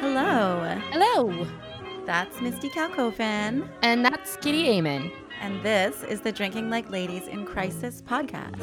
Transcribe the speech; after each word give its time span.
Hello, 0.00 0.78
Hello, 0.90 1.46
that's 2.06 2.40
Misty 2.40 2.68
Kalkofen, 2.68 3.68
and 3.82 4.04
that's 4.04 4.36
Kitty 4.36 4.66
Amann. 4.68 5.10
and 5.40 5.62
this 5.62 6.02
is 6.04 6.20
the 6.20 6.30
Drinking 6.32 6.70
Like 6.70 6.88
Ladies 6.90 7.26
in 7.26 7.44
Crisis 7.44 8.02
podcast. 8.02 8.60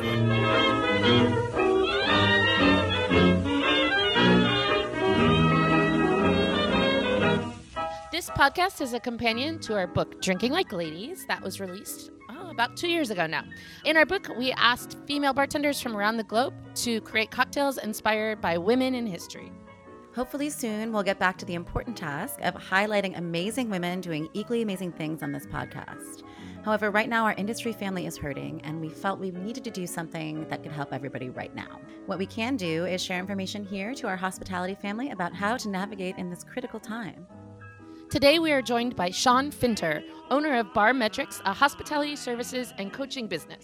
This 8.12 8.30
podcast 8.30 8.82
is 8.82 8.92
a 8.92 9.00
companion 9.00 9.58
to 9.60 9.74
our 9.74 9.88
book, 9.88 10.22
Drinking 10.22 10.52
Like 10.52 10.74
Ladies, 10.74 11.26
that 11.28 11.42
was 11.42 11.62
released 11.62 12.12
oh, 12.30 12.50
about 12.50 12.76
two 12.76 12.90
years 12.90 13.10
ago 13.10 13.26
now. 13.26 13.46
In 13.86 13.96
our 13.96 14.06
book, 14.06 14.28
we 14.38 14.52
asked 14.52 14.98
female 15.08 15.32
bartenders 15.32 15.80
from 15.80 15.96
around 15.96 16.18
the 16.18 16.26
globe 16.26 16.54
to 16.76 17.00
create 17.00 17.32
cocktails 17.32 17.78
inspired 17.78 18.42
by 18.42 18.58
women 18.58 18.96
in 18.96 19.08
history. 19.08 19.50
Hopefully, 20.14 20.50
soon 20.50 20.92
we'll 20.92 21.04
get 21.04 21.20
back 21.20 21.38
to 21.38 21.46
the 21.46 21.54
important 21.54 21.96
task 21.96 22.38
of 22.42 22.54
highlighting 22.56 23.18
amazing 23.18 23.70
women 23.70 24.02
doing 24.02 24.28
equally 24.34 24.62
amazing 24.62 24.92
things 24.92 25.24
on 25.24 25.32
this 25.32 25.46
podcast. 25.46 26.24
However, 26.66 26.92
right 26.92 27.08
now 27.08 27.24
our 27.24 27.34
industry 27.36 27.72
family 27.72 28.08
is 28.08 28.18
hurting, 28.18 28.60
and 28.66 28.82
we 28.82 28.90
felt 28.90 29.22
we 29.22 29.32
needed 29.32 29.64
to 29.64 29.72
do 29.72 29.88
something 29.88 30.46
that 30.50 30.64
could 30.64 30.74
help 30.74 30.92
everybody 30.92 31.30
right 31.30 31.56
now. 31.56 31.80
What 32.08 32.20
we 32.20 32.26
can 32.26 32.58
do 32.58 32.84
is 32.84 33.02
share 33.02 33.20
information 33.20 33.66
here 33.66 33.94
to 33.96 34.08
our 34.08 34.18
hospitality 34.18 34.76
family 34.76 35.12
about 35.12 35.34
how 35.34 35.56
to 35.56 35.70
navigate 35.70 36.18
in 36.18 36.30
this 36.30 36.44
critical 36.44 36.82
time. 36.82 37.26
Today, 38.12 38.40
we 38.40 38.52
are 38.52 38.62
joined 38.62 38.98
by 38.98 39.10
Sean 39.10 39.52
Finter, 39.52 40.04
owner 40.30 40.60
of 40.60 40.68
Barmetrix, 40.74 41.40
a 41.46 41.54
hospitality 41.54 42.18
services 42.18 42.74
and 42.78 42.92
coaching 42.92 43.26
business. 43.26 43.64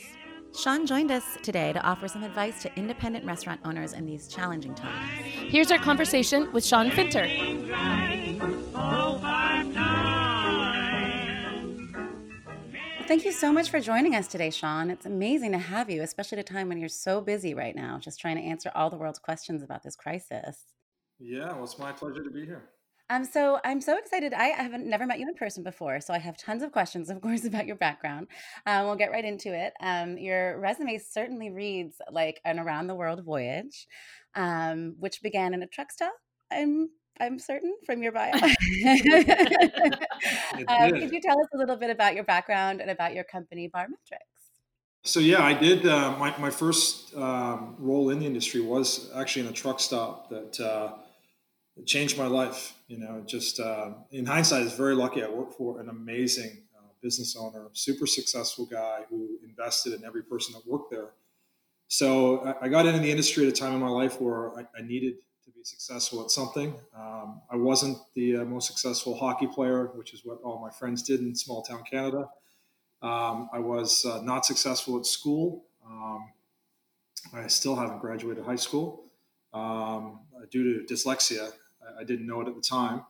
Sean 0.57 0.85
joined 0.85 1.11
us 1.11 1.37
today 1.43 1.73
to 1.73 1.81
offer 1.81 2.07
some 2.07 2.23
advice 2.23 2.61
to 2.61 2.73
independent 2.77 3.25
restaurant 3.25 3.59
owners 3.65 3.91
in 3.91 4.05
these 4.05 4.29
challenging 4.29 4.73
times. 4.73 5.11
Here's 5.49 5.69
our 5.69 5.77
conversation 5.77 6.49
with 6.53 6.65
Sean 6.65 6.89
Finter. 6.91 7.27
Thank 13.05 13.25
you 13.25 13.33
so 13.33 13.51
much 13.51 13.69
for 13.69 13.81
joining 13.81 14.15
us 14.15 14.29
today, 14.29 14.49
Sean. 14.49 14.89
It's 14.89 15.05
amazing 15.05 15.51
to 15.51 15.57
have 15.57 15.89
you, 15.89 16.03
especially 16.03 16.37
at 16.37 16.49
a 16.49 16.53
time 16.53 16.69
when 16.69 16.77
you're 16.77 16.87
so 16.87 17.19
busy 17.19 17.53
right 17.53 17.75
now, 17.75 17.99
just 17.99 18.17
trying 18.17 18.37
to 18.37 18.43
answer 18.43 18.71
all 18.73 18.89
the 18.89 18.95
world's 18.95 19.19
questions 19.19 19.61
about 19.61 19.83
this 19.83 19.97
crisis. 19.97 20.63
Yeah, 21.19 21.51
well, 21.51 21.65
it's 21.65 21.77
my 21.77 21.91
pleasure 21.91 22.23
to 22.23 22.31
be 22.31 22.45
here. 22.45 22.69
Um, 23.09 23.23
so 23.23 23.59
I'm 23.63 23.79
so 23.79 23.97
excited. 23.97 24.33
I 24.33 24.47
haven't 24.47 24.85
never 24.85 25.05
met 25.05 25.19
you 25.19 25.27
in 25.27 25.35
person 25.35 25.63
before, 25.63 26.01
so 26.01 26.13
I 26.13 26.17
have 26.17 26.37
tons 26.37 26.61
of 26.61 26.73
questions, 26.73 27.09
of 27.09 27.21
course, 27.21 27.45
about 27.45 27.65
your 27.65 27.77
background. 27.77 28.27
Um, 28.65 28.85
we'll 28.85 28.95
get 28.95 29.11
right 29.11 29.23
into 29.23 29.53
it. 29.53 29.73
Um, 29.81 30.17
your 30.17 30.59
resume 30.59 30.97
certainly 30.97 31.49
reads 31.49 32.01
like 32.11 32.41
an 32.43 32.59
around 32.59 32.87
the 32.87 32.95
world 32.95 33.23
voyage, 33.23 33.87
um, 34.35 34.95
which 34.99 35.21
began 35.21 35.53
in 35.53 35.63
a 35.63 35.67
truck 35.67 35.91
stop. 35.91 36.13
I'm 36.51 36.89
I'm 37.19 37.39
certain 37.39 37.75
from 37.85 38.03
your 38.03 38.11
bio. 38.11 38.31
um, 38.35 38.41
could 40.91 41.11
you 41.11 41.19
tell 41.19 41.39
us 41.39 41.47
a 41.53 41.57
little 41.57 41.77
bit 41.77 41.89
about 41.89 42.13
your 42.13 42.23
background 42.23 42.79
and 42.79 42.91
about 42.91 43.15
your 43.15 43.23
company, 43.23 43.71
Barmetrix? 43.73 44.19
So 45.03 45.19
yeah, 45.19 45.41
I 45.43 45.53
did. 45.53 45.85
Uh, 45.85 46.15
my 46.17 46.37
my 46.37 46.49
first 46.49 47.15
um, 47.15 47.75
role 47.79 48.09
in 48.09 48.19
the 48.19 48.25
industry 48.25 48.59
was 48.61 49.09
actually 49.15 49.43
in 49.43 49.47
a 49.47 49.53
truck 49.53 49.79
stop 49.79 50.29
that 50.29 50.59
uh, 50.59 50.93
changed 51.85 52.17
my 52.17 52.27
life. 52.27 52.73
You 52.87 52.97
know, 52.99 53.23
just 53.25 53.59
uh, 53.59 53.91
in 54.11 54.25
hindsight, 54.25 54.63
it's 54.63 54.75
very 54.75 54.95
lucky. 54.95 55.23
I 55.23 55.29
worked 55.29 55.55
for 55.55 55.79
an 55.79 55.89
amazing 55.89 56.63
uh, 56.77 56.87
business 57.01 57.35
owner, 57.35 57.67
super 57.73 58.07
successful 58.07 58.65
guy 58.65 59.01
who 59.09 59.37
invested 59.43 59.93
in 59.93 60.03
every 60.05 60.23
person 60.23 60.53
that 60.53 60.65
worked 60.65 60.91
there. 60.91 61.09
So 61.87 62.39
I, 62.39 62.65
I 62.65 62.67
got 62.69 62.85
into 62.85 62.99
the 62.99 63.11
industry 63.11 63.47
at 63.47 63.53
a 63.53 63.55
time 63.55 63.73
in 63.73 63.79
my 63.79 63.89
life 63.89 64.19
where 64.19 64.57
I, 64.57 64.65
I 64.77 64.81
needed 64.81 65.15
to 65.45 65.51
be 65.51 65.63
successful 65.63 66.21
at 66.23 66.31
something. 66.31 66.75
Um, 66.95 67.41
I 67.49 67.55
wasn't 67.55 67.97
the 68.15 68.37
uh, 68.37 68.45
most 68.45 68.67
successful 68.67 69.17
hockey 69.17 69.47
player, 69.47 69.87
which 69.95 70.13
is 70.13 70.25
what 70.25 70.39
all 70.43 70.59
my 70.59 70.69
friends 70.71 71.03
did 71.03 71.21
in 71.21 71.35
small 71.35 71.61
town 71.61 71.83
Canada. 71.89 72.29
Um, 73.01 73.49
I 73.53 73.59
was 73.59 74.05
uh, 74.05 74.21
not 74.23 74.45
successful 74.45 74.97
at 74.97 75.05
school. 75.05 75.65
Um, 75.85 76.31
I 77.33 77.47
still 77.47 77.75
haven't 77.75 77.99
graduated 77.99 78.43
high 78.43 78.55
school 78.55 79.05
um, 79.53 80.21
due 80.51 80.85
to 80.85 80.93
dyslexia. 80.93 81.51
I, 81.81 82.01
I, 82.01 82.03
didn't 82.03 82.27
know 82.27 82.41
it 82.41 82.47
at 82.47 82.55
the 82.55 82.61
time. 82.61 83.03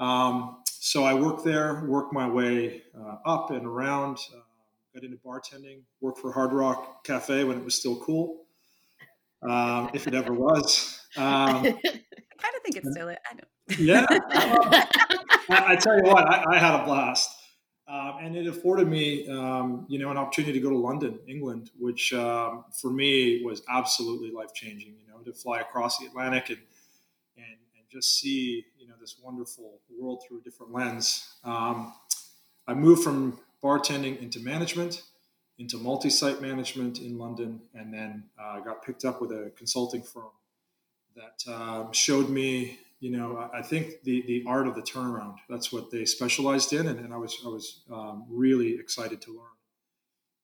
Um, 0.00 0.62
so 0.64 1.04
I 1.04 1.14
worked 1.14 1.44
there, 1.44 1.84
worked 1.86 2.12
my 2.12 2.28
way 2.28 2.82
uh, 2.98 3.16
up 3.24 3.50
and 3.50 3.66
around, 3.66 4.18
uh, 4.34 4.40
got 4.94 5.04
into 5.04 5.16
bartending, 5.18 5.80
worked 6.00 6.18
for 6.18 6.32
Hard 6.32 6.52
Rock 6.52 7.04
Cafe 7.04 7.44
when 7.44 7.58
it 7.58 7.64
was 7.64 7.74
still 7.74 7.96
cool, 7.96 8.42
um, 9.42 9.90
if 9.94 10.06
it 10.06 10.14
ever 10.14 10.32
was. 10.32 11.00
Um, 11.16 11.24
I 11.26 11.60
kind 11.62 12.54
of 12.56 12.62
think 12.62 12.76
it's 12.76 12.90
still 12.90 13.08
it. 13.08 13.18
I 13.30 13.34
don't. 13.34 13.48
yeah. 13.78 14.04
I, 15.48 15.72
I 15.72 15.76
tell 15.76 15.96
you 15.96 16.04
what, 16.04 16.28
I, 16.28 16.56
I 16.56 16.58
had 16.58 16.80
a 16.80 16.84
blast. 16.84 17.30
Um, 17.86 18.16
and 18.22 18.36
it 18.36 18.46
afforded 18.46 18.88
me, 18.88 19.28
um, 19.28 19.84
you 19.88 19.98
know, 19.98 20.10
an 20.10 20.16
opportunity 20.16 20.54
to 20.54 20.60
go 20.60 20.70
to 20.70 20.76
London, 20.76 21.18
England, 21.28 21.70
which 21.78 22.14
um, 22.14 22.64
for 22.72 22.90
me 22.90 23.42
was 23.44 23.62
absolutely 23.68 24.30
life 24.30 24.54
changing. 24.54 24.94
You 25.00 25.12
know, 25.12 25.18
to 25.20 25.32
fly 25.32 25.60
across 25.60 25.98
the 25.98 26.06
Atlantic 26.06 26.48
and 26.48 26.58
just 27.94 28.18
see, 28.18 28.64
you 28.78 28.88
know, 28.88 28.94
this 29.00 29.16
wonderful 29.22 29.78
world 29.98 30.22
through 30.26 30.40
a 30.40 30.42
different 30.42 30.72
lens. 30.72 31.36
Um, 31.44 31.94
I 32.66 32.74
moved 32.74 33.04
from 33.04 33.38
bartending 33.62 34.20
into 34.20 34.40
management, 34.40 35.02
into 35.58 35.78
multi-site 35.78 36.42
management 36.42 36.98
in 36.98 37.16
London, 37.18 37.60
and 37.74 37.94
then 37.94 38.24
uh, 38.38 38.60
got 38.60 38.84
picked 38.84 39.04
up 39.04 39.20
with 39.20 39.30
a 39.30 39.52
consulting 39.56 40.02
firm 40.02 40.32
that 41.14 41.52
um, 41.52 41.92
showed 41.92 42.28
me 42.28 42.78
you 43.04 43.10
know, 43.10 43.50
I 43.52 43.60
think 43.60 44.02
the 44.04 44.22
the 44.22 44.44
art 44.46 44.66
of 44.66 44.74
the 44.74 44.80
turnaround. 44.80 45.36
That's 45.50 45.70
what 45.70 45.90
they 45.90 46.06
specialized 46.06 46.72
in, 46.72 46.86
and, 46.86 46.98
and 46.98 47.12
I 47.12 47.18
was 47.18 47.36
I 47.44 47.48
was 47.48 47.80
um, 47.92 48.24
really 48.30 48.78
excited 48.78 49.20
to 49.22 49.30
learn. 49.30 49.56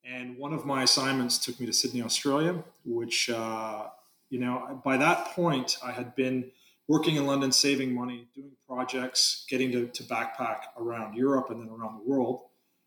And 0.05 0.37
one 0.37 0.53
of 0.53 0.67
my 0.67 0.83
assignments 0.83 1.39
took 1.39 1.59
me 1.59 1.65
to 1.65 1.73
Sydney, 1.73 2.03
Australia, 2.03 2.63
which 2.85 3.31
uh, 3.31 3.87
you 4.29 4.41
know 4.41 4.79
by 4.85 4.99
that 4.99 5.29
point 5.29 5.79
I 5.83 5.93
had 5.93 6.15
been 6.15 6.51
working 6.91 7.15
in 7.15 7.25
London, 7.25 7.53
saving 7.53 7.95
money, 7.95 8.27
doing 8.35 8.51
projects, 8.67 9.45
getting 9.49 9.71
to, 9.71 9.87
to 9.87 10.03
backpack 10.03 10.63
around 10.77 11.15
Europe 11.15 11.49
and 11.51 11.61
then 11.61 11.69
around 11.69 11.97
the 11.97 12.11
world. 12.11 12.41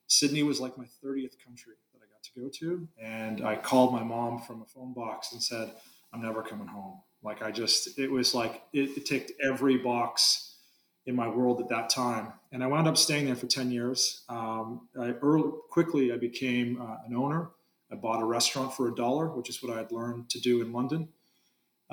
Sydney 0.08 0.44
was 0.44 0.60
like 0.60 0.78
my 0.78 0.84
30th 0.84 1.38
country 1.42 1.76
that 1.94 2.02
I 2.02 2.08
got 2.12 2.22
to 2.22 2.38
go 2.38 2.50
to, 2.60 2.86
and 3.02 3.48
I 3.48 3.56
called 3.56 3.94
my 3.94 4.04
mom 4.04 4.42
from 4.42 4.62
a 4.62 4.66
phone 4.66 4.94
box 4.94 5.32
and 5.32 5.42
said, 5.42 5.72
"I'm 6.14 6.22
never 6.22 6.44
coming 6.44 6.68
home." 6.68 7.00
Like 7.24 7.42
I 7.42 7.50
just, 7.50 7.98
it 7.98 8.12
was 8.12 8.36
like 8.36 8.64
it, 8.74 8.90
it 8.98 9.06
ticked 9.06 9.32
every 9.42 9.78
box 9.78 10.56
in 11.06 11.16
my 11.16 11.30
world 11.30 11.62
at 11.62 11.70
that 11.70 11.90
time, 11.90 12.34
and 12.52 12.62
I 12.62 12.68
wound 12.68 12.90
up 12.90 12.98
staying 12.98 13.28
there 13.28 13.38
for 13.38 13.48
ten 13.48 13.72
years. 13.72 14.26
Um, 14.28 14.90
I 15.00 15.12
early, 15.22 15.50
quickly 15.70 16.12
I 16.12 16.18
became 16.18 16.82
uh, 16.82 16.98
an 17.08 17.16
owner. 17.16 17.52
I 17.90 17.96
bought 17.96 18.22
a 18.22 18.26
restaurant 18.26 18.74
for 18.74 18.90
a 18.90 18.96
dollar, 18.96 19.28
which 19.30 19.50
is 19.50 19.64
what 19.64 19.74
I 19.74 19.78
had 19.78 19.94
learned 19.94 20.30
to 20.32 20.42
do 20.42 20.62
in 20.62 20.74
London. 20.74 21.08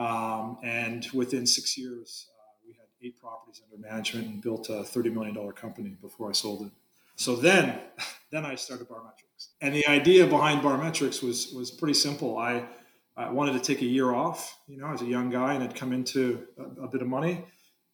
Um, 0.01 0.57
and 0.63 1.07
within 1.13 1.47
six 1.47 1.77
years, 1.77 2.29
uh, 2.39 2.53
we 2.67 2.73
had 2.73 2.87
eight 3.03 3.21
properties 3.21 3.61
under 3.65 3.87
management 3.87 4.27
and 4.29 4.41
built 4.41 4.71
a 4.71 4.83
thirty 4.83 5.11
million 5.11 5.35
dollar 5.35 5.53
company 5.53 5.97
before 6.01 6.31
I 6.31 6.33
sold 6.33 6.67
it. 6.67 6.73
So 7.17 7.37
then, 7.37 7.79
then 8.33 8.47
I 8.47 8.55
started 8.55 8.89
Barmetrix, 8.89 9.49
and 9.61 9.75
the 9.75 9.87
idea 9.87 10.27
behind 10.27 10.63
Barmetrix 10.63 11.23
was 11.23 11.53
was 11.53 11.71
pretty 11.71 11.95
simple. 11.95 12.39
I 12.39 12.65
I 13.15 13.31
wanted 13.31 13.53
to 13.53 13.61
take 13.61 13.83
a 13.83 13.87
year 13.87 14.15
off. 14.15 14.59
You 14.67 14.79
know, 14.79 14.87
I 14.87 14.93
was 14.93 15.03
a 15.03 15.07
young 15.07 15.29
guy 15.29 15.53
and 15.53 15.61
had 15.61 15.75
come 15.75 15.93
into 15.93 16.47
a, 16.59 16.85
a 16.85 16.89
bit 16.89 17.03
of 17.03 17.09
money, 17.09 17.45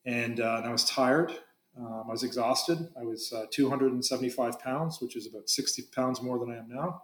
and, 0.05 0.38
uh, 0.38 0.59
and 0.59 0.67
I 0.67 0.70
was 0.70 0.85
tired. 0.88 1.32
Um, 1.76 2.05
I 2.06 2.12
was 2.12 2.23
exhausted. 2.23 2.79
I 2.99 3.02
was 3.02 3.32
uh, 3.32 3.47
275 3.50 4.61
pounds, 4.61 5.00
which 5.00 5.17
is 5.17 5.26
about 5.26 5.49
60 5.50 5.82
pounds 5.93 6.23
more 6.23 6.38
than 6.38 6.52
I 6.52 6.59
am 6.59 6.69
now, 6.69 7.02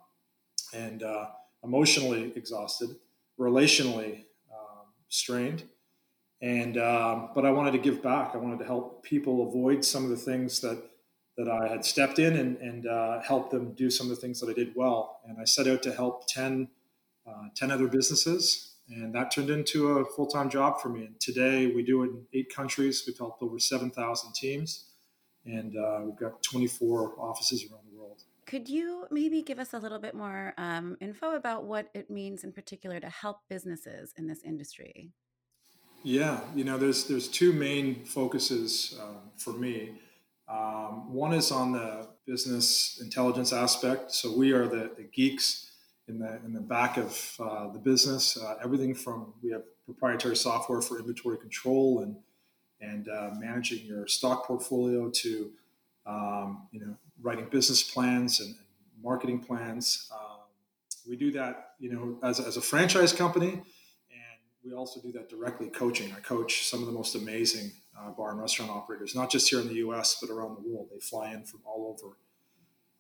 and 0.73 1.03
uh, 1.03 1.31
emotionally 1.65 2.33
exhausted, 2.37 2.91
relationally 3.41 4.25
strained. 5.13 5.65
And 6.41 6.77
um, 6.77 7.31
but 7.35 7.47
I 7.47 7.51
wanted 7.51 7.73
to 7.73 7.79
give 7.79 8.03
back. 8.03 8.33
I 8.35 8.39
wanted 8.39 8.59
to 8.59 8.65
help 8.65 9.05
people 9.05 9.49
avoid 9.49 9.85
some 9.85 10.03
of 10.05 10.11
the 10.11 10.17
things 10.17 10.61
that 10.61 10.83
that 11.37 11.49
I 11.49 11.69
had 11.69 11.85
stepped 11.85 12.19
in 12.19 12.37
and, 12.37 12.57
and 12.59 12.87
uh, 12.87 13.21
help 13.23 13.51
them 13.51 13.73
do 13.73 13.91
some 13.91 14.11
of 14.11 14.11
the 14.11 14.21
things 14.21 14.41
that 14.41 14.51
I 14.51 14.53
did 14.53 14.75
well. 14.75 15.21
And 15.27 15.39
I 15.41 15.45
set 15.45 15.67
out 15.67 15.83
to 15.85 15.93
help 15.93 16.27
10 16.27 16.69
uh, 17.27 17.49
10 17.55 17.71
other 17.71 17.87
businesses. 17.87 18.75
And 18.89 19.15
that 19.15 19.31
turned 19.31 19.49
into 19.49 19.99
a 19.99 20.05
full 20.05 20.27
time 20.27 20.51
job 20.51 20.81
for 20.81 20.89
me. 20.89 21.07
And 21.07 21.21
today 21.21 21.69
we 21.69 21.83
do 21.83 22.03
it 22.03 22.09
in 22.09 22.27
eight 22.35 22.55
countries. 22.55 23.05
We've 23.07 23.17
helped 23.17 23.43
over 23.43 23.59
7,000 23.59 24.33
teams. 24.35 24.87
And 25.45 25.77
uh, 25.77 26.01
we've 26.05 26.17
got 26.17 26.43
24 26.43 27.15
offices 27.19 27.65
around. 27.71 27.82
Could 28.53 28.69
you 28.69 29.07
maybe 29.11 29.41
give 29.41 29.59
us 29.59 29.73
a 29.73 29.79
little 29.79 29.99
bit 29.99 30.15
more 30.15 30.53
um, 30.59 30.99
info 31.01 31.37
about 31.37 31.65
what 31.65 31.89
it 31.95 32.11
means 32.11 32.45
in 32.45 32.53
particular 32.53 33.01
to 33.01 33.09
help 33.09 33.39
businesses 33.49 34.13
in 34.19 34.27
this 34.27 34.43
industry? 34.45 35.11
Yeah, 36.03 36.39
you 36.55 36.63
know, 36.63 36.77
there's 36.77 37.07
there's 37.07 37.29
two 37.29 37.55
main 37.55 38.05
focuses 38.05 39.01
um, 39.01 39.31
for 39.39 39.55
me. 39.55 39.93
Um, 40.51 41.15
one 41.15 41.33
is 41.33 41.51
on 41.51 41.73
the 41.73 42.11
business 42.27 43.01
intelligence 43.01 43.55
aspect. 43.55 44.13
So 44.13 44.37
we 44.37 44.53
are 44.53 44.69
the, 44.69 44.91
the 44.99 45.05
geeks 45.05 45.71
in 46.07 46.19
the 46.19 46.39
in 46.45 46.53
the 46.53 46.61
back 46.61 46.99
of 46.99 47.37
uh, 47.41 47.73
the 47.73 47.79
business. 47.79 48.37
Uh, 48.37 48.57
everything 48.63 48.95
from 48.95 49.33
we 49.43 49.51
have 49.53 49.63
proprietary 49.87 50.37
software 50.37 50.83
for 50.83 50.99
inventory 50.99 51.39
control 51.39 52.01
and 52.01 52.17
and 52.83 53.09
uh, 53.09 53.31
managing 53.39 53.87
your 53.87 54.07
stock 54.07 54.47
portfolio 54.47 55.09
to 55.09 55.53
um, 56.05 56.69
you 56.71 56.81
know 56.81 56.95
writing 57.23 57.47
business 57.51 57.83
plans 57.83 58.41
and, 58.41 58.51
and 58.51 59.03
marketing 59.03 59.41
plans. 59.41 60.11
Um, 60.13 60.41
we 61.09 61.17
do 61.17 61.33
that 61.33 61.75
you 61.79 61.93
know 61.93 62.19
as, 62.23 62.41
as 62.41 62.57
a 62.57 62.61
franchise 62.61 63.13
company, 63.13 63.53
and 63.53 64.39
we 64.65 64.73
also 64.73 65.01
do 65.01 65.13
that 65.13 65.29
directly 65.29 65.69
coaching. 65.69 66.13
I 66.17 66.21
coach 66.21 66.67
some 66.69 66.81
of 66.81 66.87
the 66.87 66.93
most 66.93 67.15
amazing 67.15 67.73
uh, 67.99 68.11
bar 68.11 68.31
and 68.31 68.41
restaurant 68.41 68.71
operators, 68.71 69.15
not 69.15 69.31
just 69.31 69.49
here 69.49 69.61
in 69.61 69.69
the 69.69 69.75
U.S. 69.75 70.19
but 70.21 70.31
around 70.31 70.57
the 70.57 70.69
world. 70.69 70.89
They 70.93 71.01
fly 71.01 71.33
in 71.33 71.45
from 71.45 71.61
all 71.65 71.95
over. 71.95 72.17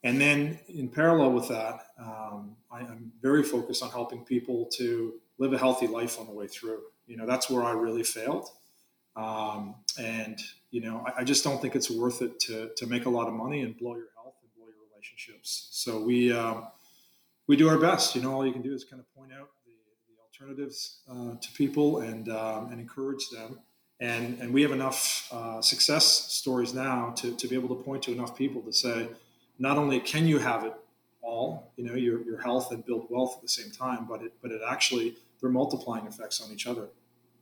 And 0.04 0.20
then, 0.20 0.58
in 0.68 0.88
parallel 0.88 1.32
with 1.32 1.48
that, 1.48 1.86
um, 1.98 2.56
I, 2.70 2.80
am 2.80 3.12
very 3.22 3.44
focused 3.44 3.84
on 3.84 3.90
helping 3.90 4.24
people 4.24 4.68
to 4.78 5.14
live 5.38 5.52
a 5.52 5.58
healthy 5.58 5.86
life 5.86 6.18
on 6.18 6.26
the 6.26 6.32
way 6.32 6.48
through. 6.48 6.80
You 7.06 7.16
know, 7.16 7.26
that's 7.26 7.48
where 7.48 7.62
I 7.62 7.70
really 7.70 8.02
failed. 8.02 8.48
Um, 9.14 9.76
and, 10.00 10.40
you 10.70 10.80
know, 10.80 11.04
I, 11.06 11.20
I, 11.20 11.24
just 11.24 11.44
don't 11.44 11.60
think 11.60 11.76
it's 11.76 11.90
worth 11.90 12.22
it 12.22 12.40
to, 12.40 12.70
to 12.78 12.86
make 12.86 13.04
a 13.04 13.10
lot 13.10 13.28
of 13.28 13.34
money 13.34 13.60
and 13.60 13.76
blow 13.76 13.94
your 13.94 14.08
health 14.16 14.34
and 14.42 14.50
blow 14.56 14.66
your 14.66 14.88
relationships. 15.02 15.68
So 15.72 16.00
we, 16.00 16.32
um, 16.32 16.68
we 17.46 17.56
do 17.56 17.68
our 17.68 17.78
best. 17.78 18.14
You 18.14 18.22
know, 18.22 18.32
all 18.32 18.46
you 18.46 18.52
can 18.52 18.62
do 18.62 18.72
is 18.72 18.84
kind 18.84 19.00
of 19.00 19.14
point 19.14 19.32
out 19.32 19.48
the, 19.64 19.72
the 20.08 20.20
alternatives 20.22 21.00
uh, 21.10 21.34
to 21.40 21.52
people 21.56 22.00
and, 22.00 22.28
um, 22.28 22.70
and 22.70 22.80
encourage 22.80 23.28
them 23.30 23.58
and 24.00 24.40
and 24.40 24.52
we 24.52 24.62
have 24.62 24.72
enough 24.72 25.28
uh, 25.30 25.62
success 25.62 26.04
stories 26.32 26.74
now 26.74 27.10
to, 27.16 27.36
to 27.36 27.46
be 27.46 27.54
able 27.54 27.68
to 27.68 27.82
point 27.82 28.02
to 28.02 28.10
enough 28.10 28.36
people 28.36 28.60
to 28.62 28.72
say 28.72 29.06
not 29.60 29.78
only 29.78 30.00
can 30.00 30.26
you 30.26 30.38
have 30.38 30.64
it 30.64 30.74
all 31.20 31.70
you 31.76 31.84
know 31.84 31.94
your, 31.94 32.20
your 32.22 32.40
health 32.40 32.72
and 32.72 32.84
build 32.84 33.06
wealth 33.10 33.36
at 33.36 33.42
the 33.42 33.48
same 33.48 33.70
time 33.70 34.06
but 34.08 34.20
it 34.22 34.32
but 34.42 34.50
it 34.50 34.60
actually 34.68 35.14
there 35.40 35.48
are 35.48 35.52
multiplying 35.52 36.06
effects 36.06 36.40
on 36.40 36.50
each 36.50 36.66
other 36.66 36.88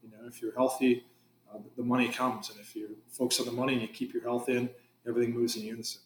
you 0.02 0.10
know 0.10 0.26
if 0.26 0.42
you're 0.42 0.54
healthy 0.54 1.04
uh, 1.50 1.58
the 1.78 1.82
money 1.82 2.08
comes 2.08 2.50
and 2.50 2.60
if 2.60 2.76
you 2.76 2.96
focus 3.08 3.40
on 3.40 3.46
the 3.46 3.52
money 3.52 3.72
and 3.72 3.80
you 3.82 3.88
keep 3.88 4.12
your 4.12 4.22
health 4.22 4.50
in 4.50 4.68
everything 5.06 5.32
moves 5.32 5.56
in 5.56 5.62
unison 5.62 6.02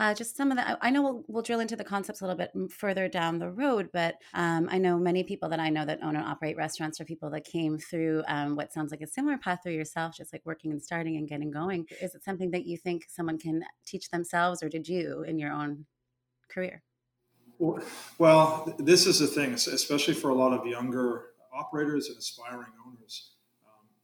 uh, 0.00 0.14
just 0.14 0.34
some 0.34 0.50
of 0.50 0.56
the, 0.56 0.78
I 0.82 0.88
know 0.88 1.02
we'll, 1.02 1.24
we'll 1.28 1.42
drill 1.42 1.60
into 1.60 1.76
the 1.76 1.84
concepts 1.84 2.22
a 2.22 2.24
little 2.24 2.38
bit 2.38 2.50
further 2.72 3.06
down 3.06 3.38
the 3.38 3.50
road, 3.50 3.90
but 3.92 4.14
um, 4.32 4.66
I 4.70 4.78
know 4.78 4.98
many 4.98 5.22
people 5.22 5.50
that 5.50 5.60
I 5.60 5.68
know 5.68 5.84
that 5.84 6.02
own 6.02 6.16
and 6.16 6.24
operate 6.24 6.56
restaurants 6.56 7.02
are 7.02 7.04
people 7.04 7.28
that 7.30 7.44
came 7.44 7.78
through 7.78 8.24
um, 8.26 8.56
what 8.56 8.72
sounds 8.72 8.92
like 8.92 9.02
a 9.02 9.06
similar 9.06 9.36
path 9.36 9.60
through 9.62 9.74
yourself, 9.74 10.16
just 10.16 10.32
like 10.32 10.40
working 10.46 10.72
and 10.72 10.82
starting 10.82 11.18
and 11.18 11.28
getting 11.28 11.50
going. 11.50 11.86
Is 12.00 12.14
it 12.14 12.24
something 12.24 12.50
that 12.52 12.64
you 12.64 12.78
think 12.78 13.04
someone 13.10 13.38
can 13.38 13.62
teach 13.86 14.08
themselves, 14.08 14.62
or 14.62 14.70
did 14.70 14.88
you 14.88 15.22
in 15.28 15.38
your 15.38 15.52
own 15.52 15.84
career? 16.48 16.82
Well, 18.16 18.74
this 18.78 19.06
is 19.06 19.18
the 19.18 19.26
thing, 19.26 19.52
especially 19.52 20.14
for 20.14 20.30
a 20.30 20.34
lot 20.34 20.58
of 20.58 20.66
younger 20.66 21.26
operators 21.52 22.08
and 22.08 22.16
aspiring 22.16 22.72
owners. 22.86 23.32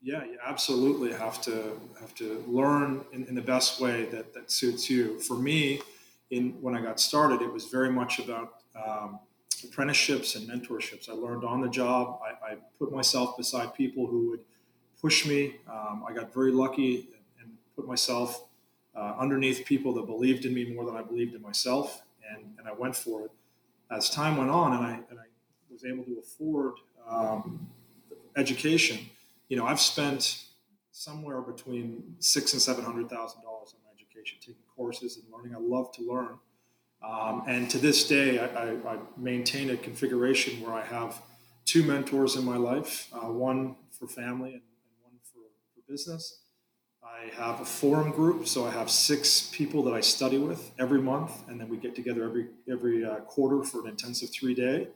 Yeah, 0.07 0.23
you 0.23 0.37
absolutely 0.41 1.11
have 1.11 1.41
to 1.41 1.77
have 1.99 2.15
to 2.15 2.41
learn 2.47 3.03
in, 3.11 3.25
in, 3.25 3.35
the 3.35 3.41
best 3.41 3.81
way 3.81 4.05
that, 4.05 4.33
that 4.33 4.49
suits 4.49 4.89
you. 4.89 5.19
For 5.19 5.33
me, 5.33 5.81
in 6.31 6.51
when 6.61 6.77
I 6.77 6.81
got 6.81 7.01
started, 7.01 7.41
it 7.41 7.51
was 7.51 7.65
very 7.65 7.91
much 7.91 8.19
about 8.19 8.61
um, 8.73 9.19
apprenticeships 9.65 10.35
and 10.37 10.47
mentorships. 10.47 11.09
I 11.09 11.11
learned 11.11 11.43
on 11.43 11.59
the 11.59 11.67
job. 11.67 12.21
I, 12.23 12.51
I, 12.51 12.55
put 12.79 12.93
myself 12.93 13.35
beside 13.35 13.73
people 13.73 14.07
who 14.07 14.29
would 14.29 14.39
push 15.01 15.25
me. 15.25 15.55
Um, 15.69 16.05
I 16.07 16.13
got 16.13 16.33
very 16.33 16.53
lucky 16.53 17.09
and, 17.11 17.23
and 17.41 17.57
put 17.75 17.85
myself 17.85 18.45
uh, 18.95 19.15
underneath 19.19 19.65
people 19.65 19.93
that 19.95 20.05
believed 20.05 20.45
in 20.45 20.53
me 20.53 20.73
more 20.73 20.85
than 20.85 20.95
I 20.95 21.01
believed 21.01 21.35
in 21.35 21.41
myself, 21.41 22.01
and, 22.31 22.45
and 22.57 22.65
I 22.65 22.71
went 22.71 22.95
for 22.95 23.25
it. 23.25 23.31
As 23.91 24.09
time 24.09 24.37
went 24.37 24.51
on, 24.51 24.71
and 24.71 24.85
I, 24.85 24.99
and 25.09 25.19
I 25.19 25.25
was 25.69 25.83
able 25.83 26.05
to 26.05 26.17
afford 26.19 26.75
um, 27.09 27.67
education, 28.37 28.99
you 29.49 29.57
know, 29.57 29.65
I've 29.65 29.79
spent 29.79 30.43
somewhere 30.91 31.41
between 31.41 32.15
six 32.19 32.53
and 32.53 32.61
seven 32.61 32.83
hundred 32.83 33.09
thousand 33.09 33.41
dollars 33.43 33.73
on 33.73 33.79
my 33.85 33.91
education, 33.93 34.37
taking 34.41 34.55
courses 34.75 35.17
and 35.17 35.25
learning. 35.31 35.55
I 35.55 35.59
love 35.59 35.91
to 35.93 36.01
learn. 36.01 36.39
Um, 37.03 37.43
and 37.47 37.69
to 37.69 37.77
this 37.77 38.07
day, 38.07 38.39
I, 38.39 38.45
I, 38.45 38.69
I, 38.71 38.97
maintain 39.15 39.69
a 39.69 39.77
configuration 39.77 40.59
where 40.61 40.73
I 40.73 40.83
have 40.83 41.21
two 41.63 41.83
mentors 41.83 42.35
in 42.35 42.43
my 42.43 42.57
life 42.57 43.07
uh, 43.13 43.31
one 43.31 43.75
for 43.91 44.07
family 44.07 44.53
and, 44.53 44.61
and 44.61 45.03
one 45.03 45.13
for, 45.23 45.41
for, 45.75 45.91
business. 45.91 46.39
I 47.03 47.29
have 47.35 47.61
a 47.61 47.65
forum 47.65 48.11
group, 48.11 48.47
so 48.47 48.65
I 48.65 48.71
have 48.71 48.89
six 48.89 49.49
people 49.53 49.83
that 49.83 49.93
I 49.93 50.01
study 50.01 50.39
with 50.39 50.71
every 50.79 51.01
month, 51.01 51.31
and 51.47 51.61
then 51.61 51.69
we 51.69 51.77
get 51.77 51.95
together 51.95 52.23
every 52.23 52.47
every 52.69 53.05
uh, 53.05 53.17
quarter 53.21 53.63
for 53.63 53.81
an 53.81 53.89
intensive 53.89 54.29
three 54.31 54.55
day. 54.55 54.87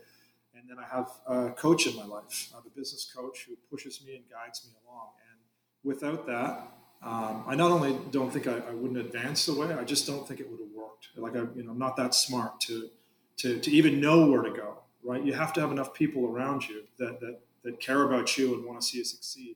And 0.62 0.70
then 0.70 0.78
I 0.78 0.96
have 0.96 1.10
a 1.28 1.52
coach 1.52 1.88
in 1.88 1.96
my 1.96 2.06
life, 2.06 2.50
I 2.54 2.58
have 2.58 2.66
a 2.66 2.80
business 2.80 3.12
coach 3.14 3.48
who 3.48 3.56
pushes 3.70 4.04
me 4.06 4.16
and 4.16 4.24
guides 4.30 4.66
me 4.66 4.74
along. 4.86 5.10
And 5.30 5.40
without 5.84 6.28
that, 6.28 6.68
um, 7.04 7.44
I 7.48 7.56
not 7.56 7.72
only 7.72 7.98
don't 8.12 8.32
think 8.32 8.48
I, 8.48 8.58
I, 8.70 8.74
wouldn't 8.76 9.00
advance 9.00 9.48
the 9.48 9.56
way, 9.56 9.74
I 9.74 9.84
just 9.84 10.06
don't 10.06 10.28
think 10.28 10.40
it 10.40 10.48
would 10.52 10.60
have 10.60 10.70
worked. 10.76 11.08
Like 11.18 11.36
I, 11.36 11.48
you 11.58 11.64
know, 11.64 11.72
I'm 11.72 11.80
not 11.80 11.96
that 11.98 12.14
smart 12.14 12.62
to, 12.62 12.90
to, 13.38 13.60
to 13.60 13.72
even 13.72 14.00
know 14.00 14.28
where 14.28 14.44
to 14.44 14.52
go. 14.52 14.78
Right? 15.04 15.24
You 15.24 15.34
have 15.34 15.52
to 15.54 15.62
have 15.62 15.72
enough 15.72 15.96
people 15.96 16.28
around 16.28 16.70
you 16.70 16.84
that 17.00 17.20
that 17.22 17.40
that 17.64 17.80
care 17.80 18.04
about 18.04 18.38
you 18.38 18.54
and 18.56 18.66
want 18.66 18.82
to 18.82 18.86
see 18.86 19.00
you 19.00 19.04
succeed. 19.04 19.56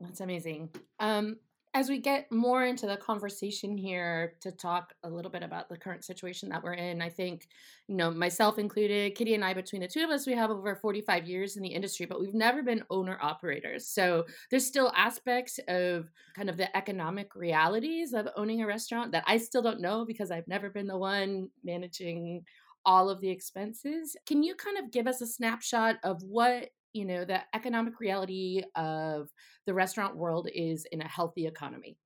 That's 0.00 0.20
amazing. 0.20 0.70
Um, 0.98 1.38
as 1.72 1.88
we 1.88 1.98
get 1.98 2.30
more 2.32 2.64
into 2.64 2.86
the 2.86 2.96
conversation 2.96 3.76
here 3.76 4.34
to 4.40 4.50
talk 4.50 4.92
a 5.04 5.08
little 5.08 5.30
bit 5.30 5.44
about 5.44 5.68
the 5.68 5.76
current 5.76 6.04
situation 6.04 6.48
that 6.48 6.64
we're 6.64 6.72
in, 6.72 7.00
I 7.00 7.08
think, 7.08 7.46
you 7.86 7.94
know, 7.94 8.10
myself 8.10 8.58
included, 8.58 9.14
Kitty 9.14 9.34
and 9.34 9.44
I, 9.44 9.54
between 9.54 9.80
the 9.80 9.86
two 9.86 10.02
of 10.02 10.10
us, 10.10 10.26
we 10.26 10.34
have 10.34 10.50
over 10.50 10.74
45 10.74 11.28
years 11.28 11.56
in 11.56 11.62
the 11.62 11.68
industry, 11.68 12.06
but 12.06 12.20
we've 12.20 12.34
never 12.34 12.64
been 12.64 12.82
owner 12.90 13.18
operators. 13.22 13.86
So 13.86 14.24
there's 14.50 14.66
still 14.66 14.92
aspects 14.96 15.60
of 15.68 16.10
kind 16.34 16.50
of 16.50 16.56
the 16.56 16.76
economic 16.76 17.36
realities 17.36 18.14
of 18.14 18.28
owning 18.36 18.62
a 18.62 18.66
restaurant 18.66 19.12
that 19.12 19.24
I 19.28 19.36
still 19.36 19.62
don't 19.62 19.80
know 19.80 20.04
because 20.04 20.32
I've 20.32 20.48
never 20.48 20.70
been 20.70 20.88
the 20.88 20.98
one 20.98 21.50
managing 21.62 22.44
all 22.84 23.08
of 23.08 23.20
the 23.20 23.30
expenses. 23.30 24.16
Can 24.26 24.42
you 24.42 24.56
kind 24.56 24.78
of 24.78 24.90
give 24.90 25.06
us 25.06 25.20
a 25.20 25.26
snapshot 25.26 25.96
of 26.02 26.20
what 26.22 26.70
you 26.92 27.04
know 27.04 27.24
the 27.24 27.40
economic 27.54 28.00
reality 28.00 28.62
of 28.74 29.30
the 29.66 29.74
restaurant 29.74 30.16
world 30.16 30.48
is 30.54 30.86
in 30.92 31.00
a 31.02 31.08
healthy 31.08 31.46
economy. 31.46 31.96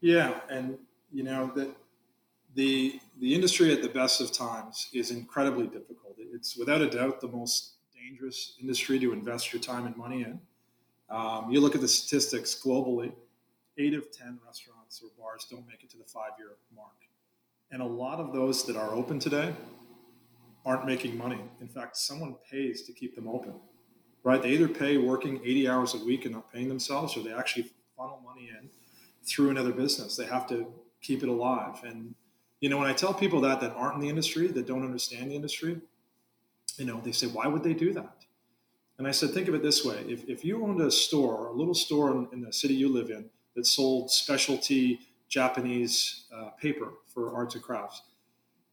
Yeah 0.00 0.40
and 0.50 0.78
you 1.12 1.22
know 1.22 1.50
that 1.54 1.74
the 2.54 3.00
the 3.20 3.34
industry 3.34 3.72
at 3.72 3.82
the 3.82 3.88
best 3.88 4.20
of 4.20 4.32
times 4.32 4.88
is 4.92 5.10
incredibly 5.10 5.66
difficult. 5.66 6.16
It's 6.18 6.56
without 6.56 6.80
a 6.80 6.88
doubt 6.88 7.20
the 7.20 7.28
most 7.28 7.74
dangerous 7.94 8.56
industry 8.60 8.98
to 8.98 9.12
invest 9.12 9.52
your 9.52 9.60
time 9.60 9.86
and 9.86 9.96
money 9.96 10.22
in. 10.22 10.40
Um, 11.10 11.50
you 11.50 11.60
look 11.60 11.74
at 11.74 11.80
the 11.80 11.88
statistics 11.88 12.54
globally 12.54 13.12
eight 13.78 13.94
of 13.94 14.10
ten 14.12 14.38
restaurants 14.46 15.02
or 15.02 15.10
bars 15.18 15.46
don't 15.50 15.66
make 15.66 15.82
it 15.82 15.90
to 15.90 15.98
the 15.98 16.04
five 16.04 16.32
year 16.38 16.50
mark. 16.74 16.90
And 17.70 17.82
a 17.82 17.86
lot 17.86 18.20
of 18.20 18.32
those 18.32 18.64
that 18.66 18.76
are 18.76 18.92
open 18.92 19.18
today 19.18 19.52
aren't 20.64 20.86
making 20.86 21.16
money. 21.16 21.40
In 21.60 21.68
fact, 21.68 21.96
someone 21.96 22.36
pays 22.50 22.82
to 22.82 22.92
keep 22.92 23.14
them 23.14 23.28
open, 23.28 23.54
right? 24.22 24.42
They 24.42 24.50
either 24.50 24.68
pay 24.68 24.96
working 24.96 25.40
80 25.44 25.68
hours 25.68 25.94
a 25.94 26.04
week 26.04 26.24
and 26.24 26.34
not 26.34 26.52
paying 26.52 26.68
themselves, 26.68 27.16
or 27.16 27.22
they 27.22 27.32
actually 27.32 27.70
funnel 27.96 28.20
money 28.24 28.48
in 28.48 28.68
through 29.26 29.50
another 29.50 29.72
business. 29.72 30.16
They 30.16 30.26
have 30.26 30.46
to 30.48 30.66
keep 31.00 31.22
it 31.22 31.28
alive. 31.28 31.82
And, 31.84 32.14
you 32.60 32.68
know, 32.68 32.78
when 32.78 32.88
I 32.88 32.92
tell 32.92 33.12
people 33.12 33.40
that 33.42 33.60
that 33.60 33.74
aren't 33.74 33.96
in 33.96 34.00
the 34.00 34.08
industry, 34.08 34.48
that 34.48 34.66
don't 34.66 34.84
understand 34.84 35.30
the 35.30 35.36
industry, 35.36 35.80
you 36.78 36.84
know, 36.86 37.00
they 37.04 37.12
say, 37.12 37.26
why 37.26 37.46
would 37.46 37.62
they 37.62 37.74
do 37.74 37.92
that? 37.92 38.24
And 38.98 39.06
I 39.06 39.10
said, 39.10 39.30
think 39.30 39.48
of 39.48 39.54
it 39.54 39.62
this 39.62 39.84
way. 39.84 40.04
If, 40.08 40.28
if 40.28 40.44
you 40.44 40.64
owned 40.64 40.80
a 40.80 40.90
store, 40.90 41.48
a 41.48 41.52
little 41.52 41.74
store 41.74 42.12
in, 42.12 42.28
in 42.32 42.40
the 42.40 42.52
city 42.52 42.74
you 42.74 42.88
live 42.88 43.10
in 43.10 43.28
that 43.54 43.66
sold 43.66 44.10
specialty 44.10 45.00
Japanese 45.28 46.24
uh, 46.34 46.50
paper 46.50 46.92
for 47.12 47.34
arts 47.34 47.54
and 47.54 47.64
crafts, 47.64 48.02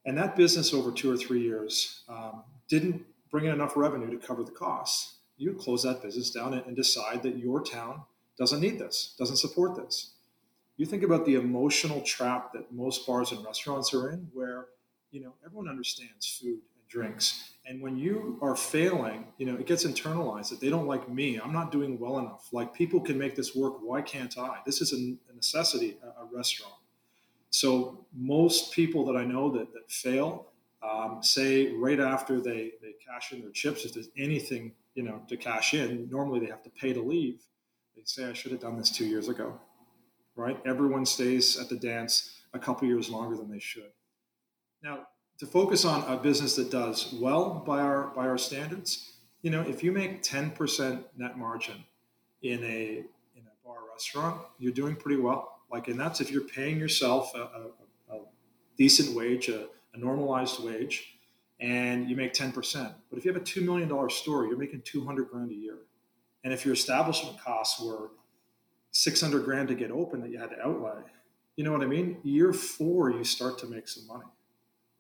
and 0.06 0.18
that 0.18 0.36
business 0.36 0.74
over 0.74 0.92
two 0.92 1.12
or 1.12 1.18
three 1.18 1.42
years 1.42 2.04
um, 2.10 2.44
didn't 2.68 3.04
bring 3.30 3.46
in 3.46 3.52
enough 3.52 3.78
revenue 3.78 4.10
to 4.10 4.26
cover 4.26 4.44
the 4.44 4.52
costs. 4.52 5.16
You 5.38 5.54
close 5.54 5.84
that 5.84 6.02
business 6.02 6.32
down 6.32 6.54
and, 6.54 6.66
and 6.66 6.76
decide 6.76 7.24
that 7.24 7.38
your 7.38 7.64
town 7.64 8.02
doesn't 8.38 8.62
need 8.62 8.80
this, 8.80 9.16
doesn't 9.18 9.38
support 9.38 9.76
this. 9.76 10.12
You 10.78 10.86
think 10.86 11.04
about 11.04 11.26
the 11.26 11.36
emotional 11.36 12.02
trap 12.02 12.54
that 12.54 12.72
most 12.72 13.06
bars 13.06 13.32
and 13.32 13.44
restaurants 13.46 13.94
are 13.94 14.10
in, 14.12 14.30
where 14.34 14.66
you 15.12 15.22
know 15.22 15.34
everyone 15.46 15.68
understands 15.70 16.40
food 16.42 16.60
and 16.60 16.88
drinks, 16.90 17.52
and 17.66 17.82
when 17.82 17.98
you 17.98 18.40
are 18.42 18.56
failing, 18.56 19.28
you 19.38 19.46
know 19.46 19.56
it 19.56 19.68
gets 19.68 19.86
internalized 19.86 20.50
that 20.50 20.60
they 20.60 20.70
don't 20.70 20.88
like 20.88 21.08
me. 21.10 21.40
I'm 21.40 21.54
not 21.54 21.72
doing 21.72 22.00
well 22.00 22.18
enough. 22.18 22.50
Like 22.52 22.74
people 22.74 23.00
can 23.00 23.18
make 23.18 23.36
this 23.36 23.56
work. 23.56 23.76
Why 23.82 24.02
can't 24.02 24.36
I? 24.38 24.60
This 24.66 24.82
is 24.82 24.94
a, 24.94 25.16
necessity. 25.36 25.98
A, 26.04 26.24
a 26.24 26.26
restaurant 26.34 26.74
so 27.52 28.06
most 28.14 28.74
people 28.74 29.06
that 29.06 29.16
I 29.16 29.24
know 29.24 29.52
that, 29.52 29.72
that 29.74 29.92
fail 29.92 30.48
um, 30.82 31.20
say 31.22 31.74
right 31.74 32.00
after 32.00 32.42
they, 32.42 32.72
they 32.82 32.96
cash 33.06 33.32
in 33.32 33.42
their 33.42 33.52
chips, 33.52 33.86
if 33.86 33.94
there's 33.94 34.10
anything 34.18 34.74
you 34.96 35.04
know, 35.04 35.22
to 35.28 35.38
cash 35.38 35.74
in. 35.74 36.10
Normally 36.10 36.40
they 36.40 36.48
have 36.48 36.64
to 36.64 36.70
pay 36.70 36.94
to 36.94 37.02
leave. 37.02 37.42
They 37.96 38.02
say, 38.06 38.26
I 38.26 38.34
should 38.34 38.52
have 38.52 38.62
done 38.62 38.78
this 38.78 38.90
two 38.90 39.06
years 39.06 39.28
ago, 39.28 39.60
right? 40.36 40.60
Everyone 40.66 41.06
stays 41.06 41.60
at 41.60 41.70
the 41.70 41.76
dance 41.76 42.42
a 42.54 42.60
couple 42.60 42.88
years 42.88 43.10
longer 43.10 43.38
than 43.38 43.50
they 43.50 43.60
should. 43.60 43.92
Now, 44.84 45.08
to 45.40 45.46
focus 45.46 45.86
on 45.86 46.04
a 46.12 46.18
business 46.18 46.56
that 46.56 46.70
does 46.70 47.16
well 47.20 47.64
by 47.66 47.80
our 47.80 48.08
by 48.16 48.28
our 48.28 48.38
standards, 48.38 49.14
you 49.42 49.50
know, 49.50 49.62
if 49.62 49.84
you 49.84 49.92
make 49.92 50.22
10% 50.22 51.04
net 51.18 51.38
margin 51.38 51.84
in 52.44 52.64
a 52.64 53.04
in 53.36 53.44
a 53.44 53.66
bar 53.66 53.78
restaurant, 53.92 54.42
you're 54.60 54.72
doing 54.72 54.96
pretty 54.96 55.20
well. 55.20 55.51
Like, 55.72 55.88
and 55.88 56.00
that's 56.00 56.20
if 56.20 56.32
you're 56.32 56.42
paying 56.42 56.78
yourself 56.78 57.34
a, 57.36 57.40
a, 57.40 58.16
a 58.16 58.20
decent 58.78 59.16
wage, 59.16 59.48
a, 59.50 59.68
a 59.94 59.98
normalized 59.98 60.64
wage, 60.64 61.18
and 61.60 62.10
you 62.10 62.16
make 62.16 62.34
10%. 62.34 62.54
But 63.10 63.18
if 63.20 63.24
you 63.24 63.32
have 63.32 63.42
a 63.42 63.46
$2 63.46 63.64
million 63.64 64.10
store, 64.10 64.48
you're 64.48 64.58
making 64.58 64.82
200 64.82 65.30
grand 65.30 65.52
a 65.52 65.56
year. 65.56 65.78
And 66.44 66.52
if 66.52 66.66
your 66.66 66.74
establishment 66.74 67.40
costs 67.40 67.80
were 67.80 68.10
600 68.92 69.46
grand 69.46 69.68
to 69.70 69.76
get 69.76 69.92
open 69.92 70.22
that 70.22 70.32
you 70.32 70.40
had 70.40 70.50
to 70.50 70.62
outlay, 70.62 71.02
you 71.56 71.64
know 71.64 71.72
what 71.72 71.82
I 71.82 71.86
mean? 71.86 72.18
Year 72.24 72.52
four, 72.52 73.12
you 73.12 73.24
start 73.24 73.60
to 73.60 73.68
make 73.68 73.88
some 73.88 74.08
money. 74.08 74.26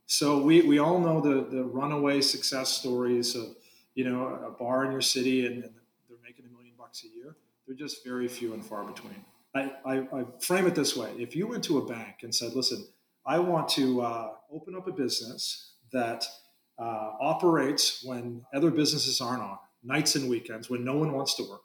So 0.05 0.41
we, 0.41 0.61
we 0.61 0.77
all 0.77 0.99
know 0.99 1.21
the, 1.21 1.47
the 1.49 1.63
runaway 1.63 2.21
success 2.21 2.69
stories 2.69 3.35
of, 3.35 3.55
you 3.95 4.03
know, 4.03 4.39
a 4.45 4.51
bar 4.51 4.85
in 4.85 4.91
your 4.91 5.01
city 5.01 5.45
and, 5.47 5.63
and 5.63 5.73
they're 6.09 6.17
making 6.23 6.45
a 6.45 6.49
million 6.49 6.73
bucks 6.77 7.03
a 7.03 7.17
year. 7.17 7.35
They're 7.65 7.75
just 7.75 8.05
very 8.05 8.27
few 8.27 8.53
and 8.53 8.63
far 8.63 8.83
between. 8.83 9.25
I, 9.53 9.71
I, 9.85 9.97
I, 9.97 10.25
frame 10.39 10.65
it 10.65 10.75
this 10.75 10.95
way. 10.95 11.11
If 11.17 11.35
you 11.35 11.47
went 11.47 11.63
to 11.65 11.77
a 11.79 11.85
bank 11.85 12.17
and 12.23 12.33
said, 12.33 12.53
listen, 12.53 12.87
I 13.25 13.39
want 13.39 13.67
to 13.69 14.01
uh, 14.01 14.29
open 14.53 14.75
up 14.75 14.87
a 14.87 14.91
business 14.91 15.73
that 15.91 16.25
uh, 16.79 17.11
operates 17.19 18.03
when 18.03 18.43
other 18.53 18.71
businesses 18.71 19.19
aren't 19.19 19.43
on, 19.43 19.57
nights 19.83 20.15
and 20.15 20.29
weekends, 20.29 20.69
when 20.69 20.85
no 20.85 20.95
one 20.95 21.11
wants 21.11 21.35
to 21.35 21.43
work. 21.43 21.61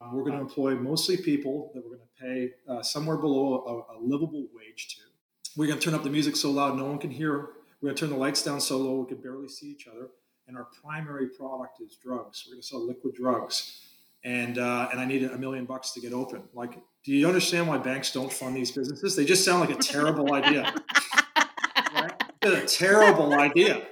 Um, 0.00 0.14
we're 0.14 0.22
going 0.22 0.34
to 0.36 0.40
employ 0.40 0.74
mostly 0.76 1.16
people 1.16 1.70
that 1.74 1.82
we're 1.82 1.96
going 1.96 2.08
to 2.16 2.24
pay 2.24 2.72
uh, 2.72 2.82
somewhere 2.82 3.16
below 3.16 3.86
a, 3.90 3.96
a, 3.96 3.98
livable 4.00 4.46
wage 4.54 4.88
to. 4.94 5.00
We're 5.56 5.66
going 5.66 5.78
to 5.78 5.84
turn 5.84 5.94
up 5.94 6.04
the 6.04 6.10
music 6.10 6.36
so 6.36 6.50
loud 6.50 6.76
no 6.76 6.84
one 6.84 6.98
can 6.98 7.10
hear. 7.10 7.50
We're 7.80 7.88
going 7.88 7.96
to 7.96 8.00
turn 8.00 8.10
the 8.10 8.16
lights 8.16 8.42
down 8.42 8.60
so 8.60 8.78
low 8.78 9.00
we 9.00 9.08
can 9.08 9.22
barely 9.22 9.48
see 9.48 9.66
each 9.66 9.86
other. 9.88 10.08
And 10.46 10.56
our 10.56 10.68
primary 10.82 11.28
product 11.28 11.80
is 11.80 11.96
drugs. 12.02 12.44
We're 12.46 12.54
going 12.54 12.62
to 12.62 12.66
sell 12.66 12.86
liquid 12.86 13.14
drugs. 13.14 13.82
And, 14.24 14.58
uh, 14.58 14.88
and 14.90 15.00
I 15.00 15.04
need 15.04 15.24
a 15.24 15.36
million 15.38 15.64
bucks 15.64 15.92
to 15.92 16.00
get 16.00 16.12
open. 16.12 16.42
Like, 16.54 16.78
do 17.04 17.12
you 17.12 17.26
understand 17.26 17.68
why 17.68 17.78
banks 17.78 18.12
don't 18.12 18.32
fund 18.32 18.56
these 18.56 18.70
businesses? 18.70 19.16
They 19.16 19.24
just 19.24 19.44
sound 19.44 19.60
like 19.60 19.70
a 19.70 19.80
terrible 19.80 20.32
idea. 20.32 20.74
Right? 21.94 22.22
A 22.42 22.66
terrible 22.66 23.34
idea 23.34 23.86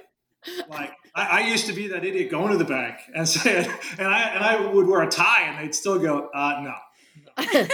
like 0.69 0.91
I, 1.15 1.25
I, 1.25 1.47
used 1.47 1.67
to 1.67 1.73
be 1.73 1.87
that 1.87 2.05
idiot 2.05 2.31
going 2.31 2.51
to 2.51 2.57
the 2.57 2.65
bank 2.65 2.97
and 3.13 3.27
saying, 3.27 3.69
and 3.97 4.07
I 4.07 4.21
and 4.29 4.43
I 4.43 4.65
would 4.65 4.87
wear 4.87 5.01
a 5.01 5.09
tie, 5.09 5.43
and 5.43 5.59
they'd 5.59 5.75
still 5.75 5.99
go, 5.99 6.29
uh, 6.33 6.63
no. 6.63 7.45
no. 7.53 7.67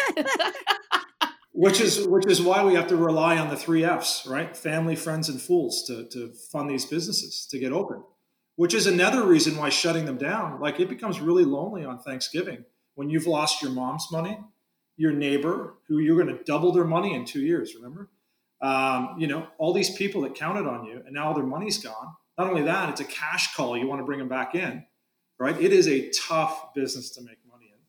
which 1.54 1.80
is 1.80 2.08
which 2.08 2.25
is 2.27 2.42
why 2.42 2.63
we 2.63 2.75
have 2.75 2.88
to 2.88 2.96
rely 2.96 3.38
on 3.38 3.50
the 3.50 3.58
three 3.58 3.84
Fs, 3.84 4.25
right? 4.25 4.56
Family, 4.56 4.96
friends, 4.96 5.30
and 5.30 5.42
fools 5.42 5.84
to 5.88 6.08
to 6.10 6.34
fund 6.51 6.70
these 6.70 6.86
businesses 6.86 7.48
to 7.51 7.60
get 7.60 7.72
open. 7.72 8.04
Which 8.58 8.74
is 8.74 8.88
another 8.88 9.24
reason 9.24 9.58
why 9.58 9.68
shutting 9.68 10.06
them 10.06 10.18
down, 10.18 10.62
like 10.62 10.80
it 10.80 10.88
becomes 10.88 11.20
really 11.20 11.44
lonely 11.44 11.84
on 11.84 12.00
Thanksgiving 12.00 12.63
when 12.94 13.10
you've 13.10 13.27
lost 13.27 13.62
your 13.62 13.72
mom's 13.72 14.08
money, 14.13 14.39
your 14.98 15.12
neighbor 15.12 15.75
who 15.88 16.00
you're 16.00 16.22
going 16.22 16.36
to 16.36 16.44
double 16.44 16.72
their 16.72 16.86
money 16.86 17.14
in 17.14 17.25
two 17.25 17.42
years. 17.42 17.75
Remember, 17.75 18.10
um, 18.62 19.16
you 19.18 19.28
know 19.28 19.48
all 19.58 19.74
these 19.74 19.96
people 19.96 20.22
that 20.22 20.36
counted 20.36 20.68
on 20.68 20.86
you, 20.86 21.02
and 21.06 21.14
now 21.14 21.34
their 21.34 21.46
money's 21.46 21.84
gone 21.84 22.16
not 22.38 22.48
only 22.48 22.64
that, 22.64 22.90
it's 22.90 23.02
a 23.02 23.06
cash 23.06 23.56
call. 23.56 23.78
You 23.78 23.88
want 23.88 24.02
to 24.02 24.06
bring 24.06 24.20
them 24.20 24.28
back 24.28 24.56
in, 24.56 24.86
right? 25.40 25.60
It 25.60 25.72
is 25.72 25.88
a 25.88 26.10
tough 26.10 26.74
business 26.74 27.12
to 27.12 27.22
make 27.22 27.38
money 27.50 27.72
in. 27.72 27.80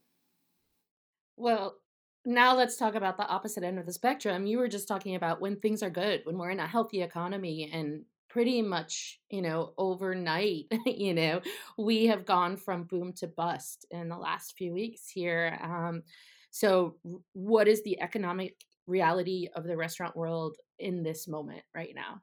Well, 1.37 1.77
now 2.25 2.57
let's 2.57 2.77
talk 2.77 2.95
about 2.95 3.17
the 3.17 3.27
opposite 3.27 3.65
end 3.65 3.79
of 3.79 3.87
the 3.87 3.93
spectrum. 3.93 4.47
You 4.47 4.59
were 4.59 4.69
just 4.69 4.89
talking 4.89 5.17
about 5.17 5.41
when 5.41 5.57
things 5.57 5.83
are 5.83 5.91
good, 5.91 6.23
when 6.25 6.39
we're 6.39 6.51
in 6.51 6.61
a 6.61 6.67
healthy 6.67 7.03
economy 7.03 7.71
and 7.73 8.05
pretty 8.29 8.63
much, 8.63 9.21
you 9.31 9.43
know, 9.43 9.73
overnight, 9.79 10.67
you 10.87 11.15
know, 11.15 11.41
we 11.77 12.07
have 12.07 12.25
gone 12.25 12.57
from 12.57 12.85
boom 12.85 13.13
to 13.15 13.27
bust 13.27 13.87
in 13.91 14.09
the 14.09 14.19
last 14.19 14.57
few 14.57 14.73
weeks 14.73 15.09
here. 15.09 15.59
Um, 15.63 16.03
so, 16.51 16.97
what 17.33 17.69
is 17.69 17.83
the 17.83 18.01
economic 18.01 18.55
reality 18.87 19.49
of 19.55 19.65
the 19.65 19.77
restaurant 19.77 20.17
world 20.17 20.57
in 20.79 21.03
this 21.03 21.27
moment 21.29 21.63
right 21.75 21.95
now? 21.95 22.23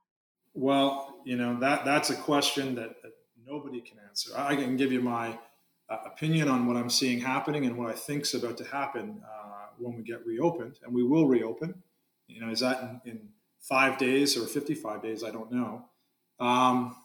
Well, 0.53 1.21
you 1.25 1.35
know 1.35 1.59
that 1.59 1.85
that's 1.85 2.09
a 2.09 2.15
question 2.15 2.75
that, 2.75 3.01
that 3.01 3.11
nobody 3.45 3.81
can 3.81 3.97
answer. 4.07 4.31
I 4.35 4.55
can 4.55 4.77
give 4.77 4.91
you 4.91 5.01
my 5.01 5.37
uh, 5.89 5.97
opinion 6.05 6.47
on 6.47 6.67
what 6.67 6.77
I'm 6.77 6.89
seeing 6.89 7.19
happening 7.19 7.65
and 7.65 7.77
what 7.77 7.89
I 7.89 7.93
think's 7.93 8.33
about 8.33 8.57
to 8.57 8.63
happen 8.63 9.21
uh, 9.23 9.67
when 9.77 9.95
we 9.95 10.03
get 10.03 10.25
reopened, 10.25 10.79
and 10.83 10.93
we 10.93 11.03
will 11.03 11.27
reopen. 11.27 11.81
You 12.27 12.41
know, 12.41 12.49
is 12.49 12.61
that 12.61 12.81
in, 12.81 13.11
in 13.11 13.19
five 13.59 13.97
days 13.97 14.37
or 14.37 14.45
55 14.45 15.01
days? 15.01 15.23
I 15.23 15.31
don't 15.31 15.51
know. 15.51 15.85
Um, 16.39 16.95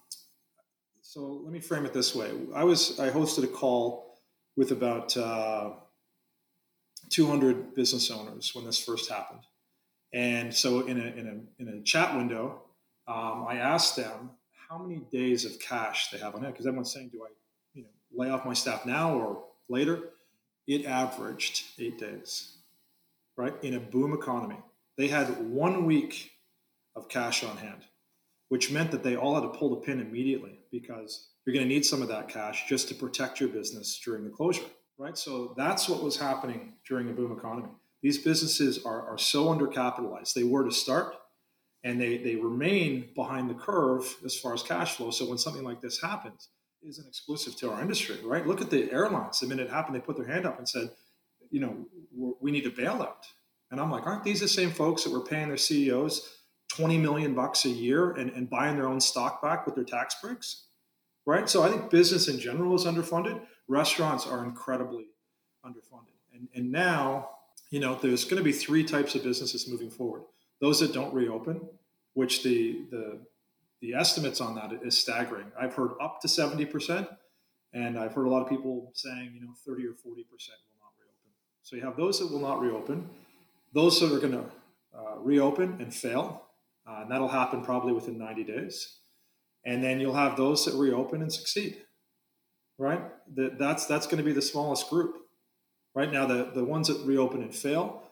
so 1.01 1.41
let 1.43 1.53
me 1.53 1.61
frame 1.61 1.87
it 1.87 1.93
this 1.93 2.15
way: 2.15 2.31
I 2.55 2.65
was 2.65 3.01
I 3.01 3.11
hosted 3.11 3.45
a 3.45 3.49
call 3.49 4.21
with 4.57 4.73
about 4.73 5.17
uh, 5.17 5.71
200 7.11 7.75
business 7.75 8.11
owners 8.11 8.55
when 8.55 8.65
this 8.65 8.79
first 8.79 9.11
happened, 9.11 9.43
and 10.12 10.55
so 10.55 10.87
in 10.87 10.99
a 10.99 11.05
in 11.05 11.27
a 11.59 11.62
in 11.62 11.69
a 11.69 11.83
chat 11.83 12.17
window 12.17 12.62
um, 13.09 13.47
I 13.49 13.57
asked 13.57 13.97
them 13.97 14.31
how 14.69 14.77
many 14.77 15.00
days 15.11 15.47
of 15.47 15.59
cash 15.59 16.11
they 16.11 16.19
have 16.19 16.35
on 16.35 16.43
hand 16.43 16.53
because 16.53 16.67
everyone's 16.67 16.93
saying, 16.93 17.09
do 17.09 17.23
I, 17.25 17.29
you 17.73 17.83
know, 17.83 17.88
lay 18.12 18.29
off 18.29 18.45
my 18.45 18.53
staff 18.53 18.85
now 18.85 19.15
or 19.15 19.45
later? 19.69 20.11
It 20.67 20.85
averaged 20.85 21.65
eight 21.79 21.99
days, 21.99 22.59
right? 23.38 23.55
In 23.62 23.75
a 23.75 23.81
boom 23.81 24.12
economy, 24.12 24.59
they 24.99 25.09
had 25.09 25.50
one 25.50 25.87
week 25.87 26.33
of 26.95 27.09
cash 27.09 27.43
on 27.43 27.57
hand, 27.57 27.81
which 28.50 28.71
meant 28.71 28.91
that 28.91 29.03
they 29.03 29.17
all 29.17 29.35
had 29.35 29.50
to 29.50 29.59
pull 29.59 29.71
the 29.71 29.77
pin 29.77 30.00
immediately 30.00 30.59
because 30.71 31.29
you're 31.47 31.55
going 31.55 31.67
to 31.67 31.75
need 31.75 31.87
some 31.87 32.03
of 32.03 32.09
that 32.09 32.29
cash 32.29 32.69
just 32.69 32.88
to 32.88 32.95
protect 32.95 33.41
your 33.41 33.49
business 33.49 33.99
during 34.05 34.23
the 34.23 34.31
closure, 34.31 34.65
right? 34.99 35.17
So 35.17 35.55
that's 35.57 35.88
what 35.88 36.02
was 36.02 36.17
happening 36.17 36.75
during 36.87 37.09
a 37.09 37.12
boom 37.12 37.33
economy. 37.33 37.69
These 38.02 38.19
businesses 38.19 38.85
are, 38.85 39.09
are 39.09 39.19
so 39.19 39.47
undercapitalized. 39.47 40.35
They 40.35 40.45
were 40.45 40.64
to 40.64 40.71
start, 40.71 41.14
and 41.85 42.00
they, 42.00 42.19
they 42.19 42.37
remain 42.37 43.09
behind 43.14 43.49
the 43.49 43.55
curve 43.55 44.17
as 44.25 44.38
far 44.38 44.55
as 44.55 44.62
cash 44.62 44.97
flow. 44.97 45.11
So 45.11 45.28
when 45.28 45.38
something 45.38 45.64
like 45.64 45.81
this 45.81 46.00
happens, 46.00 46.49
isn't 46.87 47.09
exclusive 47.09 47.57
to 47.57 47.71
our 47.71 47.81
industry, 47.81 48.19
right? 48.25 48.47
Look 48.47 48.61
at 48.61 48.71
the 48.71 48.90
airlines. 48.93 49.40
The 49.40 49.47
minute 49.47 49.67
it 49.67 49.71
happened, 49.71 49.97
they 49.97 50.00
put 50.00 50.17
their 50.17 50.26
hand 50.26 50.47
up 50.47 50.59
and 50.59 50.69
said, 50.69 50.90
you 51.50 51.61
know, 51.61 51.87
we 52.40 52.50
need 52.50 52.67
a 52.67 52.71
bailout. 52.71 53.26
And 53.71 53.81
I'm 53.81 53.90
like, 53.90 54.07
aren't 54.07 54.25
these 54.25 54.40
the 54.40 54.49
same 54.49 54.71
folks 54.71 55.05
that 55.05 55.12
were 55.12 55.25
paying 55.25 55.49
their 55.49 55.57
CEOs 55.57 56.37
20 56.71 56.99
million 56.99 57.35
bucks 57.35 57.64
a 57.64 57.69
year 57.69 58.12
and, 58.12 58.31
and 58.31 58.49
buying 58.49 58.76
their 58.76 58.88
own 58.88 59.00
stock 59.00 59.43
back 59.43 59.67
with 59.67 59.75
their 59.75 59.85
tax 59.85 60.17
breaks? 60.23 60.67
Right. 61.26 61.49
So 61.49 61.62
I 61.62 61.69
think 61.69 61.90
business 61.90 62.28
in 62.28 62.38
general 62.38 62.75
is 62.75 62.85
underfunded. 62.85 63.40
Restaurants 63.69 64.27
are 64.27 64.45
incredibly 64.45 65.07
underfunded. 65.65 66.17
And, 66.33 66.49
and 66.55 66.73
now, 66.73 67.31
you 67.71 67.81
know, 67.81 67.95
there's 67.95 68.25
going 68.25 68.39
to 68.39 68.43
be 68.43 68.53
three 68.53 68.83
types 68.83 69.15
of 69.15 69.23
businesses 69.23 69.69
moving 69.69 69.91
forward 69.91 70.23
those 70.61 70.81
that 70.81 70.93
don't 70.93 71.15
reopen, 71.15 71.61
which 72.15 72.43
the 72.43 72.85
the 72.91 73.21
the 73.81 73.95
estimates 73.95 74.41
on 74.41 74.55
that 74.57 74.73
is 74.83 74.99
staggering. 74.99 75.47
I've 75.59 75.75
heard 75.75 75.93
up 76.01 76.21
to 76.23 76.29
70%, 76.29 77.07
and 77.73 77.97
I've 77.97 78.13
heard 78.13 78.27
a 78.27 78.31
lot 78.31 78.43
of 78.43 78.49
people 78.49 78.91
saying, 78.95 79.33
you 79.35 79.41
know, 79.41 79.53
30 79.65 79.87
or 79.87 79.91
40% 79.91 79.95
will 80.03 80.11
not 80.11 80.25
reopen. 80.99 81.31
So 81.63 81.77
you 81.77 81.83
have 81.83 81.97
those 81.97 82.19
that 82.19 82.31
will 82.31 82.41
not 82.41 82.61
reopen, 82.61 83.09
those 83.73 84.01
that 84.01 84.13
are 84.13 84.19
going 84.19 84.33
to 84.33 84.45
uh, 84.99 85.19
reopen 85.19 85.77
and 85.79 85.95
fail, 85.95 86.43
uh, 86.89 87.03
and 87.03 87.11
that'll 87.11 87.29
happen 87.29 87.63
probably 87.63 87.93
within 87.93 88.19
90 88.19 88.45
days. 88.45 88.97
And 89.65 89.85
then 89.85 90.01
you'll 90.01 90.15
have 90.15 90.37
those 90.37 90.65
that 90.65 90.75
reopen 90.75 91.23
and 91.23 91.33
succeed, 91.33 91.83
right? 92.79 93.03
That, 93.35 93.59
that's 93.59 93.87
that's 93.87 94.07
going 94.07 94.19
to 94.19 94.25
be 94.25 94.33
the 94.33 94.43
smallest 94.43 94.89
group. 94.89 95.17
Right 95.95 96.13
now, 96.13 96.27
the, 96.27 96.51
the 96.55 96.65
ones 96.65 96.89
that 96.89 96.99
reopen 97.05 97.43
and 97.43 97.55
fail, 97.55 98.03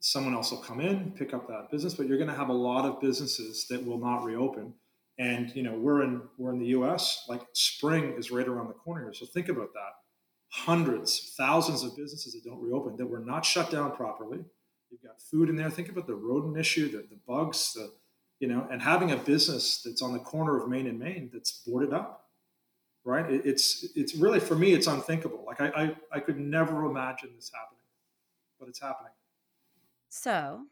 someone 0.00 0.34
else 0.34 0.50
will 0.50 0.58
come 0.58 0.80
in, 0.80 1.12
pick 1.12 1.32
up 1.32 1.48
that 1.48 1.70
business, 1.70 1.94
but 1.94 2.06
you're 2.06 2.18
going 2.18 2.28
to 2.28 2.36
have 2.36 2.50
a 2.50 2.52
lot 2.52 2.84
of 2.84 3.00
businesses 3.00 3.66
that 3.68 3.84
will 3.84 3.98
not 3.98 4.24
reopen. 4.24 4.74
And 5.18 5.54
you 5.54 5.62
know, 5.62 5.74
we're 5.74 6.02
in 6.02 6.22
we're 6.38 6.52
in 6.52 6.58
the 6.58 6.66
U.S. 6.66 7.24
Like 7.28 7.42
spring 7.52 8.14
is 8.18 8.30
right 8.30 8.46
around 8.46 8.68
the 8.68 8.74
corner 8.74 9.04
here, 9.04 9.14
so 9.14 9.26
think 9.26 9.48
about 9.48 9.72
that. 9.72 9.92
Hundreds, 10.50 11.34
thousands 11.36 11.82
of 11.82 11.96
businesses 11.96 12.34
that 12.34 12.44
don't 12.48 12.62
reopen 12.62 12.96
that 12.96 13.06
were 13.06 13.18
not 13.18 13.44
shut 13.44 13.70
down 13.70 13.94
properly. 13.96 14.44
You've 14.90 15.02
got 15.02 15.20
food 15.20 15.48
in 15.48 15.56
there. 15.56 15.70
Think 15.70 15.88
about 15.88 16.06
the 16.06 16.14
rodent 16.14 16.56
issue, 16.56 16.90
the, 16.90 16.98
the 16.98 17.18
bugs, 17.26 17.72
the 17.74 17.92
you 18.40 18.48
know, 18.48 18.66
and 18.70 18.82
having 18.82 19.12
a 19.12 19.16
business 19.16 19.82
that's 19.82 20.02
on 20.02 20.12
the 20.12 20.18
corner 20.18 20.60
of 20.60 20.68
Main 20.68 20.86
and 20.86 20.98
Main 20.98 21.30
that's 21.32 21.62
boarded 21.66 21.92
up, 21.92 22.23
right? 23.04 23.30
It, 23.30 23.42
it's 23.44 23.86
it's 23.94 24.14
really 24.14 24.40
for 24.40 24.54
me, 24.54 24.72
it's 24.72 24.86
unthinkable. 24.86 25.44
Like 25.46 25.60
I, 25.60 25.68
I 25.68 25.96
I 26.12 26.20
could 26.20 26.38
never 26.38 26.84
imagine 26.84 27.30
this 27.36 27.50
happening, 27.54 27.84
but 28.58 28.68
it's 28.68 28.80
happening. 28.80 29.12
So, 30.08 30.62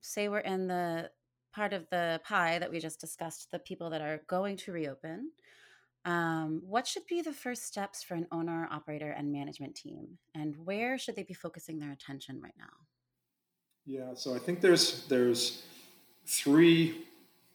say 0.00 0.28
we're 0.28 0.38
in 0.38 0.68
the 0.68 1.10
part 1.52 1.72
of 1.72 1.88
the 1.90 2.20
pie 2.24 2.58
that 2.58 2.70
we 2.70 2.78
just 2.78 3.00
discussed, 3.00 3.50
the 3.50 3.58
people 3.58 3.90
that 3.90 4.00
are 4.00 4.20
going 4.28 4.56
to 4.58 4.72
reopen. 4.72 5.32
Um, 6.04 6.62
what 6.64 6.86
should 6.86 7.06
be 7.06 7.20
the 7.20 7.32
first 7.32 7.64
steps 7.66 8.02
for 8.02 8.14
an 8.14 8.26
owner, 8.32 8.68
operator, 8.70 9.10
and 9.10 9.30
management 9.30 9.74
team? 9.74 10.18
And 10.34 10.56
where 10.64 10.96
should 10.96 11.16
they 11.16 11.24
be 11.24 11.34
focusing 11.34 11.78
their 11.78 11.92
attention 11.92 12.40
right 12.40 12.54
now? 12.56 12.86
Yeah, 13.84 14.14
so 14.14 14.34
I 14.34 14.38
think 14.38 14.60
there's 14.60 15.06
there's 15.08 15.64
three 16.26 17.06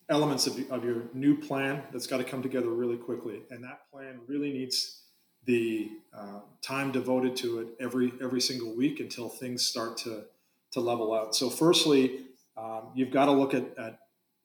elements 0.09 0.47
of, 0.47 0.59
of 0.71 0.83
your 0.83 1.03
new 1.13 1.37
plan 1.37 1.83
that's 1.91 2.07
got 2.07 2.17
to 2.17 2.23
come 2.23 2.41
together 2.41 2.69
really 2.69 2.97
quickly, 2.97 3.41
and 3.49 3.63
that 3.63 3.89
plan 3.91 4.19
really 4.27 4.51
needs 4.51 5.01
the 5.45 5.91
uh, 6.13 6.39
time 6.61 6.91
devoted 6.91 7.35
to 7.37 7.59
it 7.59 7.67
every 7.79 8.13
every 8.21 8.41
single 8.41 8.75
week 8.75 8.99
until 8.99 9.29
things 9.29 9.65
start 9.65 9.97
to 9.97 10.23
to 10.71 10.79
level 10.79 11.13
out. 11.13 11.35
So, 11.35 11.49
firstly, 11.49 12.25
um, 12.57 12.89
you've 12.93 13.11
got 13.11 13.25
to 13.25 13.31
look 13.31 13.53
at, 13.53 13.65
at 13.77 13.99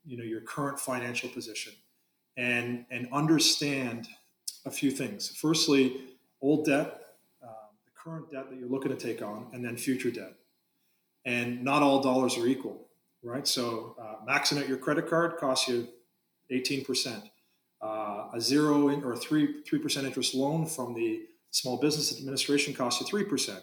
you 0.05 0.17
know 0.17 0.25
your 0.25 0.40
current 0.40 0.79
financial 0.79 1.29
position 1.29 1.73
and 2.37 2.85
and 2.90 3.09
understand 3.12 4.09
a 4.64 4.71
few 4.71 4.90
things. 4.90 5.29
Firstly, 5.29 5.97
old 6.40 6.67
debt, 6.67 7.00
uh, 7.43 7.47
the 7.85 7.90
current 7.95 8.31
debt 8.31 8.50
that 8.50 8.59
you're 8.59 8.69
looking 8.69 8.90
to 8.90 8.97
take 8.97 9.23
on, 9.23 9.47
and 9.52 9.64
then 9.64 9.76
future 9.76 10.11
debt. 10.11 10.35
And 11.25 11.62
not 11.62 11.83
all 11.83 12.02
dollars 12.02 12.38
are 12.38 12.47
equal, 12.47 12.88
right? 13.23 13.47
So, 13.47 13.97
uh, 14.00 14.25
maxing 14.31 14.61
out 14.61 14.69
your 14.69 14.79
credit 14.79 15.09
card 15.09 15.37
costs 15.39 15.69
you 15.69 15.89
18 16.50 16.85
percent 16.85 17.25
uh, 17.83 18.29
a 18.35 18.41
zero 18.41 18.89
in, 18.89 19.03
or 19.05 19.17
three 19.17 19.62
three 19.62 19.79
percent 19.79 20.07
interest 20.07 20.35
loan 20.35 20.67
from 20.67 20.95
the 20.95 21.23
Small 21.50 21.79
Business 21.79 22.17
Administration 22.19 22.75
costs 22.75 23.00
you 23.00 23.07
three 23.07 23.25
percent. 23.25 23.62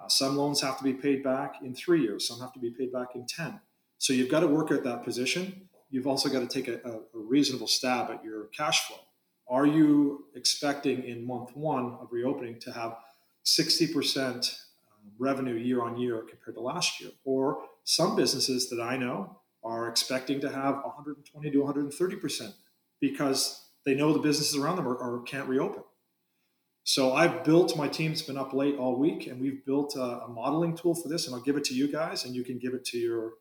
Uh, 0.00 0.08
some 0.08 0.36
loans 0.36 0.60
have 0.60 0.78
to 0.78 0.84
be 0.84 0.94
paid 0.94 1.22
back 1.22 1.56
in 1.62 1.74
three 1.74 2.02
years. 2.02 2.26
Some 2.26 2.40
have 2.40 2.52
to 2.52 2.60
be 2.60 2.70
paid 2.70 2.92
back 2.92 3.08
in 3.14 3.26
ten. 3.26 3.60
So 3.98 4.12
you've 4.12 4.30
got 4.30 4.40
to 4.40 4.46
work 4.46 4.70
at 4.70 4.84
that 4.84 5.04
position. 5.04 5.68
You've 5.90 6.06
also 6.06 6.28
got 6.28 6.40
to 6.40 6.46
take 6.46 6.68
a, 6.68 6.80
a, 6.88 7.00
reasonable 7.12 7.66
stab 7.66 8.10
at 8.10 8.24
your 8.24 8.44
cash 8.46 8.86
flow. 8.86 8.98
Are 9.48 9.66
you 9.66 10.26
expecting 10.36 11.02
in 11.02 11.26
month 11.26 11.54
one 11.56 11.96
of 12.00 12.08
reopening 12.12 12.60
to 12.60 12.72
have 12.72 12.96
60% 13.44 14.26
um, 14.26 14.44
revenue 15.18 15.56
year 15.56 15.82
on 15.82 15.98
year 15.98 16.22
compared 16.30 16.54
to 16.54 16.60
last 16.60 17.00
year? 17.00 17.10
Or 17.24 17.64
some 17.84 18.16
businesses 18.16 18.68
that 18.70 18.80
I 18.80 18.96
know 18.96 19.40
are 19.62 19.88
expecting 19.88 20.40
to 20.40 20.48
have 20.48 20.76
120 20.76 21.50
to 21.50 21.58
130% 21.58 22.52
because 23.00 23.68
they 23.84 23.94
know 23.94 24.12
the 24.12 24.18
businesses 24.18 24.56
around 24.56 24.76
them 24.76 24.88
are, 24.88 24.98
are 24.98 25.22
can't 25.22 25.48
reopen. 25.48 25.82
So 26.84 27.12
I've 27.12 27.44
built 27.44 27.76
my 27.76 27.88
team's 27.88 28.22
been 28.22 28.38
up 28.38 28.52
late 28.52 28.76
all 28.76 28.98
week, 28.98 29.26
and 29.26 29.40
we've 29.40 29.64
built 29.64 29.96
a, 29.96 30.22
a, 30.22 30.28
modeling 30.28 30.76
tool 30.76 30.94
for 30.94 31.08
this, 31.08 31.26
and 31.26 31.34
I'll 31.34 31.42
give 31.42 31.56
it 31.56 31.64
to 31.64 31.74
you 31.74 31.92
guys, 31.92 32.24
and 32.24 32.34
you 32.34 32.42
can 32.42 32.58
give 32.58 32.74
it 32.74 32.84
to 32.86 32.98
your 32.98 33.34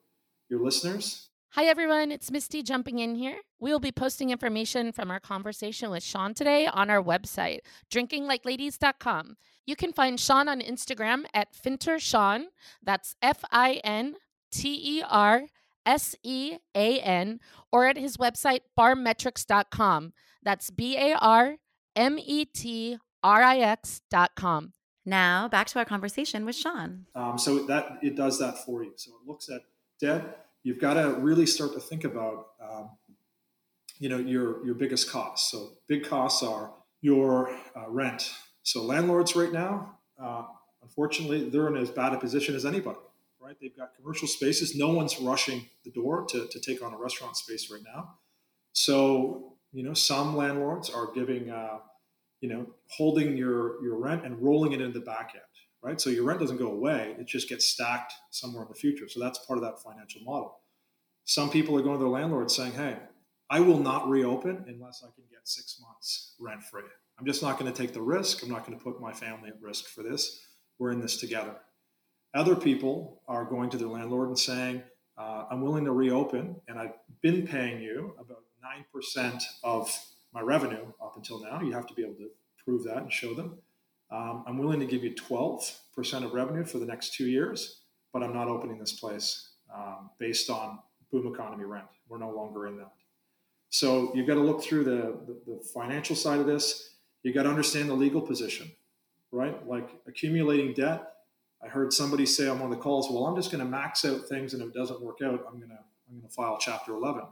your 0.50 0.63
listeners. 0.63 1.29
Hi 1.53 1.65
everyone, 1.65 2.12
it's 2.12 2.29
Misty 2.29 2.62
jumping 2.62 3.00
in 3.00 3.15
here. 3.15 3.38
We 3.60 3.72
will 3.72 3.79
be 3.79 3.91
posting 3.91 4.29
information 4.29 4.91
from 4.91 5.10
our 5.10 5.19
conversation 5.19 5.89
with 5.89 6.03
Sean 6.03 6.34
today 6.34 6.67
on 6.67 6.89
our 6.91 7.01
website, 7.01 7.60
drinkinglikeladies.com. 7.91 9.36
You 9.65 9.75
can 9.75 9.93
find 9.93 10.19
Sean 10.19 10.48
on 10.48 10.62
Instagram 10.62 11.25
at 11.34 11.53
Finter 11.55 12.00
Sean. 12.00 12.48
That's 12.84 13.15
F 13.22 13.43
I 13.51 13.81
N 13.84 14.15
T 14.51 14.98
E 15.00 15.03
R 15.08 15.44
S 15.86 16.15
E 16.24 16.58
A 16.75 17.00
N, 17.00 17.39
or 17.72 17.86
at 17.86 17.98
his 17.98 18.18
website, 18.18 18.62
barmetrix.com. 18.77 20.13
That's 20.44 20.70
B 20.70 20.98
A 20.98 21.15
R 21.15 21.56
M 21.96 22.20
E 22.20 22.46
T 22.46 22.98
R 23.24 23.41
I 23.41 23.58
X.com. 23.60 24.74
Now, 25.06 25.48
back 25.48 25.68
to 25.68 25.79
our 25.79 25.86
conversation 25.86 26.46
with 26.46 26.56
Sean. 26.56 27.06
Um, 27.15 27.38
so 27.38 27.65
that 27.65 28.00
it 28.03 28.15
does 28.15 28.38
that 28.39 28.63
for 28.63 28.84
you. 28.84 28.94
So 28.96 29.12
it 29.12 29.27
looks 29.27 29.50
at 29.50 29.62
debt. 30.00 30.46
You've 30.63 30.79
got 30.79 30.96
to 30.96 31.15
really 31.20 31.46
start 31.46 31.74
to 31.74 31.79
think 31.79 32.03
about, 32.03 32.50
um, 32.62 32.89
you 33.98 34.10
know, 34.10 34.18
your 34.18 34.63
your 34.65 34.75
biggest 34.75 35.10
costs. 35.10 35.51
So 35.51 35.72
big 35.88 36.08
costs 36.08 36.44
are 36.44 36.72
your 37.01 37.50
uh, 37.75 37.89
rent. 37.89 38.32
So 38.62 38.84
landlords 38.84 39.36
right 39.36 39.51
now, 39.51 39.98
uh, 40.22 40.44
unfortunately, 40.84 41.50
they're 41.50 41.68
in 41.68 41.77
as 41.77 41.89
bad 41.89 42.13
a 42.13 42.20
position 42.20 42.56
as 42.56 42.65
anybody 42.65 43.00
right? 43.41 43.55
They've 43.60 43.75
got 43.75 43.96
commercial 43.96 44.27
spaces. 44.27 44.75
No 44.75 44.89
one's 44.89 45.19
rushing 45.19 45.65
the 45.84 45.91
door 45.91 46.25
to, 46.29 46.48
to 46.48 46.59
take 46.59 46.83
on 46.83 46.94
a 46.94 46.98
restaurant 46.98 47.37
space 47.37 47.72
right 47.72 47.81
now. 47.83 48.16
So, 48.74 49.53
you 49.72 49.83
know, 49.83 49.94
some 49.94 50.35
landlords 50.35 50.90
are 50.90 51.11
giving, 51.11 51.50
uh, 51.50 51.79
you 52.42 52.50
know, 52.50 52.68
holding 52.87 53.37
your, 53.37 53.81
your 53.83 53.98
rent 54.00 54.25
and 54.25 54.42
rolling 54.42 54.74
it 54.74 54.81
into 54.81 55.00
the 55.00 55.05
back 55.05 55.31
end, 55.33 55.44
right? 55.81 56.00
So 56.00 56.09
your 56.09 56.24
rent 56.24 56.40
doesn't 56.40 56.57
go 56.57 56.72
away. 56.72 57.16
It 57.20 57.27
just 57.27 57.50
gets 57.50 57.66
stacked 57.66 58.14
somewhere 58.31 58.64
in 58.64 58.70
the 58.70 58.75
future. 58.75 59.07
So 59.07 59.20
that's 59.20 59.40
part 59.46 59.57
of 59.57 59.64
that 59.64 59.81
financial 59.81 60.22
model. 60.24 60.59
Some 61.25 61.50
people 61.50 61.77
are 61.77 61.81
going 61.81 61.98
to 61.98 62.03
their 62.03 62.09
landlords 62.09 62.55
saying, 62.55 62.74
hey, 62.74 62.98
I 63.50 63.59
will 63.59 63.79
not 63.79 64.07
reopen 64.07 64.64
unless 64.68 65.03
I 65.03 65.07
can 65.16 65.25
get 65.29 65.48
six 65.48 65.81
months 65.81 66.35
rent 66.40 66.64
free. 66.64 66.83
I'm 67.20 67.25
just 67.25 67.42
not 67.42 67.59
going 67.59 67.72
to 67.72 67.77
take 67.77 67.94
the 67.94 68.01
risk. 68.01 68.44
I'm 68.44 68.50
not 68.50 68.66
going 68.66 68.77
to 68.77 68.83
put 68.83 69.01
my 69.01 69.11
family 69.11 69.50
at 69.50 69.61
risk 69.61 69.87
for 69.87 70.03
this. 70.03 70.40
We're 70.77 70.92
in 70.92 71.01
this 71.01 71.18
together. 71.18 71.55
Other 72.33 72.55
people 72.55 73.22
are 73.27 73.44
going 73.44 73.70
to 73.72 73.77
their 73.77 73.87
landlord 73.87 74.27
and 74.29 74.37
saying, 74.37 74.83
uh, 75.18 75.46
I'm 75.50 75.61
willing 75.61 75.85
to 75.85 75.92
reopen, 75.92 76.55
and 76.68 76.79
I've 76.79 76.94
been 77.22 77.46
paying 77.46 77.81
you 77.81 78.13
about 78.20 78.44
9% 78.94 79.44
of 79.63 79.92
my 80.33 80.42
revenue 80.42 80.85
up 81.01 81.15
until 81.18 81.42
now. 81.42 81.59
You 81.61 81.74
have 81.74 81.87
to 81.87 81.94
be 81.94 82.03
able 82.03 82.15
to 82.15 82.29
prove 82.63 82.83
that 82.83 82.98
and 82.98 83.11
show 83.11 83.33
them. 83.33 83.57
Um, 84.11 84.44
I'm 84.48 84.57
willing 84.57 84.79
to 84.79 84.85
give 84.85 85.03
you 85.03 85.13
12% 85.13 86.24
of 86.24 86.33
revenue 86.33 86.63
for 86.63 86.77
the 86.77 86.85
next 86.85 87.13
two 87.13 87.25
years, 87.25 87.81
but 88.13 88.24
I'm 88.24 88.33
not 88.33 88.48
opening 88.48 88.79
this 88.79 88.94
place 88.94 89.50
um, 89.74 90.09
based 90.20 90.50
on 90.50 90.79
boom 91.11 91.33
economy 91.33 91.65
rent. 91.65 91.85
We're 92.07 92.20
no 92.20 92.31
longer 92.31 92.68
in 92.68 92.77
that. 92.77 92.92
So 93.70 94.11
you've 94.15 94.27
got 94.27 94.35
to 94.35 94.42
look 94.42 94.63
through 94.63 94.83
the, 94.83 95.18
the, 95.27 95.37
the 95.46 95.63
financial 95.74 96.15
side 96.15 96.39
of 96.39 96.48
this. 96.48 96.96
You've 97.24 97.35
got 97.35 97.44
to 97.44 97.50
understand 97.50 97.89
the 97.89 97.94
legal 97.94 98.22
position, 98.22 98.72
right? 99.31 99.68
Like 99.68 99.89
accumulating 100.07 100.74
debt 100.74 101.13
I 101.63 101.67
heard 101.67 101.91
somebody 101.93 102.25
say 102.25 102.48
on 102.48 102.59
one 102.59 102.72
of 102.72 102.77
the 102.77 102.83
calls, 102.83 103.09
"Well, 103.11 103.25
I'm 103.25 103.35
just 103.35 103.51
going 103.51 103.63
to 103.63 103.69
max 103.69 104.05
out 104.05 104.27
things, 104.27 104.53
and 104.53 104.61
if 104.61 104.69
it 104.69 104.74
doesn't 104.74 105.01
work 105.01 105.17
out, 105.24 105.45
I'm 105.48 105.57
going 105.57 105.69
to 105.69 105.79
I'm 106.07 106.19
going 106.19 106.27
to 106.27 106.33
file 106.33 106.57
Chapter 106.59 106.93
11." 106.93 107.24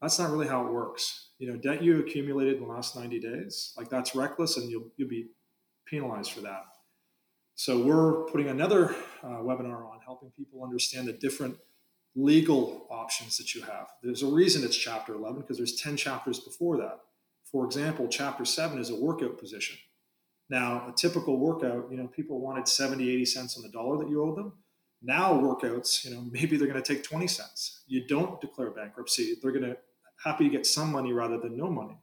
That's 0.00 0.18
not 0.18 0.30
really 0.30 0.48
how 0.48 0.66
it 0.66 0.72
works. 0.72 1.30
You 1.38 1.50
know, 1.50 1.56
debt 1.56 1.82
you 1.82 2.00
accumulated 2.00 2.56
in 2.56 2.62
the 2.62 2.68
last 2.68 2.96
90 2.96 3.20
days, 3.20 3.72
like 3.76 3.88
that's 3.88 4.14
reckless, 4.14 4.56
and 4.56 4.70
you'll 4.70 4.90
you'll 4.96 5.08
be 5.08 5.28
penalized 5.86 6.32
for 6.32 6.40
that. 6.42 6.64
So 7.56 7.80
we're 7.80 8.24
putting 8.24 8.48
another 8.48 8.94
uh, 9.22 9.38
webinar 9.38 9.88
on 9.88 10.00
helping 10.04 10.30
people 10.30 10.64
understand 10.64 11.06
the 11.06 11.12
different 11.12 11.56
legal 12.16 12.86
options 12.90 13.36
that 13.38 13.54
you 13.54 13.62
have. 13.62 13.88
There's 14.02 14.22
a 14.22 14.26
reason 14.26 14.64
it's 14.64 14.76
Chapter 14.76 15.14
11 15.14 15.42
because 15.42 15.56
there's 15.56 15.80
10 15.80 15.96
chapters 15.96 16.40
before 16.40 16.76
that. 16.78 17.00
For 17.50 17.64
example, 17.64 18.08
Chapter 18.08 18.44
7 18.44 18.78
is 18.78 18.90
a 18.90 18.96
workout 18.96 19.38
position. 19.38 19.76
Now, 20.50 20.86
a 20.88 20.92
typical 20.92 21.38
workout, 21.38 21.88
you 21.90 21.96
know, 21.96 22.06
people 22.06 22.40
wanted 22.40 22.68
70, 22.68 23.08
80 23.08 23.24
cents 23.24 23.56
on 23.56 23.62
the 23.62 23.70
dollar 23.70 23.98
that 23.98 24.10
you 24.10 24.22
owed 24.22 24.36
them. 24.36 24.52
Now, 25.02 25.32
workouts, 25.34 26.04
you 26.04 26.14
know, 26.14 26.20
maybe 26.30 26.56
they're 26.56 26.68
going 26.68 26.82
to 26.82 26.94
take 26.94 27.02
20 27.04 27.26
cents. 27.26 27.82
You 27.86 28.06
don't 28.06 28.40
declare 28.40 28.70
bankruptcy. 28.70 29.36
They're 29.42 29.52
going 29.52 29.64
to 29.64 29.76
happy 30.22 30.44
to 30.44 30.50
get 30.50 30.66
some 30.66 30.90
money 30.90 31.12
rather 31.12 31.38
than 31.38 31.56
no 31.56 31.68
money. 31.68 31.98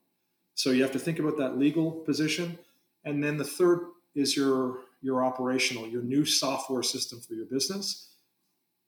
So 0.56 0.72
you 0.72 0.84
have 0.84 0.92
to 0.92 1.00
think 1.00 1.20
about 1.20 1.38
that 1.38 1.58
legal 1.58 1.92
position. 1.92 2.58
And 3.04 3.24
then 3.24 3.38
the 3.38 3.44
third 3.44 3.80
is 4.16 4.36
your 4.36 4.80
your 5.02 5.26
operational, 5.26 5.88
your 5.88 6.04
new 6.04 6.24
software 6.26 6.84
system 6.84 7.20
for 7.20 7.34
your 7.34 7.46
business. 7.46 8.12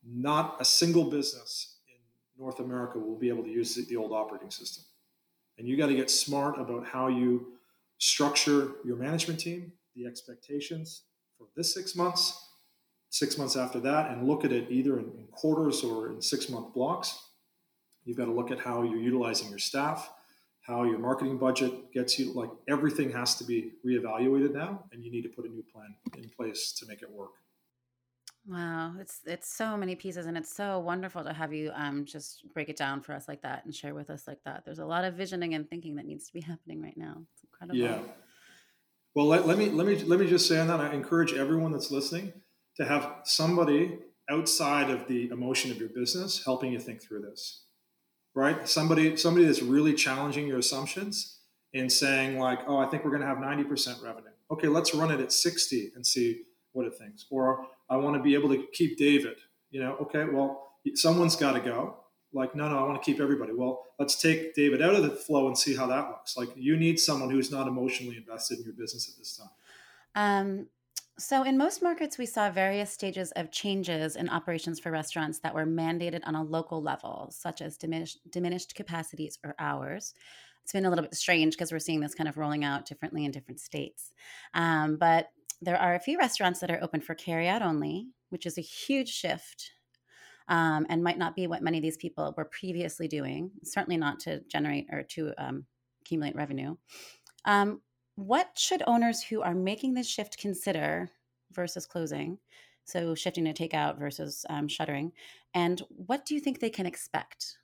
Not 0.05 0.57
a 0.59 0.65
single 0.65 1.05
business 1.05 1.77
in 1.87 1.95
North 2.37 2.59
America 2.59 2.99
will 2.99 3.17
be 3.17 3.29
able 3.29 3.43
to 3.43 3.49
use 3.49 3.73
the, 3.73 3.83
the 3.85 3.95
old 3.95 4.11
operating 4.11 4.51
system. 4.51 4.83
And 5.57 5.67
you 5.67 5.75
got 5.75 5.87
to 5.87 5.95
get 5.95 6.11
smart 6.11 6.59
about 6.59 6.85
how 6.85 7.07
you 7.07 7.52
structure 8.03 8.71
your 8.83 8.97
management 8.97 9.39
team, 9.39 9.71
the 9.95 10.05
expectations 10.05 11.03
for 11.37 11.47
this 11.55 11.73
six 11.73 11.95
months, 11.95 12.49
six 13.09 13.37
months 13.37 13.55
after 13.55 13.79
that, 13.79 14.11
and 14.11 14.27
look 14.27 14.43
at 14.43 14.51
it 14.51 14.69
either 14.69 14.99
in, 14.99 15.05
in 15.17 15.25
quarters 15.31 15.83
or 15.83 16.09
in 16.09 16.21
six 16.21 16.49
month 16.49 16.73
blocks. 16.73 17.17
You've 18.03 18.17
got 18.17 18.25
to 18.25 18.33
look 18.33 18.51
at 18.51 18.59
how 18.59 18.83
you're 18.83 18.99
utilizing 18.99 19.49
your 19.49 19.59
staff, 19.59 20.11
how 20.61 20.83
your 20.83 20.99
marketing 20.99 21.37
budget 21.37 21.93
gets 21.93 22.19
you. 22.19 22.33
Like 22.33 22.49
everything 22.67 23.09
has 23.13 23.35
to 23.35 23.45
be 23.45 23.71
reevaluated 23.85 24.53
now, 24.53 24.83
and 24.91 25.01
you 25.01 25.09
need 25.09 25.23
to 25.23 25.29
put 25.29 25.45
a 25.45 25.49
new 25.49 25.63
plan 25.63 25.95
in 26.17 26.29
place 26.29 26.73
to 26.73 26.85
make 26.85 27.03
it 27.03 27.09
work. 27.09 27.31
Wow, 28.45 28.95
it's 28.99 29.21
it's 29.25 29.55
so 29.55 29.77
many 29.77 29.95
pieces, 29.95 30.25
and 30.25 30.37
it's 30.37 30.53
so 30.53 30.79
wonderful 30.79 31.23
to 31.23 31.31
have 31.31 31.53
you 31.53 31.71
um 31.75 32.03
just 32.03 32.43
break 32.53 32.67
it 32.67 32.75
down 32.75 33.01
for 33.01 33.13
us 33.13 33.27
like 33.27 33.41
that 33.43 33.63
and 33.63 33.73
share 33.73 33.93
with 33.93 34.09
us 34.09 34.27
like 34.27 34.39
that. 34.43 34.63
There's 34.65 34.79
a 34.79 34.85
lot 34.85 35.05
of 35.05 35.13
visioning 35.13 35.53
and 35.53 35.69
thinking 35.69 35.95
that 35.95 36.05
needs 36.05 36.27
to 36.27 36.33
be 36.33 36.41
happening 36.51 36.81
right 36.81 36.97
now. 36.97 37.21
It's 37.33 37.43
incredible. 37.43 37.79
Yeah. 37.79 37.99
Well, 39.15 39.27
let, 39.27 39.47
let 39.47 39.57
me 39.57 39.69
let 39.69 39.87
me 39.87 39.95
let 40.03 40.19
me 40.19 40.27
just 40.27 40.47
say 40.47 40.59
on 40.59 40.67
that. 40.67 40.81
I 40.81 40.93
encourage 40.93 41.33
everyone 41.33 41.71
that's 41.71 41.89
listening 41.89 42.33
to 42.77 42.85
have 42.85 43.21
somebody 43.23 43.99
outside 44.29 44.89
of 44.89 45.07
the 45.07 45.29
emotion 45.29 45.71
of 45.71 45.77
your 45.77 45.89
business 45.89 46.43
helping 46.43 46.73
you 46.73 46.79
think 46.79 47.01
through 47.01 47.21
this. 47.21 47.63
Right? 48.35 48.67
Somebody 48.67 49.15
somebody 49.15 49.45
that's 49.45 49.61
really 49.61 49.93
challenging 49.93 50.47
your 50.47 50.57
assumptions 50.57 51.39
and 51.73 51.89
saying 51.89 52.39
like, 52.39 52.59
"Oh, 52.67 52.77
I 52.77 52.87
think 52.87 53.05
we're 53.05 53.11
going 53.11 53.21
to 53.21 53.27
have 53.27 53.37
90% 53.37 54.03
revenue." 54.03 54.31
Okay, 54.51 54.67
let's 54.67 54.93
run 54.93 55.11
it 55.11 55.19
at 55.21 55.31
60 55.31 55.91
and 55.95 56.05
see 56.05 56.43
what 56.73 56.85
it 56.85 56.95
thinks. 56.95 57.25
Or 57.31 57.67
I 57.89 57.97
want 57.97 58.15
to 58.15 58.23
be 58.23 58.33
able 58.33 58.49
to 58.49 58.65
keep 58.73 58.97
David. 58.97 59.37
You 59.71 59.81
know, 59.81 59.95
okay, 60.01 60.25
well, 60.25 60.73
someone's 60.95 61.35
got 61.35 61.53
to 61.53 61.59
go. 61.59 61.97
like 62.33 62.55
no 62.55 62.67
no 62.67 62.77
i 62.79 62.83
want 62.83 63.01
to 63.01 63.05
keep 63.05 63.21
everybody 63.21 63.53
well 63.53 63.83
let's 63.99 64.19
take 64.19 64.55
david 64.55 64.81
out 64.81 64.95
of 64.95 65.03
the 65.03 65.09
flow 65.11 65.47
and 65.47 65.57
see 65.57 65.75
how 65.75 65.85
that 65.85 66.09
looks 66.09 66.35
like 66.35 66.49
you 66.55 66.75
need 66.75 66.99
someone 66.99 67.29
who's 67.29 67.51
not 67.51 67.67
emotionally 67.67 68.17
invested 68.17 68.57
in 68.57 68.63
your 68.65 68.73
business 68.73 69.07
at 69.09 69.17
this 69.17 69.37
time 69.37 69.49
um, 70.15 70.67
so 71.17 71.43
in 71.43 71.57
most 71.57 71.81
markets 71.83 72.17
we 72.17 72.25
saw 72.25 72.49
various 72.49 72.91
stages 72.91 73.31
of 73.35 73.51
changes 73.51 74.15
in 74.15 74.29
operations 74.29 74.79
for 74.79 74.91
restaurants 74.91 75.39
that 75.39 75.53
were 75.53 75.65
mandated 75.65 76.21
on 76.25 76.35
a 76.35 76.43
local 76.43 76.81
level 76.81 77.29
such 77.31 77.61
as 77.61 77.77
diminished, 77.77 78.19
diminished 78.31 78.73
capacities 78.75 79.37
or 79.45 79.53
hours 79.59 80.13
it's 80.63 80.71
been 80.71 80.85
a 80.85 80.89
little 80.89 81.03
bit 81.03 81.13
strange 81.13 81.53
because 81.53 81.71
we're 81.71 81.77
seeing 81.79 81.99
this 81.99 82.15
kind 82.15 82.29
of 82.29 82.37
rolling 82.37 82.63
out 82.63 82.85
differently 82.87 83.25
in 83.25 83.31
different 83.31 83.59
states 83.59 84.11
um, 84.55 84.97
but 84.97 85.29
there 85.63 85.79
are 85.79 85.95
a 85.95 85.99
few 85.99 86.17
restaurants 86.17 86.59
that 86.59 86.71
are 86.71 86.83
open 86.83 87.01
for 87.01 87.15
carryout 87.15 87.61
only 87.61 88.07
which 88.33 88.47
is 88.47 88.57
a 88.57 88.61
huge 88.61 89.09
shift 89.09 89.73
um, 90.47 90.85
and 90.89 91.03
might 91.03 91.17
not 91.19 91.35
be 91.35 91.47
what 91.47 91.61
many 91.61 91.77
of 91.77 91.83
these 91.83 91.97
people 91.97 92.33
were 92.35 92.45
previously 92.45 93.07
doing, 93.07 93.51
certainly 93.63 93.95
not 93.95 94.19
to 94.21 94.41
generate 94.51 94.87
or 94.91 95.03
to 95.03 95.33
um, 95.37 95.65
accumulate 96.01 96.35
revenue. 96.35 96.75
Um, 97.45 97.81
what 98.15 98.49
should 98.55 98.83
owners 98.87 99.21
who 99.21 99.41
are 99.41 99.53
making 99.53 99.93
this 99.93 100.07
shift 100.07 100.37
consider 100.37 101.11
versus 101.51 101.85
closing? 101.85 102.39
So, 102.85 103.15
shifting 103.15 103.45
to 103.45 103.53
takeout 103.53 103.97
versus 103.97 104.45
um, 104.49 104.67
shuttering. 104.67 105.13
And 105.53 105.81
what 105.89 106.25
do 106.25 106.35
you 106.35 106.41
think 106.41 106.59
they 106.59 106.69
can 106.69 106.85
expect? 106.85 107.57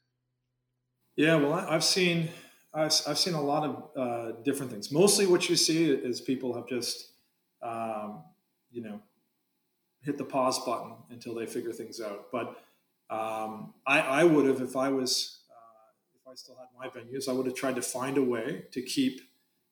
Yeah, 1.17 1.35
well, 1.35 1.53
I've 1.53 1.83
seen 1.83 2.29
I've, 2.73 2.93
I've 3.07 3.17
seen 3.17 3.33
a 3.33 3.41
lot 3.41 3.63
of 3.63 3.97
uh, 3.97 4.31
different 4.43 4.71
things. 4.71 4.91
Mostly, 4.91 5.25
what 5.25 5.49
you 5.49 5.55
see 5.55 5.91
is 5.91 6.21
people 6.21 6.53
have 6.53 6.67
just, 6.67 7.12
um, 7.62 8.24
you 8.72 8.82
know, 8.82 9.02
hit 10.02 10.17
the 10.17 10.24
pause 10.24 10.60
button 10.65 10.93
until 11.10 11.36
they 11.36 11.45
figure 11.45 11.74
things 11.74 12.00
out. 12.00 12.28
But 12.32 12.48
um, 13.10 13.74
I, 13.86 14.00
I, 14.02 14.24
would 14.24 14.45
have, 14.45 14.62
if 14.62 14.76
I 14.76 14.89
was, 14.89 15.39
uh, 15.50 15.91
if 16.15 16.32
I 16.32 16.36
still 16.36 16.56
had 16.56 16.67
my 16.78 16.88
venues, 16.88 17.28
I 17.28 17.34
would 17.34 17.45
have 17.45 17.56
tried 17.56 17.76
to 17.76 17.82
find 17.82 18.17
a 18.17 18.24
way 18.24 18.63
to 18.72 18.82
keep 18.82 19.22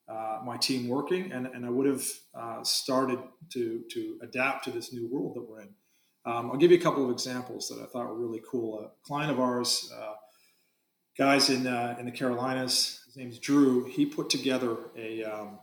uh, 0.08 0.40
my 0.44 0.58
team 0.58 0.88
working, 0.88 1.32
and, 1.32 1.48
and 1.48 1.66
I 1.66 1.70
would 1.70 1.86
have 1.86 2.06
uh, 2.34 2.64
started 2.64 3.20
to 3.50 3.84
to 3.92 4.18
adapt 4.22 4.64
to 4.64 4.72
this 4.72 4.94
new 4.94 5.08
world 5.08 5.36
that 5.36 5.42
we're 5.42 5.62
in. 5.62 5.70
Um, 6.26 6.52
I'll 6.52 6.58
give 6.58 6.72
you 6.72 6.78
a 6.78 6.82
couple 6.82 7.04
of 7.04 7.12
examples 7.12 7.68
that 7.70 7.82
I 7.82 7.86
thought 7.86 8.08
were 8.08 8.16
really 8.16 8.42
cool. 8.50 8.80
A 8.80 9.06
client 9.06 9.32
of 9.32 9.40
ours, 9.40 9.92
uh, 9.94 10.14
guys 11.18 11.50
in 11.50 11.68
uh, 11.68 11.98
in 12.00 12.06
the 12.06 12.12
Carolinas, 12.12 13.02
his 13.06 13.18
name's 13.18 13.38
Drew. 13.38 13.86
He 13.86 14.06
put 14.06 14.30
together 14.30 14.78
a 14.98 15.24
um, 15.24 15.60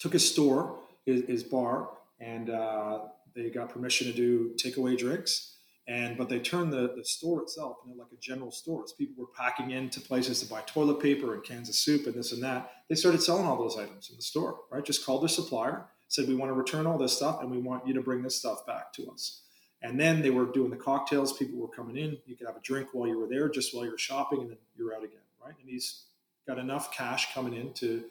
took 0.00 0.14
a 0.14 0.18
store, 0.18 0.78
his, 1.06 1.22
his 1.26 1.42
bar, 1.42 1.88
and 2.20 2.50
uh, 2.50 2.98
they 3.34 3.48
got 3.48 3.70
permission 3.70 4.06
to 4.08 4.12
do 4.12 4.54
takeaway 4.62 4.98
drinks 4.98 5.56
and 5.88 6.18
but 6.18 6.28
they 6.28 6.40
turned 6.40 6.72
the, 6.72 6.92
the 6.96 7.04
store 7.04 7.42
itself 7.42 7.76
into 7.84 7.96
like 7.98 8.10
a 8.12 8.20
general 8.20 8.50
store. 8.50 8.82
As 8.82 8.92
people 8.92 9.22
were 9.22 9.30
packing 9.36 9.70
into 9.70 10.00
places 10.00 10.40
to 10.40 10.46
buy 10.46 10.62
toilet 10.62 11.00
paper 11.00 11.34
and 11.34 11.44
cans 11.44 11.68
of 11.68 11.76
soup 11.76 12.06
and 12.06 12.14
this 12.14 12.32
and 12.32 12.42
that, 12.42 12.70
they 12.88 12.96
started 12.96 13.22
selling 13.22 13.46
all 13.46 13.56
those 13.56 13.78
items 13.78 14.10
in 14.10 14.16
the 14.16 14.22
store. 14.22 14.60
Right, 14.70 14.84
just 14.84 15.06
called 15.06 15.22
their 15.22 15.28
supplier, 15.28 15.84
said 16.08 16.26
we 16.26 16.34
want 16.34 16.50
to 16.50 16.54
return 16.54 16.86
all 16.86 16.98
this 16.98 17.16
stuff 17.16 17.40
and 17.40 17.50
we 17.50 17.58
want 17.58 17.86
you 17.86 17.94
to 17.94 18.00
bring 18.00 18.22
this 18.22 18.36
stuff 18.36 18.66
back 18.66 18.92
to 18.94 19.08
us. 19.10 19.42
And 19.82 20.00
then 20.00 20.22
they 20.22 20.30
were 20.30 20.46
doing 20.46 20.70
the 20.70 20.76
cocktails. 20.76 21.36
People 21.36 21.60
were 21.60 21.68
coming 21.68 21.96
in. 21.96 22.18
You 22.26 22.34
could 22.34 22.48
have 22.48 22.56
a 22.56 22.60
drink 22.60 22.88
while 22.92 23.06
you 23.06 23.18
were 23.18 23.28
there, 23.28 23.48
just 23.48 23.74
while 23.74 23.84
you're 23.84 23.98
shopping, 23.98 24.40
and 24.40 24.50
then 24.50 24.58
you're 24.74 24.94
out 24.94 25.04
again. 25.04 25.20
Right, 25.44 25.54
and 25.60 25.68
he's 25.68 26.06
got 26.48 26.58
enough 26.58 26.92
cash 26.92 27.32
coming 27.32 27.54
in 27.54 27.72
to 27.74 28.04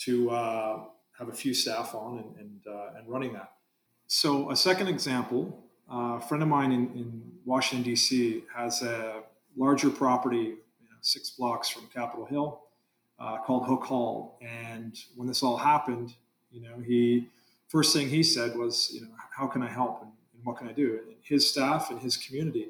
to 0.00 0.30
uh, 0.30 0.84
have 1.18 1.28
a 1.28 1.32
few 1.32 1.54
staff 1.54 1.94
on 1.94 2.18
and 2.18 2.36
and, 2.38 2.60
uh, 2.66 2.98
and 2.98 3.08
running 3.08 3.32
that. 3.32 3.52
So 4.06 4.50
a 4.50 4.56
second 4.56 4.88
example 4.88 5.62
uh, 5.92 6.16
a 6.16 6.20
friend 6.20 6.42
of 6.42 6.48
mine 6.48 6.72
in, 6.72 6.86
in 6.94 7.22
Washington, 7.44 7.84
D.C., 7.84 8.44
has 8.54 8.82
a 8.82 9.22
larger 9.56 9.90
property, 9.90 10.36
you 10.36 10.88
know, 10.88 10.96
six 11.02 11.30
blocks 11.30 11.68
from 11.68 11.86
Capitol 11.92 12.24
Hill, 12.24 12.60
uh, 13.18 13.38
called 13.38 13.66
Hook 13.66 13.84
Hall. 13.84 14.38
And 14.40 14.98
when 15.16 15.28
this 15.28 15.42
all 15.42 15.58
happened, 15.58 16.14
you 16.50 16.62
know, 16.62 16.80
he 16.84 17.28
first 17.68 17.94
thing 17.94 18.08
he 18.08 18.22
said 18.22 18.56
was, 18.56 18.90
you 18.92 19.02
know, 19.02 19.08
how 19.36 19.46
can 19.46 19.62
I 19.62 19.68
help 19.68 20.02
and, 20.02 20.10
and 20.34 20.44
what 20.44 20.56
can 20.56 20.68
I 20.68 20.72
do? 20.72 20.98
And 21.06 21.16
his 21.22 21.48
staff 21.48 21.90
and 21.90 22.00
his 22.00 22.16
community. 22.16 22.68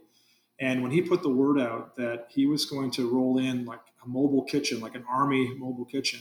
And 0.58 0.82
when 0.82 0.92
he 0.92 1.02
put 1.02 1.22
the 1.22 1.28
word 1.28 1.60
out 1.60 1.96
that 1.96 2.26
he 2.28 2.46
was 2.46 2.64
going 2.64 2.90
to 2.92 3.08
roll 3.08 3.38
in 3.38 3.64
like 3.64 3.80
a 4.04 4.08
mobile 4.08 4.44
kitchen, 4.44 4.80
like 4.80 4.94
an 4.94 5.04
army 5.08 5.54
mobile 5.58 5.84
kitchen, 5.84 6.20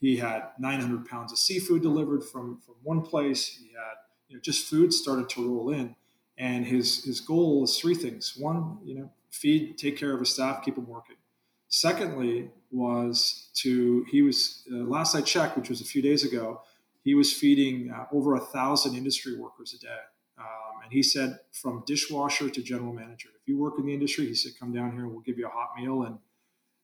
he 0.00 0.16
had 0.16 0.48
900 0.58 1.06
pounds 1.06 1.32
of 1.32 1.38
seafood 1.38 1.82
delivered 1.82 2.24
from 2.24 2.60
from 2.64 2.74
one 2.82 3.02
place. 3.02 3.46
He 3.46 3.68
had 3.68 3.96
you 4.28 4.36
know 4.36 4.40
just 4.40 4.66
food 4.66 4.92
started 4.92 5.28
to 5.30 5.46
roll 5.46 5.70
in 5.70 5.94
and 6.40 6.64
his 6.64 7.04
his 7.04 7.20
goal 7.20 7.62
is 7.62 7.78
three 7.78 7.94
things: 7.94 8.34
one, 8.36 8.78
you 8.82 8.94
know, 8.94 9.10
feed, 9.30 9.76
take 9.78 9.96
care 9.96 10.12
of 10.12 10.20
his 10.20 10.30
staff, 10.30 10.64
keep 10.64 10.74
them 10.74 10.88
working. 10.88 11.16
Secondly, 11.68 12.50
was 12.72 13.50
to 13.56 14.04
he 14.10 14.22
was 14.22 14.64
uh, 14.72 14.76
last 14.76 15.14
I 15.14 15.20
checked, 15.20 15.56
which 15.56 15.68
was 15.68 15.82
a 15.82 15.84
few 15.84 16.02
days 16.02 16.24
ago, 16.24 16.62
he 17.04 17.14
was 17.14 17.32
feeding 17.32 17.92
uh, 17.94 18.06
over 18.12 18.34
a 18.34 18.40
thousand 18.40 18.96
industry 18.96 19.36
workers 19.36 19.74
a 19.74 19.78
day. 19.78 20.02
Um, 20.38 20.82
and 20.82 20.92
he 20.92 21.02
said, 21.02 21.38
from 21.52 21.84
dishwasher 21.86 22.48
to 22.48 22.62
general 22.62 22.94
manager, 22.94 23.28
if 23.38 23.46
you 23.46 23.58
work 23.58 23.74
in 23.78 23.84
the 23.84 23.92
industry, 23.92 24.26
he 24.26 24.34
said, 24.34 24.52
come 24.58 24.72
down 24.72 24.92
here 24.92 25.02
and 25.02 25.10
we'll 25.10 25.20
give 25.20 25.36
you 25.36 25.46
a 25.46 25.50
hot 25.50 25.72
meal. 25.78 26.04
And 26.04 26.18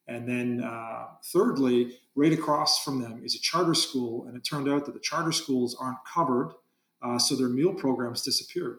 and 0.08 0.28
then 0.28 0.62
uh, 0.62 1.06
thirdly, 1.24 1.98
right 2.14 2.32
across 2.32 2.82
from 2.82 3.00
them 3.00 3.22
is 3.24 3.34
a 3.34 3.40
charter 3.40 3.74
school, 3.74 4.26
and 4.26 4.36
it 4.36 4.44
turned 4.44 4.68
out 4.68 4.86
that 4.86 4.94
the 4.94 5.00
charter 5.00 5.32
schools 5.32 5.76
aren't 5.78 5.98
covered, 6.04 6.54
uh, 7.02 7.18
so 7.18 7.34
their 7.34 7.48
meal 7.48 7.74
programs 7.74 8.22
disappeared. 8.22 8.78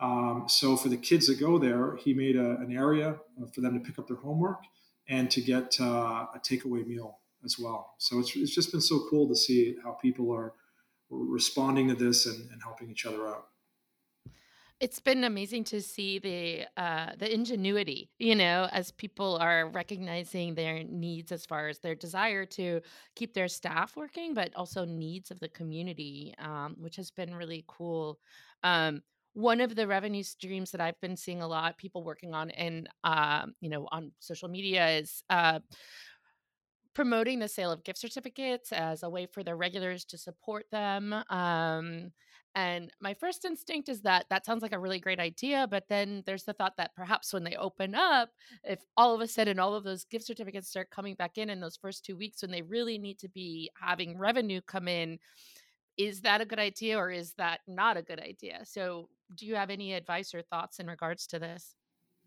Um, 0.00 0.44
so 0.48 0.76
for 0.76 0.88
the 0.88 0.96
kids 0.96 1.26
that 1.28 1.38
go 1.38 1.58
there, 1.58 1.96
he 1.96 2.12
made 2.12 2.36
a, 2.36 2.56
an 2.56 2.76
area 2.76 3.16
for 3.54 3.60
them 3.60 3.74
to 3.74 3.80
pick 3.80 3.98
up 3.98 4.08
their 4.08 4.16
homework 4.16 4.62
and 5.08 5.30
to 5.30 5.40
get 5.40 5.80
uh, 5.80 6.26
a 6.34 6.40
takeaway 6.40 6.86
meal 6.86 7.18
as 7.44 7.58
well. 7.58 7.94
So 7.98 8.18
it's, 8.18 8.34
it's 8.34 8.54
just 8.54 8.72
been 8.72 8.80
so 8.80 9.06
cool 9.10 9.28
to 9.28 9.36
see 9.36 9.76
how 9.82 9.92
people 9.92 10.32
are 10.32 10.54
responding 11.10 11.88
to 11.88 11.94
this 11.94 12.26
and, 12.26 12.50
and 12.50 12.62
helping 12.62 12.90
each 12.90 13.04
other 13.06 13.28
out. 13.28 13.48
It's 14.82 14.98
been 14.98 15.22
amazing 15.22 15.62
to 15.64 15.80
see 15.80 16.18
the 16.18 16.66
uh, 16.76 17.12
the 17.16 17.32
ingenuity, 17.32 18.10
you 18.18 18.34
know, 18.34 18.68
as 18.72 18.90
people 18.90 19.36
are 19.36 19.68
recognizing 19.68 20.56
their 20.56 20.82
needs 20.82 21.30
as 21.30 21.46
far 21.46 21.68
as 21.68 21.78
their 21.78 21.94
desire 21.94 22.44
to 22.46 22.80
keep 23.14 23.32
their 23.32 23.46
staff 23.46 23.96
working, 23.96 24.34
but 24.34 24.52
also 24.56 24.84
needs 24.84 25.30
of 25.30 25.38
the 25.38 25.48
community, 25.48 26.34
um, 26.40 26.74
which 26.80 26.96
has 26.96 27.12
been 27.12 27.32
really 27.34 27.64
cool. 27.68 28.18
Um, 28.64 29.02
one 29.34 29.60
of 29.60 29.76
the 29.76 29.86
revenue 29.86 30.24
streams 30.24 30.72
that 30.72 30.80
I've 30.80 31.00
been 31.00 31.16
seeing 31.16 31.42
a 31.42 31.46
lot 31.48 31.78
people 31.78 32.02
working 32.02 32.34
on 32.34 32.50
and 32.50 32.88
um, 33.04 33.54
you 33.60 33.70
know 33.70 33.86
on 33.92 34.10
social 34.18 34.48
media 34.48 34.88
is 34.98 35.22
uh, 35.30 35.60
promoting 36.94 37.38
the 37.38 37.48
sale 37.48 37.72
of 37.72 37.84
gift 37.84 37.98
certificates 37.98 38.72
as 38.72 39.02
a 39.02 39.08
way 39.08 39.26
for 39.26 39.42
their 39.42 39.56
regulars 39.56 40.04
to 40.04 40.18
support 40.18 40.66
them. 40.70 41.14
Um, 41.30 42.12
and 42.54 42.90
my 43.00 43.14
first 43.14 43.44
instinct 43.44 43.88
is 43.88 44.02
that 44.02 44.26
that 44.30 44.44
sounds 44.44 44.62
like 44.62 44.72
a 44.72 44.78
really 44.78 44.98
great 44.98 45.18
idea, 45.18 45.66
but 45.70 45.84
then 45.88 46.22
there's 46.26 46.44
the 46.44 46.52
thought 46.52 46.76
that 46.76 46.94
perhaps 46.94 47.32
when 47.32 47.44
they 47.44 47.56
open 47.56 47.94
up, 47.94 48.30
if 48.62 48.80
all 48.96 49.14
of 49.14 49.20
a 49.20 49.26
sudden 49.26 49.58
all 49.58 49.74
of 49.74 49.84
those 49.84 50.04
gift 50.04 50.26
certificates 50.26 50.68
start 50.68 50.90
coming 50.90 51.14
back 51.14 51.38
in 51.38 51.48
in 51.48 51.60
those 51.60 51.76
first 51.76 52.04
two 52.04 52.16
weeks 52.16 52.42
when 52.42 52.50
they 52.50 52.62
really 52.62 52.98
need 52.98 53.18
to 53.20 53.28
be 53.28 53.70
having 53.80 54.18
revenue 54.18 54.60
come 54.66 54.86
in, 54.86 55.18
is 55.96 56.20
that 56.22 56.40
a 56.40 56.44
good 56.44 56.58
idea 56.58 56.98
or 56.98 57.10
is 57.10 57.32
that 57.34 57.60
not 57.66 57.96
a 57.96 58.02
good 58.02 58.20
idea? 58.20 58.60
So, 58.64 59.08
do 59.34 59.46
you 59.46 59.54
have 59.54 59.70
any 59.70 59.94
advice 59.94 60.34
or 60.34 60.42
thoughts 60.42 60.78
in 60.78 60.86
regards 60.86 61.26
to 61.28 61.38
this? 61.38 61.74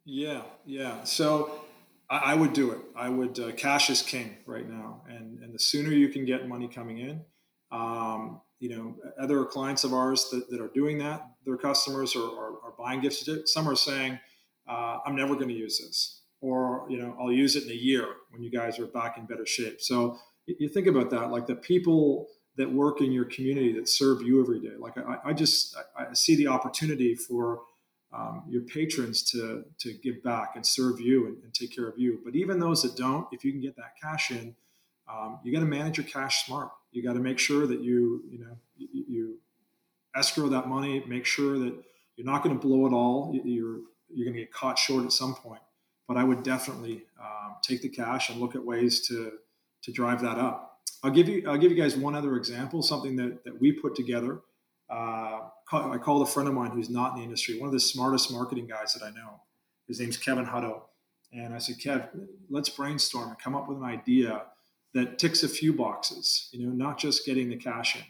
Yeah, 0.06 0.42
yeah. 0.66 1.04
So 1.04 1.66
I, 2.10 2.18
I 2.18 2.36
would 2.36 2.54
do 2.54 2.72
it. 2.72 2.80
I 2.96 3.10
would. 3.10 3.40
Uh, 3.40 3.52
cash 3.52 3.90
is 3.90 4.02
king 4.02 4.38
right 4.46 4.68
now, 4.68 5.04
and 5.08 5.40
and 5.40 5.54
the 5.54 5.60
sooner 5.60 5.90
you 5.90 6.10
can 6.10 6.26
get 6.26 6.48
money 6.48 6.68
coming 6.68 7.00
in, 7.00 7.22
um, 7.72 8.42
you 8.60 8.70
know, 8.70 8.96
other 9.20 9.46
clients 9.46 9.84
of 9.84 9.94
ours 9.94 10.30
that, 10.32 10.50
that 10.50 10.62
are 10.62 10.72
doing 10.74 10.98
that, 11.00 11.30
their 11.46 11.58
customers 11.58 12.16
are, 12.16 12.24
are, 12.24 12.54
are 12.64 12.74
buying 12.78 13.02
gifts. 13.02 13.28
Some 13.46 13.68
are 13.68 13.76
saying, 13.76 14.20
uh, 14.68 15.00
"I'm 15.06 15.16
never 15.16 15.36
going 15.36 15.50
to 15.50 15.54
use 15.54 15.80
this," 15.80 16.22
or 16.42 16.86
you 16.90 16.98
know, 16.98 17.16
"I'll 17.20 17.32
use 17.32 17.56
it 17.56 17.64
in 17.64 17.72
a 17.72 17.74
year 17.74 18.08
when 18.32 18.42
you 18.44 18.52
guys 18.52 18.80
are 18.80 18.88
back 18.88 19.18
in 19.18 19.26
better 19.26 19.46
shape." 19.46 19.82
So 19.82 20.18
you 20.48 20.70
think 20.70 20.88
about 20.88 21.10
that, 21.10 21.32
like 21.32 21.48
the 21.48 21.56
people 21.56 22.28
that 22.58 22.72
work 22.72 23.02
in 23.02 23.12
your 23.12 23.26
community 23.26 23.74
that 23.74 23.90
serve 23.90 24.22
you 24.22 24.42
every 24.42 24.60
day. 24.60 24.76
Like 24.80 24.98
I, 24.98 25.18
I 25.26 25.34
just 25.34 25.76
I, 25.98 26.06
I, 26.06 26.14
see 26.14 26.36
the 26.36 26.48
opportunity 26.48 27.16
for 27.16 27.62
um, 28.14 28.44
your 28.48 28.62
patrons 28.62 29.24
to 29.32 29.66
to 29.80 29.94
give 29.94 30.24
back 30.24 30.56
and 30.56 30.66
serve 30.66 31.00
you 31.00 31.28
and, 31.28 31.44
and, 31.44 31.54
take 31.54 31.76
care 31.76 31.88
of 31.88 31.96
you. 31.98 32.20
But 32.24 32.36
even 32.36 32.60
those 32.60 32.82
that 32.84 32.96
don't, 32.96 33.28
if 33.32 33.44
you 33.44 33.52
can 33.52 33.62
get 33.62 33.76
that 33.76 33.94
cash 34.02 34.32
in, 34.32 34.56
um, 35.12 35.40
you 35.44 35.54
got 35.54 35.60
to 35.60 35.66
manage 35.66 35.98
your 35.98 36.08
cash 36.08 36.46
smart. 36.46 36.70
You 36.92 37.04
got 37.04 37.14
to 37.14 37.20
make 37.20 37.40
sure 37.40 37.68
that 37.68 37.82
you 37.82 38.24
you 38.30 38.40
know 38.40 38.58
you, 38.78 39.06
you, 39.08 39.38
escrow 40.16 40.48
that 40.50 40.68
money. 40.68 41.04
Make 41.08 41.26
sure 41.26 41.60
that 41.60 41.74
you're 42.16 42.26
not 42.26 42.44
going 42.44 42.58
to 42.58 42.68
blow 42.68 42.86
it 42.88 42.94
all. 42.94 43.32
You're 43.34 43.80
you're 44.10 44.26
going 44.26 44.36
to 44.36 44.40
get 44.40 44.52
caught 44.52 44.80
short 44.80 45.04
at 45.04 45.12
some 45.12 45.36
point. 45.36 45.62
But 46.08 46.18
I 46.18 46.24
would 46.24 46.44
definitely 46.44 47.04
um, 47.20 47.56
take 47.64 47.82
the 47.82 47.90
cash 47.90 48.30
and 48.30 48.40
look 48.40 48.56
at 48.56 48.64
ways 48.64 49.08
to 49.08 49.34
to 49.84 49.92
drive 49.92 50.22
that 50.22 50.38
up. 50.38 50.82
I'll 51.04 51.12
give 51.12 51.28
you 51.28 51.44
I'll 51.48 51.58
give 51.58 51.72
you 51.72 51.78
guys 51.78 51.96
one 51.96 52.16
other 52.16 52.36
example, 52.36 52.82
something 52.82 53.16
that, 53.18 53.44
that 53.44 53.60
we 53.60 53.72
put 53.72 53.96
together. 53.96 54.40
Uh, 54.90 55.42
I 55.72 55.98
called 55.98 56.28
a 56.28 56.32
friend 56.32 56.48
of 56.48 56.54
mine 56.54 56.72
who's 56.72 56.90
not 56.90 57.14
in 57.14 57.18
the 57.18 57.24
industry, 57.24 57.60
one 57.60 57.68
of 57.68 57.74
the 57.74 57.80
smartest 57.80 58.32
marketing 58.32 58.68
guys 58.68 58.94
that 58.94 59.04
I 59.04 59.10
know. 59.10 59.42
His 59.88 60.00
name's 60.00 60.18
Kevin 60.18 60.46
Hutto, 60.46 60.82
And 61.34 61.54
I 61.54 61.58
said, 61.58 61.78
Kev, 61.78 62.08
let's 62.50 62.70
brainstorm 62.70 63.30
and 63.30 63.40
come 63.40 63.56
up 63.56 63.68
with 63.68 63.80
an 63.80 63.84
idea 63.84 64.44
that 64.96 65.20
ticks 65.20 65.44
a 65.44 65.50
few 65.50 65.74
boxes, 65.74 66.50
you 66.52 66.66
know, 66.66 66.74
not 66.74 66.98
just 66.98 67.26
getting 67.26 67.50
the 67.50 67.58
cash 67.58 67.96
in. 67.96 68.02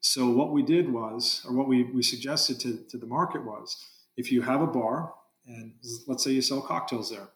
So 0.00 0.30
what 0.30 0.52
we 0.52 0.62
did 0.62 0.92
was, 0.92 1.44
or 1.48 1.54
what 1.54 1.66
we, 1.66 1.82
we 1.82 2.02
suggested 2.02 2.60
to, 2.60 2.84
to 2.90 2.98
the 2.98 3.06
market 3.06 3.44
was, 3.44 3.76
if 4.16 4.30
you 4.30 4.42
have 4.42 4.60
a 4.60 4.66
bar 4.66 5.14
and 5.46 5.72
let's 6.06 6.22
say 6.22 6.30
you 6.30 6.42
sell 6.42 6.60
cocktails 6.60 7.10
there, 7.10 7.30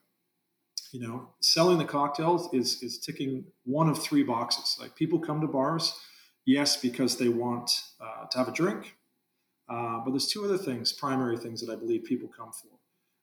you 0.93 1.01
know, 1.01 1.31
selling 1.41 1.79
the 1.79 1.87
cocktails 1.87 2.53
is 2.53 2.83
is 2.83 2.99
ticking 2.99 3.47
one 3.65 3.89
of 3.89 3.99
three 3.99 4.23
boxes. 4.23 4.77
Like 4.79 4.95
people 4.95 5.19
come 5.19 5.41
to 5.41 5.47
bars, 5.47 5.99
yes, 6.45 6.77
because 6.77 7.17
they 7.17 7.29
want 7.29 7.71
uh, 7.99 8.27
to 8.27 8.39
have 8.39 8.49
a 8.49 8.53
drink, 8.53 8.97
uh, 9.71 10.01
but 10.05 10.11
there's 10.11 10.27
two 10.27 10.45
other 10.45 10.59
things, 10.59 10.93
primary 10.93 11.39
things 11.39 11.63
that 11.63 11.73
I 11.73 11.77
believe 11.77 12.05
people 12.05 12.29
come 12.29 12.53
for. 12.53 12.69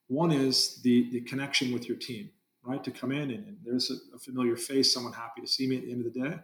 One 0.08 0.32
is 0.32 0.82
the 0.82 1.08
the 1.10 1.20
connection 1.20 1.72
with 1.72 1.86
your 1.86 1.96
team, 1.96 2.30
right? 2.62 2.82
To 2.84 2.90
come 2.90 3.12
in 3.12 3.30
and, 3.30 3.46
and 3.46 3.56
there's 3.64 3.90
a, 3.90 4.16
a, 4.16 4.18
familiar 4.18 4.56
face, 4.56 4.92
someone 4.92 5.12
happy 5.12 5.40
to 5.40 5.46
see 5.46 5.66
me 5.66 5.76
at 5.76 5.84
the 5.84 5.92
end 5.92 6.06
of 6.06 6.12
the 6.12 6.20
day, 6.20 6.38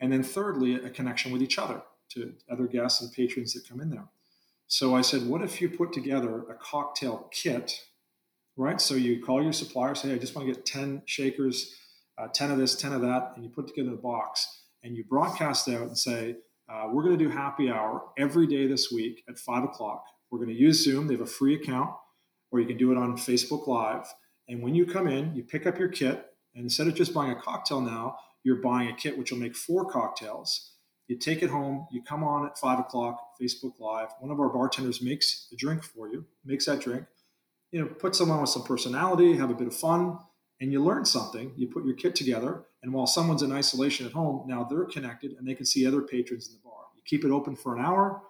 and 0.00 0.12
then 0.12 0.22
thirdly, 0.22 0.74
a 0.74 0.90
connection 0.90 1.32
with 1.32 1.42
each 1.42 1.58
other 1.58 1.82
to 2.10 2.32
other 2.50 2.66
guests 2.66 3.02
and 3.02 3.12
patrons 3.12 3.52
that 3.52 3.68
come 3.68 3.80
in 3.80 3.90
there. 3.90 4.08
So 4.66 4.94
I 4.94 5.02
said, 5.02 5.26
what 5.26 5.42
if 5.42 5.60
you 5.60 5.68
put 5.68 5.92
together 5.92 6.44
a 6.50 6.54
cocktail 6.54 7.28
kit 7.30 7.80
right? 8.58 8.80
So 8.80 8.94
you 8.94 9.22
call 9.22 9.42
your 9.42 9.52
supplier, 9.52 9.94
say, 9.94 10.12
I 10.12 10.18
just 10.18 10.34
want 10.34 10.46
to 10.46 10.52
get 10.52 10.66
10 10.66 11.02
shakers, 11.06 11.76
uh, 12.18 12.26
10 12.26 12.50
of 12.50 12.58
this, 12.58 12.74
10 12.74 12.92
of 12.92 13.00
that, 13.02 13.32
and 13.34 13.44
you 13.44 13.50
put 13.50 13.68
together 13.68 13.94
a 13.94 13.96
box 13.96 14.62
and 14.82 14.96
you 14.96 15.04
broadcast 15.04 15.68
out 15.68 15.82
and 15.82 15.96
say, 15.96 16.36
uh, 16.68 16.88
we're 16.92 17.04
going 17.04 17.16
to 17.16 17.24
do 17.24 17.30
happy 17.30 17.70
hour 17.70 18.02
every 18.18 18.46
day 18.46 18.66
this 18.66 18.92
week 18.92 19.24
at 19.28 19.38
five 19.38 19.64
o'clock. 19.64 20.04
We're 20.30 20.38
going 20.38 20.50
to 20.50 20.60
use 20.60 20.84
Zoom. 20.84 21.06
They 21.06 21.14
have 21.14 21.22
a 21.22 21.26
free 21.26 21.54
account, 21.54 21.90
or 22.50 22.60
you 22.60 22.66
can 22.66 22.76
do 22.76 22.92
it 22.92 22.98
on 22.98 23.16
Facebook 23.16 23.66
Live. 23.66 24.06
And 24.48 24.62
when 24.62 24.74
you 24.74 24.86
come 24.86 25.08
in, 25.08 25.34
you 25.34 25.42
pick 25.42 25.66
up 25.66 25.78
your 25.78 25.88
kit, 25.88 26.24
and 26.54 26.64
instead 26.64 26.88
of 26.88 26.94
just 26.94 27.14
buying 27.14 27.32
a 27.32 27.40
cocktail 27.40 27.80
now, 27.80 28.16
you're 28.42 28.62
buying 28.62 28.88
a 28.88 28.96
kit 28.96 29.18
which 29.18 29.30
will 29.30 29.38
make 29.38 29.54
four 29.54 29.84
cocktails. 29.84 30.72
You 31.06 31.18
take 31.18 31.42
it 31.42 31.50
home, 31.50 31.86
you 31.90 32.02
come 32.02 32.24
on 32.24 32.46
at 32.46 32.58
five 32.58 32.78
o'clock, 32.78 33.18
Facebook 33.40 33.78
Live. 33.78 34.08
One 34.20 34.30
of 34.30 34.40
our 34.40 34.48
bartenders 34.48 35.02
makes 35.02 35.48
the 35.50 35.56
drink 35.56 35.82
for 35.82 36.08
you, 36.08 36.26
makes 36.44 36.66
that 36.66 36.80
drink 36.80 37.04
you 37.70 37.80
know, 37.80 37.86
put 37.86 38.14
someone 38.14 38.40
with 38.40 38.50
some 38.50 38.62
personality, 38.62 39.36
have 39.36 39.50
a 39.50 39.54
bit 39.54 39.66
of 39.66 39.74
fun, 39.74 40.18
and 40.60 40.72
you 40.72 40.82
learn 40.82 41.04
something. 41.04 41.52
You 41.56 41.68
put 41.68 41.84
your 41.84 41.94
kit 41.94 42.14
together, 42.14 42.64
and 42.82 42.92
while 42.92 43.06
someone's 43.06 43.42
in 43.42 43.52
isolation 43.52 44.06
at 44.06 44.12
home, 44.12 44.44
now 44.46 44.64
they're 44.64 44.84
connected 44.84 45.32
and 45.38 45.46
they 45.46 45.54
can 45.54 45.66
see 45.66 45.86
other 45.86 46.02
patrons 46.02 46.48
in 46.48 46.54
the 46.54 46.60
bar. 46.64 46.84
You 46.96 47.02
keep 47.04 47.24
it 47.24 47.30
open 47.30 47.56
for 47.56 47.76
an 47.76 47.84
hour. 47.84 48.22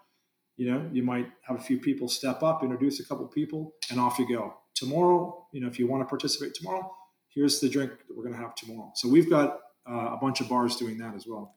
You 0.56 0.72
know, 0.72 0.90
you 0.92 1.04
might 1.04 1.28
have 1.42 1.56
a 1.56 1.62
few 1.62 1.78
people 1.78 2.08
step 2.08 2.42
up, 2.42 2.64
introduce 2.64 2.98
a 2.98 3.06
couple 3.06 3.26
people, 3.28 3.74
and 3.90 4.00
off 4.00 4.18
you 4.18 4.28
go. 4.28 4.54
Tomorrow, 4.78 5.46
you 5.52 5.60
know, 5.60 5.66
if 5.66 5.78
you 5.78 5.88
want 5.88 6.02
to 6.02 6.06
participate 6.06 6.54
tomorrow, 6.54 6.94
here's 7.34 7.58
the 7.58 7.68
drink 7.68 7.90
that 7.90 8.16
we're 8.16 8.22
going 8.22 8.36
to 8.36 8.40
have 8.40 8.54
tomorrow. 8.54 8.92
So 8.94 9.08
we've 9.08 9.28
got 9.28 9.58
uh, 9.90 10.14
a 10.14 10.18
bunch 10.20 10.40
of 10.40 10.48
bars 10.48 10.76
doing 10.76 10.98
that 10.98 11.14
as 11.16 11.26
well. 11.26 11.56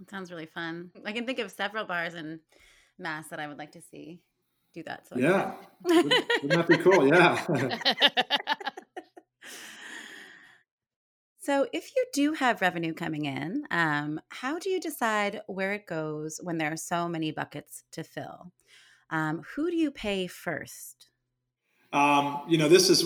It 0.00 0.08
sounds 0.08 0.30
really 0.30 0.46
fun. 0.46 0.90
I 1.04 1.12
can 1.12 1.26
think 1.26 1.38
of 1.38 1.50
several 1.50 1.84
bars 1.84 2.14
in 2.14 2.40
Mass 2.98 3.28
that 3.28 3.38
I 3.40 3.46
would 3.46 3.58
like 3.58 3.72
to 3.72 3.82
see 3.82 4.22
do 4.72 4.82
that. 4.84 5.06
So 5.06 5.18
yeah, 5.18 5.52
wouldn't, 5.84 6.48
that 6.48 6.66
be 6.66 6.78
cool? 6.78 7.06
Yeah. 7.06 7.44
so, 11.40 11.66
if 11.72 11.90
you 11.94 12.06
do 12.14 12.32
have 12.32 12.62
revenue 12.62 12.94
coming 12.94 13.26
in, 13.26 13.64
um, 13.70 14.20
how 14.30 14.58
do 14.58 14.70
you 14.70 14.80
decide 14.80 15.42
where 15.46 15.74
it 15.74 15.86
goes 15.86 16.40
when 16.42 16.58
there 16.58 16.72
are 16.72 16.76
so 16.76 17.08
many 17.08 17.32
buckets 17.32 17.84
to 17.92 18.02
fill? 18.02 18.52
Um, 19.10 19.42
who 19.54 19.70
do 19.70 19.76
you 19.76 19.90
pay 19.90 20.26
first? 20.26 21.10
Um, 21.92 22.42
you 22.48 22.56
know, 22.56 22.68
this 22.68 22.88
is 22.88 23.04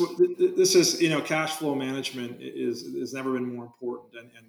this 0.56 0.74
is 0.76 1.02
you 1.02 1.10
know, 1.10 1.20
cash 1.20 1.56
flow 1.56 1.74
management 1.74 2.36
is 2.40 2.94
has 2.98 3.12
never 3.12 3.32
been 3.32 3.54
more 3.54 3.64
important, 3.64 4.14
and, 4.14 4.30
and 4.36 4.46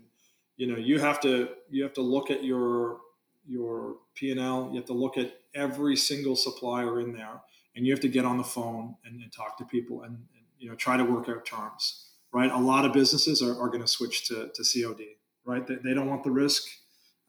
you 0.57 0.67
know, 0.67 0.77
you 0.77 0.99
have 0.99 1.19
to 1.21 1.49
you 1.69 1.83
have 1.83 1.93
to 1.93 2.01
look 2.01 2.29
at 2.29 2.43
your 2.43 2.99
your 3.47 3.95
P 4.13 4.31
and 4.31 4.39
L. 4.39 4.69
You 4.69 4.77
have 4.77 4.85
to 4.85 4.93
look 4.93 5.17
at 5.17 5.33
every 5.55 5.95
single 5.95 6.35
supplier 6.35 7.01
in 7.01 7.13
there, 7.13 7.41
and 7.75 7.85
you 7.85 7.93
have 7.93 8.01
to 8.01 8.07
get 8.07 8.25
on 8.25 8.37
the 8.37 8.43
phone 8.43 8.95
and, 9.05 9.21
and 9.21 9.31
talk 9.31 9.57
to 9.57 9.65
people 9.65 10.03
and, 10.03 10.13
and, 10.13 10.45
you 10.59 10.69
know 10.69 10.75
try 10.75 10.97
to 10.97 11.03
work 11.03 11.29
out 11.29 11.45
terms. 11.45 12.03
Right, 12.31 12.51
a 12.51 12.57
lot 12.57 12.85
of 12.85 12.93
businesses 12.93 13.41
are, 13.41 13.59
are 13.59 13.69
going 13.69 13.81
to 13.81 13.87
switch 13.87 14.27
to, 14.27 14.51
to 14.53 14.63
COD. 14.63 15.01
Right, 15.45 15.65
they, 15.65 15.75
they 15.75 15.93
don't 15.93 16.07
want 16.07 16.23
the 16.23 16.31
risk. 16.31 16.63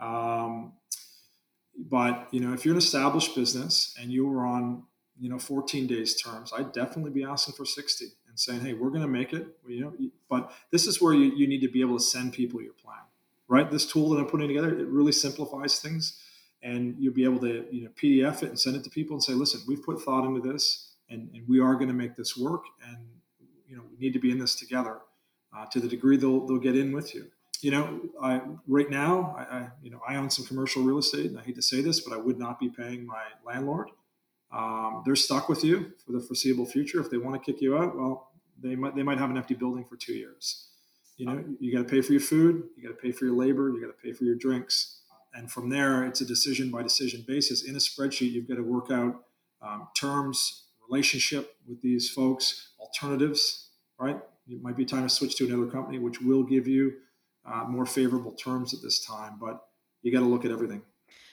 Um, 0.00 0.72
but 1.78 2.28
you 2.32 2.40
know, 2.40 2.52
if 2.52 2.64
you're 2.64 2.74
an 2.74 2.78
established 2.78 3.34
business 3.34 3.94
and 3.98 4.12
you 4.12 4.26
were 4.26 4.44
on 4.44 4.82
you 5.20 5.28
know 5.28 5.38
14 5.38 5.86
days 5.86 6.20
terms, 6.20 6.52
I'd 6.56 6.72
definitely 6.72 7.10
be 7.10 7.24
asking 7.24 7.54
for 7.54 7.64
60 7.64 8.06
and 8.28 8.38
saying, 8.38 8.60
hey, 8.60 8.74
we're 8.74 8.90
going 8.90 9.02
to 9.02 9.08
make 9.08 9.32
it. 9.32 9.46
You 9.66 9.80
know, 9.80 9.92
but 10.28 10.52
this 10.70 10.86
is 10.86 11.00
where 11.00 11.14
you, 11.14 11.34
you 11.34 11.46
need 11.46 11.60
to 11.60 11.68
be 11.68 11.80
able 11.80 11.98
to 11.98 12.04
send 12.04 12.32
people 12.32 12.60
your 12.62 12.72
plan. 12.72 12.96
Right, 13.48 13.70
this 13.70 13.90
tool 13.90 14.10
that 14.10 14.18
I'm 14.18 14.26
putting 14.26 14.48
together 14.48 14.78
it 14.78 14.88
really 14.88 15.12
simplifies 15.12 15.80
things 15.80 16.20
and 16.62 16.96
you'll 16.98 17.14
be 17.14 17.24
able 17.24 17.38
to 17.40 17.66
you 17.70 17.84
know 17.84 17.90
PDF 18.00 18.42
it 18.42 18.50
and 18.50 18.58
send 18.58 18.76
it 18.76 18.84
to 18.84 18.90
people 18.90 19.14
and 19.14 19.22
say, 19.22 19.32
listen, 19.32 19.60
we've 19.66 19.82
put 19.82 20.00
thought 20.00 20.24
into 20.26 20.40
this, 20.40 20.92
and, 21.08 21.28
and 21.34 21.46
we 21.48 21.60
are 21.60 21.74
going 21.74 21.88
to 21.88 21.94
make 21.94 22.16
this 22.16 22.36
work, 22.36 22.64
and 22.86 22.98
you 23.68 23.76
know 23.76 23.82
we 23.90 23.98
need 23.98 24.12
to 24.12 24.18
be 24.18 24.30
in 24.30 24.38
this 24.38 24.54
together. 24.54 24.98
Uh, 25.56 25.64
to 25.64 25.80
the 25.80 25.88
degree 25.88 26.16
they'll 26.16 26.46
they'll 26.46 26.58
get 26.58 26.76
in 26.76 26.92
with 26.92 27.14
you. 27.14 27.26
You 27.60 27.72
know, 27.72 28.00
I, 28.22 28.40
right 28.68 28.88
now, 28.88 29.34
I, 29.36 29.56
I, 29.56 29.68
you 29.82 29.90
know 29.90 30.00
I 30.06 30.16
own 30.16 30.30
some 30.30 30.44
commercial 30.44 30.82
real 30.82 30.98
estate, 30.98 31.26
and 31.26 31.38
I 31.38 31.42
hate 31.42 31.54
to 31.56 31.62
say 31.62 31.80
this, 31.80 32.00
but 32.00 32.12
I 32.12 32.18
would 32.18 32.38
not 32.38 32.58
be 32.58 32.68
paying 32.68 33.06
my 33.06 33.22
landlord. 33.46 33.90
Um, 34.52 35.02
they're 35.04 35.16
stuck 35.16 35.48
with 35.48 35.62
you 35.62 35.92
for 36.04 36.12
the 36.12 36.20
foreseeable 36.20 36.66
future. 36.66 37.00
If 37.00 37.10
they 37.10 37.18
want 37.18 37.42
to 37.42 37.52
kick 37.52 37.60
you 37.60 37.76
out, 37.76 37.96
well, 37.96 38.30
they 38.60 38.74
might 38.74 38.96
they 38.96 39.02
might 39.02 39.18
have 39.18 39.30
an 39.30 39.36
empty 39.36 39.54
building 39.54 39.84
for 39.84 39.96
two 39.96 40.14
years. 40.14 40.68
You 41.16 41.26
know, 41.26 41.44
you 41.58 41.72
got 41.72 41.86
to 41.86 41.92
pay 41.92 42.00
for 42.00 42.12
your 42.12 42.20
food, 42.20 42.68
you 42.76 42.82
got 42.82 42.96
to 42.96 43.02
pay 43.02 43.12
for 43.12 43.24
your 43.24 43.34
labor, 43.34 43.70
you 43.70 43.80
got 43.80 43.88
to 43.88 44.02
pay 44.02 44.12
for 44.12 44.24
your 44.24 44.36
drinks 44.36 44.98
and 45.34 45.50
from 45.50 45.68
there, 45.68 46.04
it's 46.04 46.20
a 46.20 46.24
decision 46.24 46.70
by 46.70 46.82
decision 46.82 47.24
basis. 47.26 47.62
In 47.62 47.74
a 47.74 47.78
spreadsheet, 47.78 48.32
you've 48.32 48.48
got 48.48 48.56
to 48.56 48.62
work 48.62 48.90
out 48.90 49.24
um, 49.62 49.88
terms, 49.96 50.64
relationship 50.88 51.56
with 51.68 51.82
these 51.82 52.10
folks, 52.10 52.70
alternatives, 52.80 53.70
right? 54.00 54.20
It 54.48 54.62
might 54.62 54.76
be 54.76 54.84
time 54.84 55.02
to 55.02 55.08
switch 55.08 55.36
to 55.36 55.46
another 55.46 55.70
company, 55.70 55.98
which 55.98 56.20
will 56.20 56.42
give 56.42 56.66
you 56.66 56.92
uh, 57.44 57.64
more 57.68 57.86
favorable 57.86 58.32
terms 58.32 58.72
at 58.72 58.80
this 58.82 59.04
time, 59.04 59.38
but 59.40 59.62
you 60.02 60.12
got 60.12 60.20
to 60.20 60.26
look 60.26 60.44
at 60.44 60.50
everything. 60.50 60.82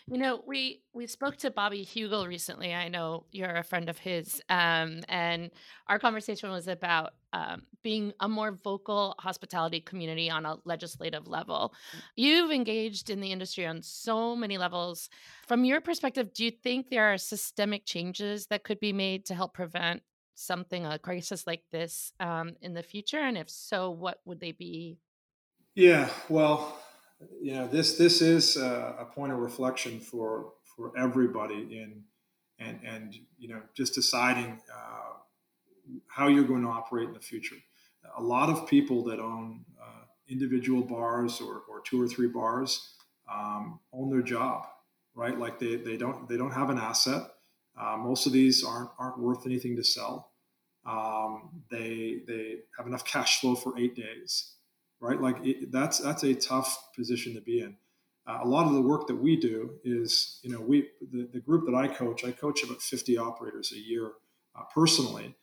You 0.08 0.20
know, 0.20 0.44
we 0.46 0.84
we 0.94 1.08
spoke 1.08 1.38
to 1.38 1.50
Bobby 1.50 1.84
Heugel 1.84 2.28
recently. 2.28 2.76
I 2.76 2.90
know 2.90 3.26
you're 3.32 3.56
a 3.56 3.64
friend 3.64 3.90
of 3.90 3.98
his, 3.98 4.40
um, 4.50 5.02
and 5.10 5.50
our 5.88 5.98
conversation 5.98 6.52
was 6.52 6.68
about 6.68 7.14
um, 7.34 7.64
being 7.82 8.14
a 8.20 8.30
more 8.30 8.52
vocal 8.52 9.16
hospitality 9.18 9.82
community 9.82 10.30
on 10.30 10.46
a 10.46 10.58
legislative 10.64 11.28
level. 11.28 11.74
Mm. 11.74 12.02
You've 12.18 12.52
engaged 12.52 13.10
in 13.10 13.20
the 13.20 13.32
industry 13.32 13.66
on 13.66 13.82
so 13.82 14.36
many 14.36 14.60
levels. 14.60 15.10
From 15.48 15.66
your 15.66 15.82
perspective, 15.82 16.36
do 16.36 16.46
you 16.46 16.52
think 16.52 16.90
there 16.90 17.12
are 17.12 17.18
systemic 17.18 17.86
changes 17.86 18.46
that 18.48 18.64
could 18.64 18.80
be 18.80 18.94
made 18.94 19.26
to 19.26 19.34
help 19.34 19.56
prevent 19.56 20.04
something 20.36 20.86
a 20.86 21.00
crisis 21.00 21.48
like 21.48 21.64
this 21.72 22.14
um, 22.20 22.54
in 22.62 22.76
the 22.76 22.84
future? 22.84 23.20
And 23.20 23.40
if 23.40 23.50
so, 23.50 23.90
what 23.90 24.20
would 24.26 24.40
they 24.40 24.52
be? 24.52 25.00
Yeah, 25.74 26.10
well, 26.30 26.78
you 27.42 27.54
know 27.54 27.68
this 27.68 27.98
this 27.98 28.22
is 28.22 28.58
a, 28.58 28.96
a 29.00 29.06
point 29.06 29.32
of 29.32 29.40
reflection 29.40 30.00
for 30.00 30.54
for 30.76 30.92
everybody 30.98 31.80
in 31.80 32.04
and 32.60 32.80
and 32.86 33.16
you 33.38 33.48
know 33.48 33.62
just 33.74 33.94
deciding 33.94 34.62
uh, 34.74 35.14
how 36.08 36.28
you're 36.28 36.44
going 36.44 36.64
to 36.64 36.70
operate 36.70 37.08
in 37.08 37.14
the 37.14 37.20
future. 37.20 37.56
A 38.18 38.22
lot 38.22 38.50
of 38.50 38.68
people 38.68 39.04
that 39.06 39.20
own 39.20 39.66
uh, 39.82 40.04
individual 40.28 40.82
bars 40.82 41.42
or, 41.42 41.64
or 41.70 41.82
two 41.82 42.02
or 42.02 42.08
three 42.08 42.28
bars 42.28 42.94
um, 43.32 43.80
own 43.92 44.10
their 44.10 44.22
job, 44.22 44.66
right? 45.16 45.38
Like 45.38 45.60
they, 45.60 45.76
they 45.76 45.98
don't 45.98 46.28
they 46.30 46.38
don't 46.38 46.52
have 46.52 46.70
an 46.70 46.78
asset. 46.78 47.24
Uh, 47.80 47.98
most 47.98 48.26
of 48.26 48.34
these 48.34 48.64
aren't 48.64 48.90
aren't 48.98 49.20
worth 49.20 49.46
anything 49.46 49.76
to 49.76 49.84
sell. 49.84 50.32
Um, 50.86 51.64
they 51.70 52.22
they 52.28 52.58
have 52.78 52.88
enough 52.88 53.06
cash 53.06 53.42
flow 53.42 53.56
for 53.56 53.78
eight 53.78 53.96
days 53.96 54.56
right? 55.00 55.20
Like 55.20 55.38
it, 55.44 55.72
that's 55.72 56.00
that's 56.00 56.24
a 56.24 56.34
tough 56.34 56.90
position 56.96 57.34
to 57.36 57.42
be 57.42 57.62
in. 57.62 57.76
Uh, 58.28 58.40
a 58.42 58.48
lot 58.48 58.66
of 58.68 58.74
the 58.74 58.82
work 58.82 59.08
that 59.08 59.16
we 59.16 59.36
do 59.36 59.76
is, 59.84 60.40
you 60.42 60.50
know, 60.50 60.60
we 60.60 60.90
the, 61.12 61.30
the 61.32 61.40
group 61.40 61.66
that 61.66 61.76
I 61.76 61.88
coach, 61.88 62.24
I 62.26 62.32
coach 62.32 62.64
about 62.64 62.82
50 62.82 63.18
operators 63.18 63.72
a 63.72 63.80
year 63.80 64.12
uh, 64.58 64.64
personally, 64.74 65.36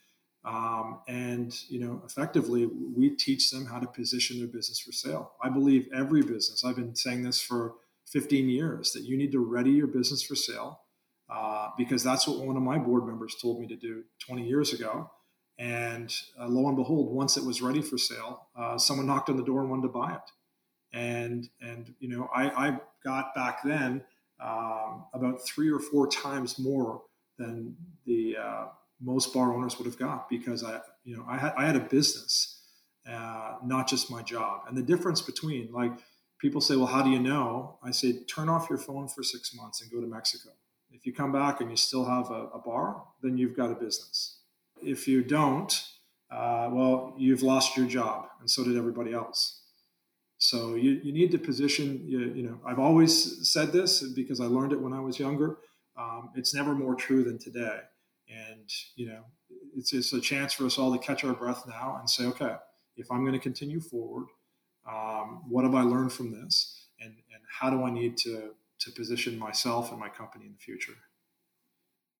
um, 0.44 1.00
and 1.06 1.54
you 1.68 1.78
know, 1.78 2.02
effectively, 2.04 2.66
we 2.66 3.10
teach 3.10 3.50
them 3.50 3.66
how 3.66 3.78
to 3.78 3.86
position 3.86 4.38
their 4.38 4.48
business 4.48 4.80
for 4.80 4.92
sale. 4.92 5.32
I 5.42 5.48
believe 5.48 5.88
every 5.94 6.22
business. 6.22 6.64
I've 6.64 6.76
been 6.76 6.96
saying 6.96 7.22
this 7.22 7.40
for 7.40 7.74
15 8.06 8.48
years 8.48 8.92
that 8.92 9.04
you 9.04 9.16
need 9.16 9.32
to 9.32 9.38
ready 9.38 9.70
your 9.70 9.86
business 9.86 10.22
for 10.22 10.34
sale 10.34 10.80
uh, 11.30 11.68
because 11.78 12.02
that's 12.02 12.26
what 12.26 12.44
one 12.44 12.56
of 12.56 12.62
my 12.62 12.78
board 12.78 13.06
members 13.06 13.36
told 13.40 13.60
me 13.60 13.66
to 13.68 13.76
do 13.76 14.04
20 14.26 14.46
years 14.46 14.72
ago. 14.72 15.10
And 15.58 16.14
uh, 16.40 16.48
lo 16.48 16.68
and 16.68 16.76
behold, 16.76 17.14
once 17.14 17.36
it 17.36 17.44
was 17.44 17.62
ready 17.62 17.82
for 17.82 17.98
sale, 17.98 18.48
uh, 18.56 18.78
someone 18.78 19.06
knocked 19.06 19.30
on 19.30 19.36
the 19.36 19.44
door 19.44 19.60
and 19.60 19.70
wanted 19.70 19.82
to 19.82 19.88
buy 19.88 20.14
it. 20.14 20.30
And 20.92 21.48
and 21.60 21.94
you 22.00 22.08
know, 22.08 22.28
I, 22.34 22.68
I 22.68 22.80
got 23.04 23.34
back 23.34 23.62
then 23.64 24.02
um, 24.42 25.06
about 25.14 25.44
three 25.46 25.70
or 25.70 25.80
four 25.80 26.08
times 26.08 26.58
more 26.58 27.02
than 27.38 27.76
the 28.06 28.36
uh, 28.38 28.64
most 29.00 29.32
bar 29.34 29.54
owners 29.54 29.78
would 29.78 29.86
have 29.86 29.98
got 29.98 30.28
because 30.28 30.64
I 30.64 30.80
you 31.04 31.16
know 31.16 31.24
I 31.28 31.38
had 31.38 31.54
I 31.58 31.66
had 31.66 31.76
a 31.76 31.80
business. 31.80 32.58
uh, 33.08 33.56
not 33.64 33.88
just 33.88 34.10
my 34.10 34.22
job. 34.22 34.62
And 34.68 34.76
the 34.76 34.82
difference 34.82 35.20
between 35.22 35.72
like 35.72 35.92
people 36.40 36.60
say, 36.60 36.76
well, 36.76 36.86
how 36.86 37.02
do 37.02 37.10
you 37.10 37.20
know? 37.20 37.78
I 37.82 37.90
say, 37.92 38.24
turn 38.24 38.48
off 38.48 38.68
your 38.70 38.78
phone 38.78 39.08
for 39.08 39.22
six 39.22 39.54
months 39.54 39.82
and 39.82 39.90
go 39.90 40.00
to 40.00 40.06
Mexico. 40.06 40.50
If 40.90 41.06
you 41.06 41.12
come 41.12 41.32
back 41.32 41.60
and 41.60 41.70
you 41.70 41.76
still 41.76 42.04
have 42.04 42.30
a, 42.30 42.48
a 42.54 42.58
bar, 42.58 43.04
then 43.22 43.38
you've 43.38 43.56
got 43.56 43.70
a 43.72 43.74
business. 43.74 44.38
If 44.84 45.08
you 45.08 45.22
don't, 45.22 45.72
uh, 46.30 46.68
well, 46.72 47.14
you've 47.18 47.42
lost 47.42 47.76
your 47.76 47.86
job, 47.86 48.26
and 48.40 48.50
so 48.50 48.64
did 48.64 48.76
everybody 48.76 49.12
else. 49.12 49.60
So 50.38 50.74
you, 50.74 51.00
you 51.04 51.12
need 51.12 51.30
to 51.32 51.38
position, 51.38 52.02
you, 52.04 52.18
you 52.34 52.42
know, 52.42 52.58
I've 52.66 52.80
always 52.80 53.48
said 53.48 53.72
this 53.72 54.02
because 54.02 54.40
I 54.40 54.46
learned 54.46 54.72
it 54.72 54.80
when 54.80 54.92
I 54.92 54.98
was 54.98 55.18
younger. 55.18 55.58
Um, 55.96 56.30
it's 56.34 56.52
never 56.52 56.74
more 56.74 56.96
true 56.96 57.22
than 57.22 57.38
today. 57.38 57.78
And, 58.28 58.68
you 58.96 59.06
know, 59.06 59.22
it's 59.76 59.90
just 59.90 60.12
a 60.12 60.20
chance 60.20 60.52
for 60.52 60.66
us 60.66 60.78
all 60.78 60.92
to 60.92 60.98
catch 60.98 61.22
our 61.22 61.34
breath 61.34 61.64
now 61.68 61.96
and 62.00 62.10
say, 62.10 62.24
okay, 62.24 62.56
if 62.96 63.10
I'm 63.10 63.20
going 63.20 63.34
to 63.34 63.38
continue 63.38 63.80
forward, 63.80 64.26
um, 64.90 65.42
what 65.48 65.64
have 65.64 65.76
I 65.76 65.82
learned 65.82 66.12
from 66.12 66.32
this? 66.32 66.86
And, 67.00 67.10
and 67.10 67.42
how 67.48 67.70
do 67.70 67.84
I 67.84 67.90
need 67.90 68.16
to, 68.18 68.54
to 68.80 68.90
position 68.90 69.38
myself 69.38 69.90
and 69.90 70.00
my 70.00 70.08
company 70.08 70.46
in 70.46 70.52
the 70.52 70.58
future? 70.58 70.94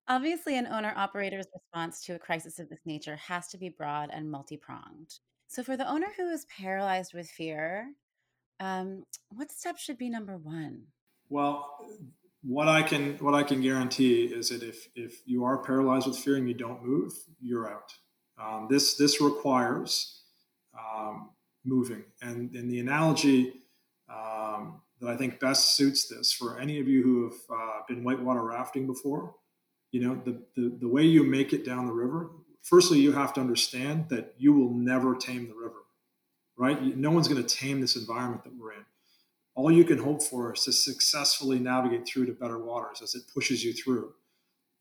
Obviously, 0.09 0.59
an 0.59 0.67
owner 0.67 0.93
operator's 0.97 1.47
response 1.55 2.05
to 2.05 2.15
a 2.15 2.19
crisis 2.19 2.59
of 2.59 2.69
this 2.69 2.81
nature 2.85 3.17
has 3.17 3.49
to 3.49 3.59
be 3.59 3.69
broad 3.69 4.11
and 4.13 4.31
multi 4.31 4.57
pronged. 4.57 5.19
So, 5.49 5.63
for 5.63 5.77
the 5.77 5.89
owner 5.89 6.09
who 6.17 6.29
is 6.31 6.47
paralyzed 6.47 7.15
with 7.15 7.29
fear, 7.29 7.93
um, 8.59 9.05
what 9.29 9.53
step 9.53 9.79
should 9.79 9.99
be 9.99 10.09
number 10.09 10.37
one? 10.37 10.83
Well, 11.29 11.79
what 12.43 12.69
I 12.69 12.83
can 12.83 13.17
what 13.19 13.35
I 13.35 13.43
can 13.43 13.61
guarantee 13.61 14.25
is 14.25 14.49
that 14.49 14.63
if 14.63 14.89
if 14.95 15.23
you 15.25 15.45
are 15.45 15.59
paralyzed 15.59 16.07
with 16.07 16.19
fear 16.19 16.37
and 16.37 16.49
you 16.49 16.55
don't 16.55 16.85
move, 16.85 17.13
you're 17.41 17.71
out. 17.71 17.93
Um, 18.41 18.67
this 18.69 18.97
this 18.97 19.21
requires 19.21 20.23
um, 20.77 21.31
moving, 21.65 22.05
and 22.21 22.55
in 22.57 22.69
the 22.69 22.81
analogy 22.81 23.63
um, 24.13 24.81
that 25.01 25.11
I 25.11 25.17
think 25.17 25.39
best 25.39 25.77
suits 25.77 26.09
this 26.09 26.33
for 26.33 26.59
any 26.59 26.81
of 26.81 26.89
you 26.89 27.03
who 27.03 27.25
have 27.25 27.39
uh, 27.51 27.81
been 27.89 28.03
whitewater 28.05 28.43
rafting 28.43 28.87
before, 28.87 29.35
you 29.93 30.01
know 30.01 30.21
the, 30.25 30.43
the 30.57 30.77
the 30.81 30.89
way 30.89 31.03
you 31.03 31.23
make 31.23 31.53
it 31.53 31.65
down 31.65 31.87
the 31.87 31.93
river. 31.93 32.31
Firstly, 32.63 32.99
you 32.99 33.13
have 33.13 33.33
to 33.35 33.41
understand 33.41 34.09
that 34.11 34.35
you 34.39 34.53
will 34.53 34.73
never 34.73 35.17
tame 35.17 35.49
the 35.49 35.55
river, 35.55 35.83
right? 36.57 36.97
No 36.97 37.11
one's 37.11 37.29
going 37.29 37.43
to 37.43 37.57
tame 37.57 37.81
this 37.81 37.97
environment 37.97 38.45
that 38.45 38.53
we're 38.57 38.73
in 38.73 38.85
all 39.55 39.71
you 39.71 39.85
can 39.85 39.99
hope 39.99 40.23
for 40.23 40.53
is 40.55 40.65
to 40.65 40.73
successfully 40.73 41.59
navigate 41.59 42.07
through 42.07 42.27
to 42.27 42.33
better 42.33 42.59
waters 42.59 43.03
as 43.03 43.15
it 43.15 43.23
pushes 43.33 43.63
you 43.63 43.73
through. 43.73 44.13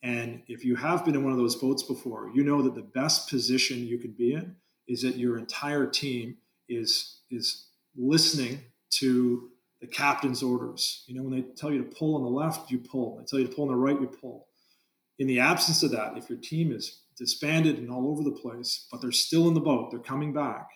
And 0.04 0.42
if 0.48 0.66
you 0.66 0.76
have 0.76 1.06
been 1.06 1.16
in 1.16 1.24
one 1.24 1.34
of 1.34 1.38
those 1.38 1.56
boats 1.56 1.84
before, 1.84 2.32
you 2.34 2.44
know 2.44 2.62
that 2.64 2.76
the 2.76 2.82
best 2.82 3.30
position 3.30 3.86
you 3.86 3.98
can 3.98 4.12
be 4.12 4.34
in 4.34 4.56
is 4.88 5.02
that 5.04 5.18
your 5.18 5.38
entire 5.38 5.86
team 5.86 6.38
is 6.68 7.20
is 7.30 7.68
listening 7.96 8.62
to 8.90 9.50
the 9.80 9.88
captain's 9.88 10.42
orders. 10.42 11.04
You 11.08 11.16
know, 11.16 11.24
when 11.24 11.34
they 11.34 11.42
tell 11.42 11.72
you 11.72 11.84
to 11.84 11.96
pull 11.96 12.16
on 12.16 12.24
the 12.24 12.30
left, 12.30 12.72
you 12.72 12.80
pull. 12.80 13.18
They 13.18 13.26
tell 13.26 13.40
you 13.40 13.48
to 13.48 13.54
pull 13.54 13.66
on 13.66 13.72
the 13.72 13.78
right, 13.78 14.00
you 14.00 14.08
pull. 14.08 14.48
In 15.20 15.28
the 15.28 15.40
absence 15.40 15.84
of 15.84 15.92
that, 15.92 16.18
if 16.18 16.30
your 16.30 16.40
team 16.40 16.72
is 16.72 17.02
disbanded 17.18 17.78
and 17.78 17.92
all 17.92 18.10
over 18.10 18.24
the 18.24 18.32
place, 18.32 18.88
but 18.92 19.02
they're 19.02 19.12
still 19.12 19.48
in 19.48 19.54
the 19.54 19.60
boat, 19.60 19.92
they're 19.92 20.00
coming 20.00 20.34
back, 20.34 20.68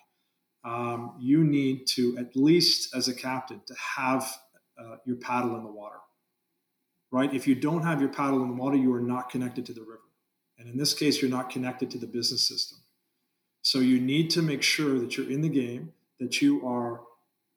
um, 0.64 1.14
you 1.18 1.44
need 1.44 1.86
to 1.88 2.16
at 2.18 2.36
least 2.36 2.94
as 2.94 3.08
a 3.08 3.14
captain 3.14 3.60
to 3.66 3.74
have 3.96 4.22
uh, 4.78 4.96
your 5.04 5.16
paddle 5.16 5.56
in 5.56 5.62
the 5.62 5.70
water. 5.70 5.96
Right? 7.12 7.32
If 7.32 7.46
you 7.46 7.54
don't 7.54 7.82
have 7.82 8.00
your 8.00 8.10
paddle 8.10 8.42
in 8.42 8.48
the 8.48 8.54
water 8.54 8.76
you 8.76 8.92
are 8.94 9.00
not 9.00 9.30
connected 9.30 9.64
to 9.66 9.72
the 9.72 9.80
river. 9.80 10.00
And 10.58 10.68
in 10.68 10.76
this 10.76 10.92
case 10.92 11.22
you're 11.22 11.30
not 11.30 11.50
connected 11.50 11.90
to 11.92 11.98
the 11.98 12.06
business 12.06 12.46
system. 12.46 12.78
So 13.62 13.78
you 13.78 14.00
need 14.00 14.30
to 14.30 14.42
make 14.42 14.62
sure 14.62 14.98
that 14.98 15.16
you're 15.16 15.30
in 15.30 15.40
the 15.40 15.48
game 15.48 15.92
that 16.18 16.40
you 16.40 16.66
are 16.66 17.00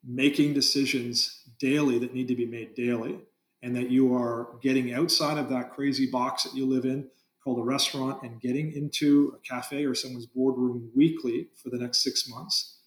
making 0.04 0.54
decisions 0.54 1.42
daily 1.58 1.98
that 1.98 2.14
need 2.14 2.28
to 2.28 2.36
be 2.36 2.46
made 2.46 2.74
daily 2.74 3.18
and 3.62 3.76
that 3.76 3.90
you 3.90 4.14
are 4.14 4.48
getting 4.62 4.92
outside 4.92 5.38
of 5.38 5.48
that 5.50 5.72
crazy 5.72 6.10
box 6.10 6.44
that 6.44 6.54
you 6.54 6.66
live 6.66 6.84
in 6.84 7.08
called 7.42 7.58
a 7.58 7.62
restaurant 7.62 8.22
and 8.22 8.40
getting 8.40 8.72
into 8.72 9.34
a 9.36 9.48
cafe 9.48 9.84
or 9.84 9.94
someone's 9.94 10.26
boardroom 10.26 10.90
weekly 10.94 11.48
for 11.62 11.70
the 11.70 11.78
next 11.78 12.02
six 12.02 12.28
months 12.28 12.78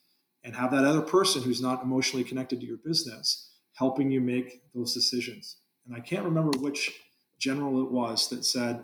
and 0.43 0.55
have 0.55 0.71
that 0.71 0.85
other 0.85 1.01
person 1.01 1.41
who's 1.41 1.61
not 1.61 1.83
emotionally 1.83 2.23
connected 2.23 2.59
to 2.59 2.65
your 2.67 2.77
business 2.77 3.49
helping 3.75 4.11
you 4.11 4.21
make 4.21 4.61
those 4.75 4.93
decisions. 4.93 5.57
And 5.87 5.95
I 5.95 5.99
can't 5.99 6.25
remember 6.25 6.57
which 6.59 6.91
general 7.39 7.81
it 7.81 7.91
was 7.91 8.29
that 8.29 8.45
said 8.45 8.83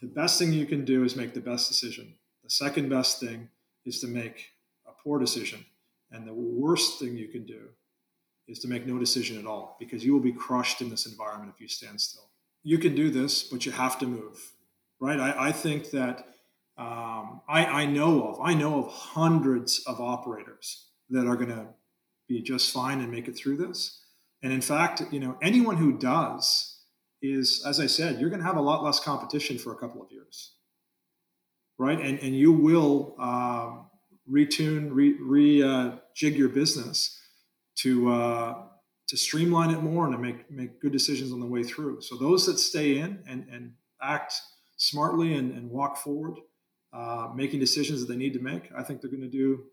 the 0.00 0.06
best 0.06 0.38
thing 0.38 0.52
you 0.52 0.66
can 0.66 0.84
do 0.84 1.04
is 1.04 1.16
make 1.16 1.34
the 1.34 1.40
best 1.40 1.68
decision. 1.68 2.14
The 2.42 2.50
second 2.50 2.88
best 2.88 3.20
thing 3.20 3.48
is 3.84 4.00
to 4.00 4.06
make 4.06 4.52
a 4.86 4.92
poor 5.02 5.18
decision. 5.18 5.64
And 6.10 6.26
the 6.26 6.34
worst 6.34 6.98
thing 6.98 7.16
you 7.16 7.28
can 7.28 7.44
do 7.44 7.68
is 8.48 8.58
to 8.60 8.68
make 8.68 8.86
no 8.86 8.98
decision 8.98 9.38
at 9.38 9.46
all 9.46 9.76
because 9.80 10.04
you 10.04 10.12
will 10.12 10.20
be 10.20 10.32
crushed 10.32 10.80
in 10.80 10.88
this 10.88 11.06
environment 11.06 11.52
if 11.54 11.60
you 11.60 11.68
stand 11.68 12.00
still. 12.00 12.28
You 12.62 12.78
can 12.78 12.94
do 12.94 13.10
this, 13.10 13.42
but 13.42 13.66
you 13.66 13.72
have 13.72 13.98
to 14.00 14.06
move, 14.06 14.52
right? 15.00 15.18
I, 15.18 15.48
I 15.48 15.52
think 15.52 15.90
that 15.90 16.26
um, 16.78 17.40
I, 17.48 17.64
I 17.64 17.86
know 17.86 18.28
of 18.28 18.40
I 18.40 18.54
know 18.54 18.84
of 18.84 18.92
hundreds 18.92 19.82
of 19.86 20.00
operators 20.00 20.86
that 21.10 21.26
are 21.26 21.36
going 21.36 21.48
to 21.48 21.66
be 22.28 22.42
just 22.42 22.72
fine 22.72 23.00
and 23.00 23.10
make 23.10 23.28
it 23.28 23.36
through 23.36 23.56
this. 23.56 24.02
And 24.42 24.52
in 24.52 24.60
fact, 24.60 25.02
you 25.10 25.20
know, 25.20 25.38
anyone 25.40 25.76
who 25.76 25.96
does 25.96 26.80
is, 27.22 27.64
as 27.64 27.80
I 27.80 27.86
said, 27.86 28.20
you're 28.20 28.28
going 28.28 28.40
to 28.40 28.46
have 28.46 28.56
a 28.56 28.62
lot 28.62 28.84
less 28.84 29.00
competition 29.00 29.58
for 29.58 29.72
a 29.72 29.76
couple 29.76 30.02
of 30.02 30.10
years, 30.10 30.52
right? 31.78 31.98
And 31.98 32.18
and 32.18 32.36
you 32.36 32.52
will 32.52 33.16
um, 33.18 33.86
retune, 34.30 34.88
re, 34.90 35.14
re 35.20 35.62
uh, 35.62 35.92
jig 36.14 36.36
your 36.36 36.48
business 36.48 37.18
to 37.76 38.10
uh, 38.10 38.54
to 39.08 39.16
streamline 39.16 39.70
it 39.70 39.82
more 39.82 40.06
and 40.06 40.14
to 40.14 40.18
make 40.18 40.50
make 40.50 40.80
good 40.80 40.92
decisions 40.92 41.32
on 41.32 41.40
the 41.40 41.46
way 41.46 41.62
through. 41.62 42.00
So 42.00 42.16
those 42.16 42.46
that 42.46 42.58
stay 42.58 42.98
in 42.98 43.22
and 43.28 43.46
and 43.50 43.72
act 44.02 44.34
smartly 44.76 45.34
and, 45.34 45.52
and 45.52 45.70
walk 45.70 45.96
forward 45.96 46.38
uh, 46.92 47.28
making 47.34 47.60
decisions 47.60 48.00
that 48.00 48.06
they 48.06 48.16
need 48.16 48.32
to 48.34 48.40
make, 48.40 48.70
I 48.76 48.82
think 48.82 49.00
they're 49.00 49.10
going 49.10 49.22
to 49.22 49.28
do 49.28 49.64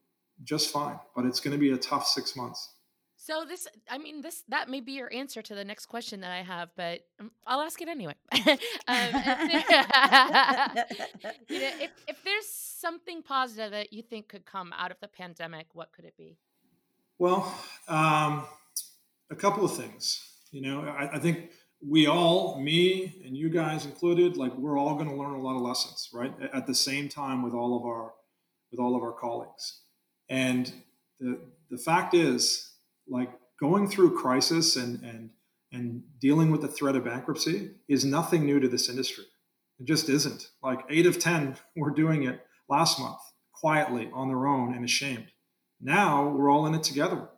just 0.43 0.71
fine. 0.71 0.99
But 1.15 1.25
it's 1.25 1.39
going 1.39 1.53
to 1.53 1.57
be 1.57 1.71
a 1.71 1.77
tough 1.77 2.07
six 2.07 2.35
months. 2.35 2.69
So 3.15 3.45
this, 3.47 3.67
I 3.89 3.97
mean, 3.97 4.21
this 4.21 4.43
that 4.49 4.67
may 4.67 4.81
be 4.81 4.91
your 4.91 5.11
answer 5.13 5.41
to 5.41 5.55
the 5.55 5.63
next 5.63 5.85
question 5.85 6.19
that 6.21 6.31
I 6.31 6.41
have, 6.41 6.71
but 6.75 7.01
um, 7.21 7.31
I'll 7.47 7.61
ask 7.61 7.81
it 7.81 7.87
anyway. 7.87 8.15
um, 8.33 8.47
if, 11.47 11.91
if 12.05 12.23
there's 12.25 12.47
something 12.49 13.23
positive 13.23 13.71
that 13.71 13.93
you 13.93 14.01
think 14.01 14.27
could 14.27 14.45
come 14.45 14.73
out 14.77 14.91
of 14.91 14.97
the 14.99 15.07
pandemic, 15.07 15.67
what 15.71 15.93
could 15.93 16.03
it 16.03 16.17
be? 16.17 16.37
Well, 17.17 17.55
um, 17.87 18.45
a 19.29 19.35
couple 19.35 19.65
of 19.65 19.75
things. 19.75 20.21
You 20.51 20.61
know, 20.61 20.81
I, 20.81 21.15
I 21.15 21.19
think 21.19 21.51
we 21.85 22.07
all, 22.07 22.59
me 22.59 23.21
and 23.25 23.35
you 23.35 23.49
guys 23.49 23.85
included, 23.85 24.37
like 24.37 24.55
we're 24.57 24.77
all 24.77 24.95
going 24.95 25.09
to 25.09 25.15
learn 25.15 25.33
a 25.33 25.41
lot 25.41 25.55
of 25.55 25.61
lessons, 25.61 26.09
right? 26.13 26.33
At 26.53 26.67
the 26.67 26.75
same 26.75 27.09
time 27.09 27.41
with 27.41 27.53
all 27.53 27.77
of 27.77 27.83
our 27.85 28.13
with 28.71 28.79
all 28.79 28.95
of 28.95 29.03
our 29.03 29.13
colleagues. 29.13 29.81
And 30.29 30.71
the 31.19 31.39
the 31.69 31.77
fact 31.77 32.13
is, 32.13 32.73
like 33.07 33.31
going 33.59 33.87
through 33.87 34.17
crisis 34.17 34.75
and 34.75 35.01
and 35.03 35.29
and 35.71 36.03
dealing 36.19 36.51
with 36.51 36.61
the 36.61 36.67
threat 36.67 36.95
of 36.95 37.05
bankruptcy 37.05 37.71
is 37.87 38.05
nothing 38.05 38.45
new 38.45 38.59
to 38.59 38.67
this 38.67 38.89
industry. 38.89 39.25
It 39.79 39.85
just 39.85 40.07
isn't. 40.07 40.49
Like 40.61 40.81
eight 40.89 41.05
of 41.05 41.19
ten 41.19 41.57
were 41.75 41.91
doing 41.91 42.23
it 42.23 42.45
last 42.69 42.99
month 42.99 43.19
quietly 43.53 44.09
on 44.13 44.27
their 44.27 44.45
own 44.45 44.73
and 44.73 44.85
ashamed. 44.85 45.27
Now 45.81 46.29
we're 46.29 46.51
all 46.51 46.65
in 46.65 46.75
it 46.75 46.83
together, 46.83 47.29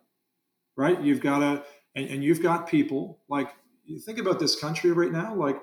right? 0.76 1.00
You've 1.00 1.20
got 1.20 1.38
to 1.40 1.64
and, 1.94 2.08
and 2.08 2.24
you've 2.24 2.42
got 2.42 2.68
people 2.68 3.20
like 3.28 3.50
you 3.84 3.98
think 3.98 4.18
about 4.18 4.38
this 4.38 4.58
country 4.58 4.92
right 4.92 5.12
now, 5.12 5.34
like, 5.34 5.62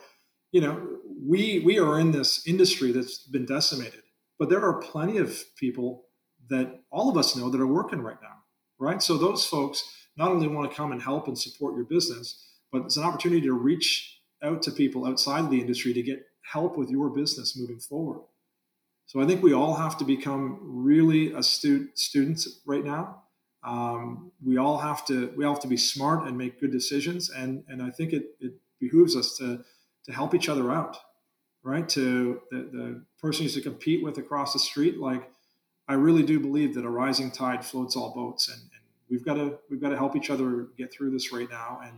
you 0.51 0.61
know, 0.61 0.97
we 1.25 1.59
we 1.59 1.79
are 1.79 1.99
in 1.99 2.11
this 2.11 2.45
industry 2.47 2.91
that's 2.91 3.19
been 3.19 3.45
decimated, 3.45 4.01
but 4.39 4.49
there 4.49 4.63
are 4.63 4.81
plenty 4.81 5.17
of 5.17 5.43
people 5.55 6.05
that 6.49 6.81
all 6.91 7.09
of 7.09 7.17
us 7.17 7.35
know 7.35 7.49
that 7.49 7.61
are 7.61 7.67
working 7.67 8.01
right 8.01 8.21
now, 8.21 8.35
right? 8.79 9.01
So 9.01 9.17
those 9.17 9.45
folks 9.45 9.83
not 10.17 10.31
only 10.31 10.47
want 10.47 10.69
to 10.69 10.75
come 10.75 10.91
and 10.91 11.01
help 11.01 11.27
and 11.27 11.37
support 11.37 11.75
your 11.75 11.85
business, 11.85 12.43
but 12.71 12.83
it's 12.83 12.97
an 12.97 13.03
opportunity 13.03 13.41
to 13.41 13.53
reach 13.53 14.19
out 14.43 14.61
to 14.63 14.71
people 14.71 15.05
outside 15.05 15.45
of 15.45 15.49
the 15.49 15.61
industry 15.61 15.93
to 15.93 16.03
get 16.03 16.25
help 16.51 16.77
with 16.77 16.89
your 16.89 17.09
business 17.09 17.57
moving 17.57 17.79
forward. 17.79 18.21
So 19.05 19.21
I 19.21 19.25
think 19.25 19.41
we 19.41 19.53
all 19.53 19.75
have 19.75 19.97
to 19.99 20.05
become 20.05 20.59
really 20.61 21.33
astute 21.33 21.97
students 21.97 22.61
right 22.65 22.83
now 22.83 23.23
um, 23.63 24.31
we 24.43 24.57
all 24.57 24.77
have 24.77 25.05
to 25.05 25.33
we 25.37 25.45
all 25.45 25.53
have 25.53 25.61
to 25.63 25.67
be 25.67 25.77
smart 25.77 26.27
and 26.27 26.37
make 26.37 26.59
good 26.59 26.71
decisions 26.71 27.29
and 27.29 27.63
and 27.67 27.81
i 27.81 27.89
think 27.89 28.13
it, 28.13 28.35
it 28.39 28.53
behooves 28.79 29.15
us 29.15 29.37
to 29.37 29.63
to 30.03 30.11
help 30.11 30.35
each 30.35 30.49
other 30.49 30.71
out 30.71 30.97
right? 31.63 31.87
To 31.89 32.41
the, 32.51 32.57
the 32.57 33.05
person 33.19 33.43
who's 33.43 33.53
to 33.55 33.61
compete 33.61 34.03
with 34.03 34.17
across 34.17 34.51
the 34.53 34.59
street 34.59 34.99
like 34.99 35.31
i 35.87 35.93
really 35.93 36.23
do 36.23 36.39
believe 36.39 36.75
that 36.75 36.83
a 36.83 36.89
rising 36.89 37.31
tide 37.31 37.65
floats 37.65 37.95
all 37.95 38.13
boats 38.13 38.49
and, 38.49 38.59
and 38.59 38.69
we've 39.09 39.23
got 39.23 39.35
to 39.35 39.57
we've 39.69 39.81
got 39.81 39.89
to 39.89 39.97
help 39.97 40.15
each 40.15 40.29
other 40.29 40.67
get 40.77 40.91
through 40.91 41.09
this 41.11 41.31
right 41.31 41.49
now 41.49 41.79
and 41.83 41.93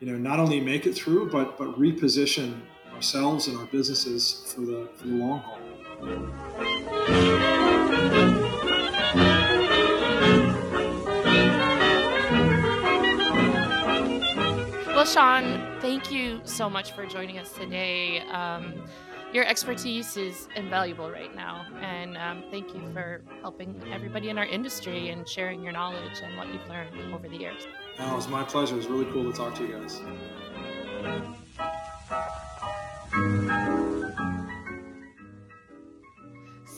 you 0.00 0.10
know 0.10 0.18
not 0.18 0.40
only 0.40 0.60
make 0.60 0.86
it 0.86 0.94
through 0.94 1.30
but 1.30 1.56
but 1.56 1.78
reposition 1.78 2.60
ourselves 2.92 3.46
and 3.46 3.56
our 3.58 3.66
businesses 3.66 4.52
for 4.52 4.62
the 4.62 4.88
for 4.96 5.06
the 5.06 5.14
long 5.14 5.38
haul 5.38 5.58
Sean, 15.12 15.80
thank 15.80 16.12
you 16.12 16.40
so 16.44 16.70
much 16.70 16.92
for 16.92 17.04
joining 17.04 17.38
us 17.38 17.50
today. 17.52 18.20
Um, 18.30 18.84
your 19.32 19.44
expertise 19.44 20.16
is 20.16 20.46
invaluable 20.54 21.10
right 21.10 21.34
now, 21.34 21.66
and 21.80 22.16
um, 22.16 22.44
thank 22.52 22.72
you 22.72 22.80
for 22.92 23.20
helping 23.40 23.74
everybody 23.92 24.28
in 24.28 24.38
our 24.38 24.46
industry 24.46 25.08
and 25.08 25.28
sharing 25.28 25.64
your 25.64 25.72
knowledge 25.72 26.20
and 26.22 26.36
what 26.36 26.46
you've 26.52 26.68
learned 26.68 27.12
over 27.12 27.28
the 27.28 27.36
years. 27.36 27.66
Oh, 27.98 28.12
it 28.12 28.16
was 28.16 28.28
my 28.28 28.44
pleasure. 28.44 28.74
It 28.74 28.78
was 28.78 28.86
really 28.86 29.10
cool 29.10 29.28
to 29.30 29.36
talk 29.36 29.56
to 29.56 29.66
you 29.66 29.78
guys. 29.78 30.00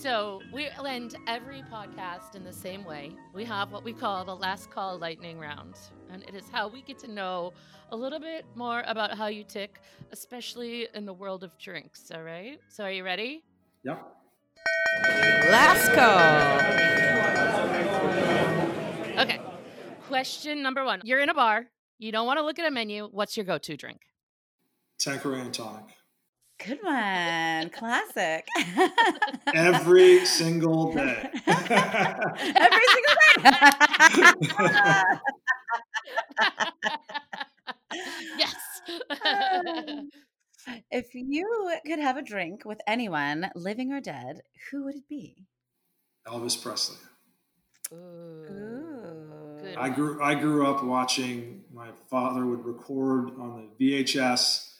So 0.03 0.43
we 0.53 0.69
end 0.85 1.15
every 1.29 1.63
podcast 1.73 2.35
in 2.35 2.43
the 2.43 2.53
same 2.53 2.83
way. 2.85 3.13
We 3.33 3.45
have 3.45 3.71
what 3.71 3.85
we 3.85 3.93
call 3.93 4.25
the 4.25 4.35
last 4.35 4.69
call 4.69 4.99
lightning 4.99 5.39
round, 5.39 5.77
and 6.11 6.25
it 6.25 6.35
is 6.35 6.43
how 6.51 6.67
we 6.67 6.83
get 6.83 6.99
to 7.01 7.09
know 7.09 7.53
a 7.93 7.97
little 7.97 8.19
bit 8.19 8.45
more 8.57 8.83
about 8.89 9.17
how 9.17 9.29
you 9.29 9.45
tick, 9.45 9.81
especially 10.11 10.89
in 10.93 11.07
the 11.07 11.13
world 11.13 11.45
of 11.45 11.57
drinks. 11.57 12.11
All 12.13 12.25
right. 12.25 12.59
So 12.69 12.83
are 12.83 12.91
you 12.91 13.05
ready? 13.05 13.45
Yep. 13.85 14.05
Last 15.53 15.93
call. 15.93 16.19
Okay. 19.23 19.41
Question 20.09 20.65
number 20.65 20.85
one: 20.85 21.01
You're 21.05 21.21
in 21.21 21.29
a 21.29 21.35
bar. 21.35 21.67
You 22.01 22.11
don't 22.11 22.27
want 22.27 22.41
to 22.41 22.45
look 22.45 22.59
at 22.59 22.67
a 22.67 22.73
menu. 22.73 23.07
What's 23.13 23.37
your 23.37 23.47
go-to 23.47 23.77
drink? 23.77 24.01
Tanqueray 24.99 25.43
and 25.43 25.55
tonic. 25.55 25.95
Good 26.67 26.79
one. 26.83 27.71
Classic. 27.71 28.47
Every 29.55 30.25
single 30.25 30.93
day. 30.93 31.31
Every 31.47 32.87
single 32.95 33.17
day. 33.39 33.53
yes. 38.39 38.55
if 40.91 41.15
you 41.15 41.73
could 41.87 41.99
have 41.99 42.17
a 42.17 42.23
drink 42.23 42.65
with 42.65 42.81
anyone, 42.87 43.51
living 43.55 43.93
or 43.93 44.01
dead, 44.01 44.43
who 44.71 44.85
would 44.85 44.95
it 44.95 45.09
be? 45.09 45.47
Elvis 46.27 46.61
Presley. 46.63 46.99
Ooh. 47.93 48.45
Good. 49.61 49.77
I 49.77 49.89
grew 49.89 50.23
I 50.23 50.35
grew 50.35 50.67
up 50.67 50.85
watching 50.85 51.65
my 51.73 51.89
father 52.11 52.47
would 52.47 52.65
record 52.65 53.31
on 53.39 53.71
the 53.79 54.05
VHS 54.05 54.73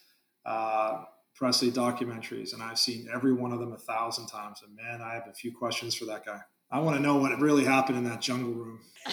uh, 0.45 1.05
Presley 1.35 1.71
documentaries, 1.71 2.53
and 2.53 2.63
I've 2.63 2.79
seen 2.79 3.09
every 3.13 3.33
one 3.33 3.53
of 3.53 3.59
them 3.59 3.73
a 3.73 3.79
thousand 3.79 4.27
times. 4.27 4.63
And 4.65 4.77
man, 4.77 5.01
I 5.01 5.15
have 5.15 5.27
a 5.29 5.33
few 5.33 5.53
questions 5.53 5.95
for 5.95 6.05
that 6.07 6.25
guy. 6.25 6.41
I 6.71 6.81
want 6.81 6.97
to 6.97 7.03
know 7.03 7.17
what 7.17 7.39
really 7.39 7.65
happened 7.65 7.99
in 7.99 8.05
that 8.05 8.21
jungle 8.21 8.53
room. 8.53 8.81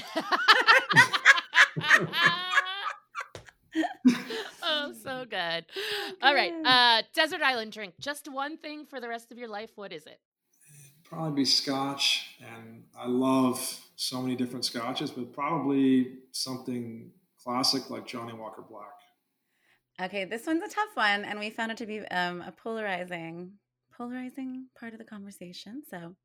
oh, 4.64 4.94
so 5.04 5.26
good. 5.30 5.66
All 6.22 6.34
right. 6.34 6.54
Uh, 6.64 7.02
desert 7.14 7.42
island 7.42 7.72
drink. 7.72 7.96
Just 8.00 8.32
one 8.32 8.58
thing 8.58 8.86
for 8.86 9.00
the 9.02 9.10
rest 9.10 9.32
of 9.32 9.38
your 9.38 9.50
life. 9.50 9.72
What 9.76 9.92
is 9.92 10.06
it? 10.06 10.20
Probably 11.04 11.42
be 11.42 11.46
Scotch, 11.46 12.36
and 12.40 12.84
I 12.98 13.08
love 13.08 13.80
so 13.96 14.22
many 14.22 14.36
different 14.36 14.64
Scotches, 14.64 15.10
but 15.10 15.34
probably 15.34 16.14
something 16.32 17.12
classic 17.44 17.90
like 17.90 18.06
Johnnie 18.06 18.34
Walker 18.34 18.62
Black. 18.62 18.99
Okay, 20.02 20.24
this 20.24 20.48
one's 20.48 20.64
a 20.64 20.70
tough 20.70 20.96
one, 20.96 21.26
and 21.26 21.38
we 21.40 21.50
found 21.50 21.72
it 21.72 21.78
to 21.78 21.86
be 21.86 22.00
um, 22.08 22.42
a 22.42 22.54
polarizing, 22.54 23.52
polarizing 23.98 24.68
part 24.80 24.94
of 24.94 25.00
the 25.00 25.06
conversation. 25.06 25.84
So, 25.90 26.16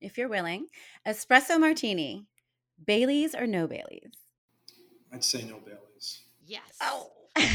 if 0.00 0.18
you're 0.18 0.28
willing, 0.28 0.66
espresso 1.06 1.60
martini, 1.60 2.26
Baileys 2.84 3.36
or 3.36 3.46
no 3.46 3.68
Baileys? 3.68 4.14
I'd 5.12 5.22
say 5.22 5.44
no 5.44 5.60
Baileys. 5.60 6.22
Yes. 6.44 6.62
Oh. 6.80 7.12
there 7.36 7.52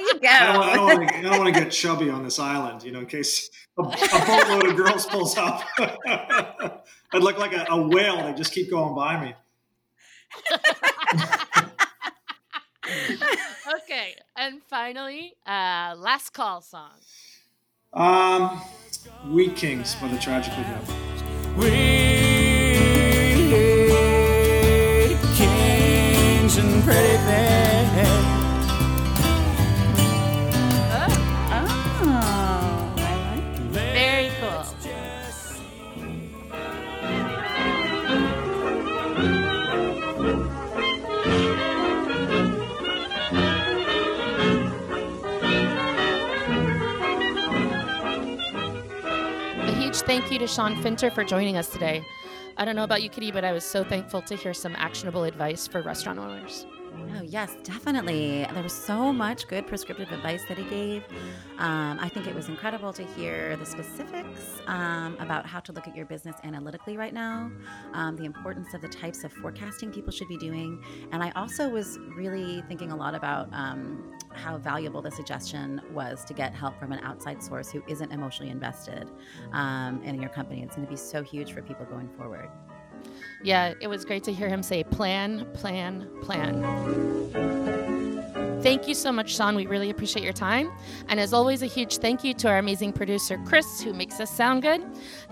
you 0.00 0.20
go. 0.20 0.28
I 0.28 0.52
don't, 0.52 0.62
I 0.62 0.74
don't 0.74 0.84
want 0.84 1.08
to, 1.08 1.16
I 1.16 1.20
don't 1.22 1.38
want 1.38 1.54
to 1.54 1.60
get 1.60 1.70
chubby 1.70 2.10
on 2.10 2.24
this 2.24 2.40
island, 2.40 2.82
you 2.82 2.90
know, 2.90 3.00
in 3.00 3.06
case 3.06 3.50
a, 3.78 3.82
a 3.82 4.24
boatload 4.26 4.66
of 4.66 4.76
girls 4.76 5.06
pulls 5.06 5.36
up. 5.36 5.62
I'd 5.78 7.22
look 7.22 7.38
like 7.38 7.52
a, 7.52 7.66
a 7.70 7.88
whale. 7.88 8.16
They 8.24 8.32
just 8.34 8.52
keep 8.52 8.68
going 8.70 8.94
by 8.96 9.24
me. 9.24 9.34
okay. 13.76 14.14
And 14.36 14.62
finally, 14.62 15.34
uh, 15.46 15.94
last 15.96 16.30
call 16.30 16.60
song. 16.60 16.92
Um, 17.92 18.62
Wheat 19.30 19.56
Kings 19.56 19.94
by 19.96 20.08
the 20.08 20.18
Tragically 20.18 20.64
Hip. 20.64 21.56
We 21.56 22.11
thank 50.12 50.30
you 50.30 50.38
to 50.38 50.46
Sean 50.46 50.74
Pinder 50.82 51.10
for 51.10 51.24
joining 51.24 51.56
us 51.56 51.70
today. 51.70 52.04
I 52.58 52.66
don't 52.66 52.76
know 52.76 52.84
about 52.84 53.02
you, 53.02 53.08
Kitty, 53.08 53.30
but 53.30 53.46
I 53.46 53.52
was 53.52 53.64
so 53.64 53.82
thankful 53.82 54.20
to 54.20 54.36
hear 54.36 54.52
some 54.52 54.74
actionable 54.76 55.24
advice 55.24 55.66
for 55.66 55.80
restaurant 55.80 56.18
owners. 56.18 56.66
Oh, 57.14 57.22
yes, 57.22 57.54
definitely. 57.62 58.46
There 58.52 58.62
was 58.62 58.72
so 58.72 59.12
much 59.12 59.46
good 59.46 59.66
prescriptive 59.66 60.10
advice 60.12 60.42
that 60.48 60.58
he 60.58 60.64
gave. 60.64 61.04
Um, 61.58 61.98
I 62.00 62.08
think 62.08 62.26
it 62.26 62.34
was 62.34 62.48
incredible 62.48 62.92
to 62.92 63.04
hear 63.04 63.56
the 63.56 63.66
specifics 63.66 64.60
um, 64.66 65.16
about 65.20 65.46
how 65.46 65.60
to 65.60 65.72
look 65.72 65.86
at 65.86 65.94
your 65.96 66.06
business 66.06 66.36
analytically 66.42 66.96
right 66.96 67.12
now, 67.12 67.50
um, 67.92 68.16
the 68.16 68.24
importance 68.24 68.74
of 68.74 68.80
the 68.80 68.88
types 68.88 69.24
of 69.24 69.32
forecasting 69.32 69.92
people 69.92 70.10
should 70.10 70.28
be 70.28 70.38
doing. 70.38 70.82
And 71.12 71.22
I 71.22 71.30
also 71.32 71.68
was 71.68 71.98
really 72.16 72.62
thinking 72.68 72.90
a 72.90 72.96
lot 72.96 73.14
about 73.14 73.48
um, 73.52 74.18
how 74.32 74.58
valuable 74.58 75.02
the 75.02 75.10
suggestion 75.10 75.80
was 75.92 76.24
to 76.24 76.34
get 76.34 76.54
help 76.54 76.78
from 76.78 76.92
an 76.92 77.00
outside 77.00 77.42
source 77.42 77.70
who 77.70 77.82
isn't 77.88 78.10
emotionally 78.10 78.50
invested 78.50 79.08
um, 79.52 80.02
in 80.02 80.20
your 80.20 80.30
company. 80.30 80.62
It's 80.62 80.76
going 80.76 80.86
to 80.86 80.90
be 80.90 80.96
so 80.96 81.22
huge 81.22 81.52
for 81.52 81.62
people 81.62 81.84
going 81.86 82.08
forward. 82.16 82.48
Yeah, 83.42 83.74
it 83.80 83.88
was 83.88 84.04
great 84.04 84.22
to 84.24 84.32
hear 84.32 84.48
him 84.48 84.62
say 84.62 84.84
plan, 84.84 85.46
plan, 85.54 86.08
plan. 86.22 86.62
Thank 88.62 88.86
you 88.86 88.94
so 88.94 89.10
much, 89.10 89.34
Sean. 89.34 89.56
We 89.56 89.66
really 89.66 89.90
appreciate 89.90 90.22
your 90.22 90.32
time. 90.32 90.70
And 91.08 91.18
as 91.18 91.32
always, 91.32 91.62
a 91.62 91.66
huge 91.66 91.96
thank 91.96 92.22
you 92.22 92.32
to 92.34 92.48
our 92.48 92.58
amazing 92.58 92.92
producer, 92.92 93.36
Chris, 93.44 93.80
who 93.80 93.92
makes 93.92 94.20
us 94.20 94.30
sound 94.30 94.62
good. 94.62 94.80